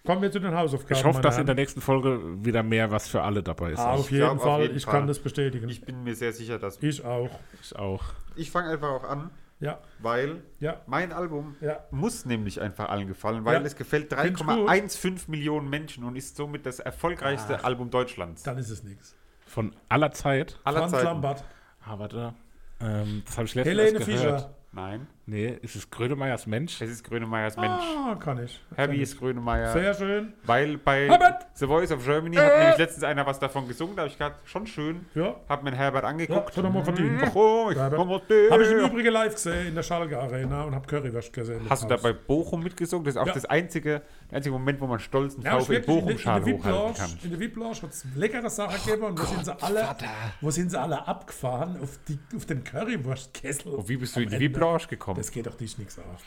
kommen 0.07 0.21
wir 0.23 0.31
zu 0.31 0.39
den 0.39 0.55
Hausaufgaben. 0.55 0.95
Ich 0.99 1.05
hoffe, 1.05 1.21
dass 1.21 1.37
in 1.37 1.45
der 1.45 1.53
Herren. 1.53 1.61
nächsten 1.61 1.81
Folge 1.81 2.19
wieder 2.43 2.63
mehr 2.63 2.89
was 2.89 3.07
für 3.07 3.21
alle 3.21 3.43
dabei 3.43 3.71
ist. 3.73 3.79
Ah, 3.79 3.91
auf 3.93 4.09
jeden 4.09 4.23
glaub, 4.23 4.37
auf 4.37 4.43
Fall, 4.43 4.61
jeden 4.63 4.77
ich 4.77 4.85
Fall. 4.85 4.93
kann 4.95 5.07
das 5.07 5.19
bestätigen. 5.19 5.69
Ich 5.69 5.81
bin 5.85 6.03
mir 6.03 6.15
sehr 6.15 6.33
sicher, 6.33 6.57
dass. 6.57 6.81
ich 6.81 7.05
auch. 7.05 7.29
ich 7.61 7.75
auch. 7.75 8.03
Ich 8.35 8.49
fange 8.49 8.69
einfach 8.69 8.89
auch 8.89 9.03
an, 9.03 9.29
Ja, 9.59 9.79
weil 9.99 10.41
ja, 10.59 10.81
mein 10.87 11.11
Album 11.11 11.55
ja. 11.61 11.83
muss 11.91 12.25
nämlich 12.25 12.59
einfach 12.61 12.89
allen 12.89 13.07
gefallen, 13.07 13.45
weil 13.45 13.55
Ja. 13.55 13.61
es 13.61 13.75
gefällt 13.75 14.13
Find's 14.13 14.39
gut. 14.39 14.49
3,15 14.49 15.29
Millionen 15.29 15.69
Menschen 15.69 16.03
und 16.03 16.15
ist 16.15 16.35
somit 16.37 16.65
das 16.65 16.79
erfolgreichste 16.79 17.63
Album 17.63 17.89
Deutschlands. 17.89 18.43
Dann 18.43 18.57
ist 18.57 18.69
es 18.69 18.83
nichts. 18.83 19.15
Von 19.45 19.75
aller 19.89 20.11
Zeit. 20.11 20.59
Aller 20.63 20.79
Franz 20.79 20.91
Zeiten. 20.91 21.05
Lambert. 21.05 21.43
Ah, 21.85 21.97
warte. 21.99 22.33
Ähm, 22.79 23.23
das 23.25 23.37
habe 23.37 23.47
ich 23.47 23.55
letztens 23.55 23.77
Helene 23.79 23.99
gehört. 23.99 24.19
Fischer. 24.41 24.53
Nein, 24.73 25.07
Nee, 25.29 25.57
ist 25.61 25.75
es 25.75 25.89
Grönemeyers 25.89 26.47
Mensch? 26.47 26.79
es 26.81 26.89
ist 26.89 27.03
Grönemeyers 27.03 27.57
Mensch. 27.57 27.83
Ah, 27.83 28.15
kann 28.15 28.41
ich. 28.45 28.61
Herbie 28.77 29.01
ist 29.01 29.19
Grönemeyer. 29.19 29.73
Sehr 29.73 29.93
schön. 29.93 30.31
Weil 30.45 30.77
bei 30.77 31.09
Herbert! 31.09 31.45
The 31.53 31.67
Voice 31.67 31.91
of 31.91 32.01
Germany 32.05 32.37
hat 32.37 32.57
nämlich 32.57 32.77
letztens 32.77 33.03
einer 33.03 33.25
was 33.25 33.37
davon 33.37 33.67
gesungen, 33.67 33.97
da 33.97 34.03
habe 34.03 34.09
ich 34.11 34.17
gerade 34.17 34.35
schon 34.45 34.65
schön, 34.65 35.05
Ja, 35.15 35.35
hab 35.49 35.63
mir 35.63 35.73
Herbert 35.75 36.03
ja 36.03 36.09
angeguckt. 36.09 36.55
er 36.55 36.69
mal 36.69 36.81
verdient. 36.81 37.21
Oh, 37.35 37.69
ich 37.69 37.77
Habe 37.77 38.63
ich 38.63 38.71
im 38.71 38.79
Übrigen 38.79 39.11
live 39.11 39.33
gesehen 39.33 39.67
in 39.67 39.75
der 39.75 39.83
Schalke 39.83 40.17
Arena 40.17 40.63
und 40.63 40.73
habe 40.73 40.87
Currywurst 40.87 41.33
gesehen. 41.33 41.59
Hast 41.69 41.83
du 41.83 41.87
da 41.89 41.97
bei 41.97 42.13
Bochum 42.13 42.63
mitgesungen? 42.63 43.03
Das 43.03 43.15
ist 43.15 43.19
auch 43.21 43.27
Ja. 43.27 43.33
das 43.33 43.43
einzige, 43.43 44.01
der 44.31 44.37
einzige 44.37 44.53
Moment, 44.53 44.79
wo 44.79 44.87
man 44.87 44.99
stolz 44.99 45.35
einen 45.35 45.43
ja, 45.43 45.57
in 45.59 45.65
der- 45.67 45.79
Bochum-Schal 45.81 46.41
hochhalten 46.45 46.93
kann. 46.95 47.09
In 47.23 47.29
der 47.31 47.39
VIP-Lounge 47.41 47.81
hat 47.81 47.89
es 47.89 48.05
leckere 48.15 48.49
Sachen 48.49 48.77
gegeben 48.85 49.03
und 49.07 49.19
wo 49.19 49.25
sind 49.25 49.43
sie 49.43 49.61
alle, 49.61 49.95
wo 50.39 50.51
sind 50.51 50.71
sie 50.71 50.79
alle 50.79 51.05
abgefahren 51.05 51.77
auf, 51.83 51.99
die, 52.07 52.17
auf 52.33 52.45
den 52.45 52.63
Currywurstkessel. 52.63 53.73
Und 53.73 53.89
wie 53.89 53.97
bist 53.97 54.15
du 54.15 54.21
in 54.21 54.29
die. 54.29 54.39
VIP-Lounge 54.39 54.87
gekommen? 54.89 55.16
Das 55.17 55.31
geht 55.31 55.45
doch 55.47 55.55
dich 55.55 55.77
nichts 55.77 55.99
auf. 55.99 56.23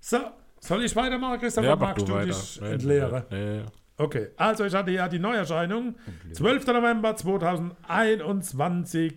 So, 0.00 0.18
soll 0.60 0.84
ich 0.84 0.94
weitermachen, 0.96 1.38
Christoph? 1.40 1.64
Ja, 1.64 1.76
magst 1.76 2.02
du 2.02 2.06
du 2.12 2.14
weiter. 2.14 2.26
dich 2.26 2.62
entleeren? 2.62 3.24
nee, 3.30 3.58
nee. 3.60 3.64
Okay, 3.98 4.28
also 4.38 4.64
ich 4.64 4.74
hatte 4.74 4.90
ja 4.92 5.08
die 5.08 5.18
Neuerscheinung. 5.18 5.94
12. 6.32 6.66
November 6.68 7.14
2021. 7.16 9.14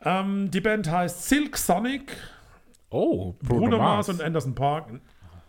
Ähm, 0.00 0.50
die 0.50 0.60
Band 0.60 0.90
heißt 0.90 1.28
Silk 1.28 1.56
Sonic, 1.56 2.16
Oh, 2.90 3.34
Bruno 3.42 3.78
Mars 3.78 4.08
und 4.08 4.20
Anderson 4.22 4.54
Park 4.54 4.88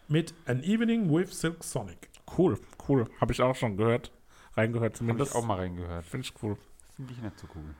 mit 0.07 0.33
An 0.45 0.63
Evening 0.63 1.09
with 1.13 1.39
Silk 1.39 1.63
Sonic. 1.63 2.09
Cool, 2.37 2.57
cool. 2.87 3.05
Habe 3.21 3.31
ich 3.33 3.41
auch 3.41 3.55
schon 3.55 3.77
gehört. 3.77 4.11
Reingehört 4.55 4.83
Habe 4.85 4.93
ich 4.93 4.97
zumindest. 4.99 5.35
auch 5.35 5.45
mal 5.45 5.55
reingehört. 5.57 6.05
Finde 6.05 6.25
ich 6.27 6.33
cool. 6.41 6.57
Finde 6.95 7.13
ich 7.13 7.21
nicht 7.21 7.39
so 7.39 7.47
cool. 7.55 7.75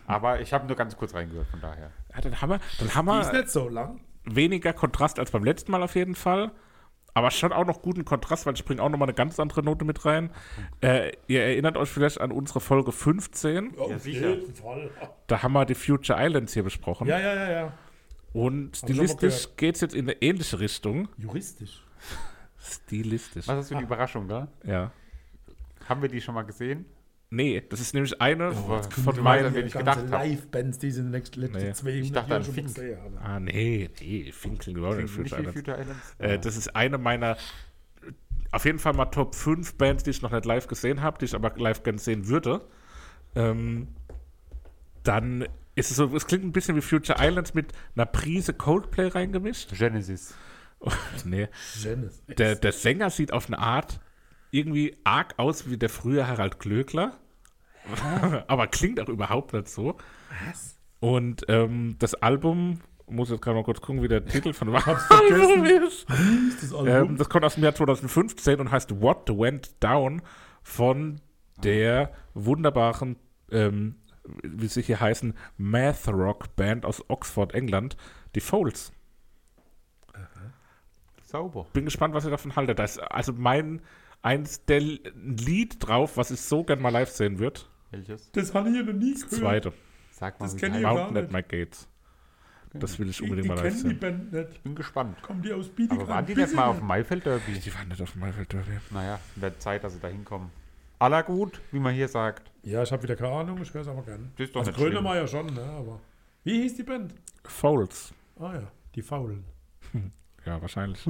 Aber 0.06 0.40
ich 0.40 0.52
habe 0.52 0.66
nur 0.66 0.76
ganz 0.76 0.96
kurz 0.96 1.12
reingehört, 1.14 1.48
von 1.48 1.60
daher. 1.60 1.90
Ja, 2.14 2.20
dann 2.20 2.40
haben 2.40 2.50
wir, 2.50 2.60
dann 2.78 2.94
haben 2.94 3.06
Die 3.08 3.20
ist 3.20 3.32
wir 3.32 3.40
nicht 3.40 3.50
so 3.50 3.68
lang. 3.68 4.00
Weniger 4.24 4.72
Kontrast 4.72 5.18
als 5.18 5.30
beim 5.30 5.44
letzten 5.44 5.72
Mal 5.72 5.82
auf 5.82 5.94
jeden 5.94 6.14
Fall. 6.14 6.52
Aber 7.16 7.30
schon 7.30 7.52
auch 7.52 7.64
noch 7.64 7.80
guten 7.80 8.04
Kontrast, 8.04 8.44
weil 8.44 8.54
ich 8.54 8.64
bringe 8.64 8.82
auch 8.82 8.88
noch 8.88 8.98
mal 8.98 9.04
eine 9.04 9.14
ganz 9.14 9.38
andere 9.38 9.62
Note 9.62 9.84
mit 9.84 10.04
rein. 10.04 10.30
Äh, 10.80 11.12
ihr 11.28 11.42
erinnert 11.42 11.76
euch 11.76 11.88
vielleicht 11.88 12.20
an 12.20 12.32
unsere 12.32 12.60
Folge 12.60 12.90
15. 12.90 13.78
auf 13.78 14.02
sicher. 14.02 14.36
Da 15.28 15.42
haben 15.42 15.52
wir 15.52 15.64
die 15.64 15.76
Future 15.76 16.18
Islands 16.20 16.54
hier 16.54 16.64
besprochen. 16.64 17.06
Ja, 17.06 17.20
ja, 17.20 17.34
ja, 17.34 17.50
ja. 17.52 17.72
Und 18.32 18.76
stilistisch 18.76 19.48
geht 19.56 19.76
es 19.76 19.80
jetzt 19.80 19.94
in 19.94 20.06
eine 20.06 20.20
ähnliche 20.20 20.58
Richtung. 20.58 21.08
Juristisch. 21.16 21.84
Stilistisch. 22.58 23.46
Was 23.46 23.68
du 23.68 23.74
für 23.74 23.76
eine 23.76 23.86
Überraschung 23.86 24.26
da? 24.26 24.48
Ja. 24.64 24.90
Haben 25.88 26.02
wir 26.02 26.08
die 26.08 26.20
schon 26.20 26.34
mal 26.34 26.42
gesehen? 26.42 26.84
Nee, 27.34 27.62
das 27.68 27.80
ist 27.80 27.94
nämlich 27.94 28.20
eine 28.20 28.50
Oh, 28.52 28.80
von 28.82 29.22
meinen. 29.22 29.54
wen 29.54 29.66
ich 29.66 29.72
gedacht 29.72 29.98
hab. 29.98 30.10
Live-Bands, 30.10 30.78
die 30.78 30.90
sie 30.90 31.00
in 31.00 31.06
den 31.06 31.12
letzten 31.12 31.40
Nee. 31.40 31.72
200 31.72 31.86
Ich 32.04 32.12
dachte 32.12 32.30
Jahren 32.30 32.40
an 32.40 32.44
schon 32.44 32.54
Fink. 32.54 32.66
gesehen 32.68 33.00
haben. 33.02 33.18
Ah, 33.18 33.40
nee, 33.40 33.90
nee, 34.00 34.30
Finkel 34.32 34.74
Glory 34.74 35.02
Nicht 35.02 35.14
Future 35.14 35.38
wie 35.42 35.48
Islands. 35.48 35.58
Future 35.60 35.80
Islands? 35.80 36.14
Äh, 36.18 36.38
das 36.38 36.56
ist 36.56 36.76
eine 36.76 36.98
meiner, 36.98 37.36
auf 38.52 38.64
jeden 38.64 38.78
Fall 38.78 38.92
mal 38.92 39.06
Top 39.06 39.34
5 39.34 39.74
Bands, 39.74 40.04
die 40.04 40.10
ich 40.10 40.22
noch 40.22 40.30
nicht 40.30 40.44
live 40.44 40.66
gesehen 40.68 41.02
habe, 41.02 41.18
die 41.18 41.24
ich 41.24 41.34
aber 41.34 41.52
live 41.56 41.82
gerne 41.82 41.98
sehen 41.98 42.28
würde. 42.28 42.60
Ähm, 43.34 43.88
dann 45.02 45.46
ist 45.74 45.90
es 45.90 45.96
so, 45.96 46.14
es 46.14 46.26
klingt 46.26 46.44
ein 46.44 46.52
bisschen 46.52 46.76
wie 46.76 46.80
Future 46.80 47.18
Islands 47.20 47.52
mit 47.54 47.72
einer 47.96 48.06
Prise 48.06 48.54
Coldplay 48.54 49.08
reingemischt. 49.08 49.76
Genesis. 49.76 50.34
nee, 51.24 51.48
Genesis. 51.82 52.22
der, 52.38 52.54
der 52.56 52.72
Sänger 52.72 53.10
sieht 53.10 53.32
auf 53.32 53.46
eine 53.48 53.58
Art 53.58 54.00
irgendwie 54.50 54.96
arg 55.02 55.34
aus 55.38 55.68
wie 55.68 55.76
der 55.76 55.88
frühe 55.88 56.28
Harald 56.28 56.60
Glöckler. 56.60 57.18
aber 58.46 58.66
klingt 58.66 59.00
auch 59.00 59.08
überhaupt 59.08 59.52
nicht 59.52 59.68
so. 59.68 59.96
Was? 60.46 60.78
Und 61.00 61.44
ähm, 61.48 61.96
das 61.98 62.14
Album, 62.14 62.80
muss 63.06 63.30
jetzt 63.30 63.42
gerade 63.42 63.56
mal 63.56 63.64
kurz 63.64 63.80
gucken, 63.80 64.02
wie 64.02 64.08
der 64.08 64.24
Titel 64.24 64.52
von 64.52 64.72
Hab's 64.86 65.04
vergessen. 65.06 65.64
ist. 65.66 66.06
Das 66.60 66.72
Album? 66.72 67.10
Ähm, 67.10 67.16
das 67.16 67.28
kommt 67.28 67.44
aus 67.44 67.54
dem 67.54 67.64
Jahr 67.64 67.74
2015 67.74 68.60
und 68.60 68.70
heißt 68.70 69.00
What 69.00 69.28
Went 69.28 69.82
Down 69.82 70.22
von 70.62 71.20
der 71.62 72.12
wunderbaren, 72.32 73.16
ähm, 73.50 73.96
wie 74.42 74.66
sie 74.66 74.82
hier 74.82 75.00
heißen, 75.00 75.34
Math 75.58 76.08
Rock 76.08 76.56
Band 76.56 76.86
aus 76.86 77.04
Oxford, 77.08 77.52
England, 77.54 77.96
die 78.34 78.40
Folds. 78.40 78.92
Sauber. 81.34 81.66
Bin 81.72 81.84
gespannt, 81.84 82.14
was 82.14 82.24
ihr 82.24 82.30
davon 82.30 82.54
haltet. 82.54 82.78
Da 82.78 82.84
ist 82.84 82.98
also 82.98 83.32
mein 83.32 83.82
eins 84.22 84.64
der 84.66 84.80
Lied 84.80 85.76
drauf, 85.86 86.16
was 86.16 86.30
ich 86.30 86.40
so 86.40 86.62
gern 86.62 86.80
mal 86.80 86.90
live 86.90 87.10
sehen 87.10 87.40
würde. 87.40 87.62
Welches? 87.96 88.30
das 88.32 88.54
habe 88.54 88.68
ich 88.70 88.76
ja 88.76 88.82
noch 88.82 88.92
nie 88.92 89.12
Das 89.12 89.22
gehört. 89.28 89.40
zweite. 89.40 89.72
Sag 90.10 90.38
mal, 90.40 90.46
Das 90.46 90.54
wie 90.56 90.60
kenn 90.60 90.72
die 90.72 90.78
ich 90.78 90.84
Mountain 90.84 91.16
at 91.16 91.22
nicht. 91.24 91.32
My 91.32 91.42
Gates. 91.42 91.88
Das 92.76 92.98
will 92.98 93.08
ich 93.08 93.16
Ich, 93.16 93.22
unbedingt 93.22 93.44
ich 93.46 93.48
mal 93.50 93.54
live 93.54 93.62
kenne 93.72 93.82
die 93.82 93.88
sehen. 93.90 94.00
Band 94.00 94.32
nicht. 94.32 94.62
Bin 94.64 94.74
gespannt. 94.74 95.22
Kommen 95.22 95.42
die 95.42 95.52
aus 95.52 95.68
Bietigheim? 95.68 96.00
Aber 96.00 96.08
waren 96.08 96.26
die 96.26 96.34
nicht 96.34 96.54
mal 96.54 96.66
auf 96.66 96.78
dem 96.78 96.86
Maifeld 96.88 97.24
Derby? 97.24 97.52
Die 97.52 97.72
waren 97.74 97.86
nicht 97.88 98.02
auf 98.02 98.12
dem 98.12 98.20
Maifeld 98.20 98.52
Derby. 98.52 98.72
Naja, 98.90 99.20
wird 99.36 99.62
Zeit, 99.62 99.84
dass 99.84 99.92
sie 99.94 100.00
da 100.00 100.08
hinkommen. 100.08 100.50
Aller 100.98 101.22
gut, 101.22 101.60
wie 101.70 101.78
man 101.78 101.94
hier 101.94 102.08
sagt. 102.08 102.50
Ja, 102.62 102.82
ich 102.82 102.90
habe 102.90 103.02
wieder 103.04 103.14
keine 103.14 103.32
Ahnung, 103.32 103.58
ich 103.62 103.72
höre 103.72 103.82
es 103.82 103.88
aber 103.88 104.02
gern. 104.02 104.32
Das 104.36 104.46
ist 104.48 104.56
doch 104.56 104.60
Also. 104.66 104.72
Grönemeyer 104.72 105.26
schon, 105.28 105.46
ne? 105.46 105.62
Aber. 105.62 106.00
Wie 106.42 106.62
hieß 106.62 106.74
die 106.76 106.82
Band? 106.82 107.14
Folds. 107.44 108.12
Ah 108.40 108.54
ja, 108.54 108.62
die 108.94 109.02
Faulen. 109.02 109.44
Ja, 110.44 110.60
wahrscheinlich. 110.60 111.08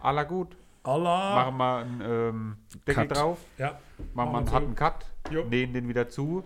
Aller 0.00 0.24
gut. 0.26 0.56
Allah. 0.82 1.34
Machen 1.50 1.56
wir 1.56 1.76
einen 1.78 2.00
ähm, 2.04 2.56
Deckel 2.86 3.06
Cut. 3.08 3.16
drauf. 3.16 3.38
Ja. 3.58 3.78
Machen 4.14 4.32
wir 4.32 4.38
einen 4.38 4.52
harten 4.52 4.74
Cut. 4.74 5.06
Jo. 5.30 5.44
Nähen 5.44 5.72
den 5.72 5.88
wieder 5.88 6.08
zu. 6.08 6.44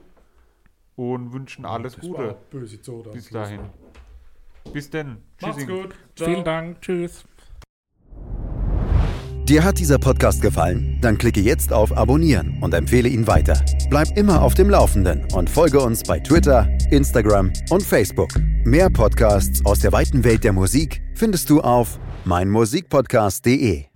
Und 0.97 1.33
wünschen 1.33 1.65
alles 1.65 1.95
Das 1.97 2.05
war 2.05 2.11
Gute. 2.11 2.37
böse 2.51 2.81
Zoda. 2.83 3.11
Bis 3.11 3.31
dahin. 3.31 3.61
Bis 4.73 4.91
denn. 4.91 5.17
Macht's 5.41 5.57
Tschüssing. 5.59 5.69
gut. 5.83 5.95
Ciao. 6.17 6.29
Vielen 6.29 6.45
Dank. 6.45 6.81
Tschüss. 6.83 7.25
Dir 9.45 9.65
hat 9.65 9.79
dieser 9.81 9.99
Podcast 9.99 10.43
gefallen? 10.43 10.99
Dann 11.01 11.19
klicke 11.19 11.41
jetzt 11.41 11.73
auf 11.73 11.97
Abonnieren 11.97 12.59
und 12.63 12.73
empfehle 12.73 13.09
ihn 13.09 13.27
weiter. 13.27 13.61
Bleib 13.89 14.17
immer 14.17 14.43
auf 14.43 14.55
dem 14.55 14.71
Laufenden 14.71 15.27
und 15.35 15.51
folge 15.51 15.81
uns 15.81 16.05
bei 16.05 16.21
Twitter, 16.21 16.69
Instagram 16.93 17.53
und 17.71 17.83
Facebook. 17.83 18.29
Mehr 18.65 18.91
Podcasts 18.91 19.65
aus 19.65 19.81
der 19.81 19.91
weiten 19.93 20.23
Welt 20.23 20.45
der 20.45 20.53
Musik 20.53 21.03
findest 21.15 21.51
du 21.51 21.63
auf 21.63 21.99
meinmusikpodcast.de. 22.27 23.87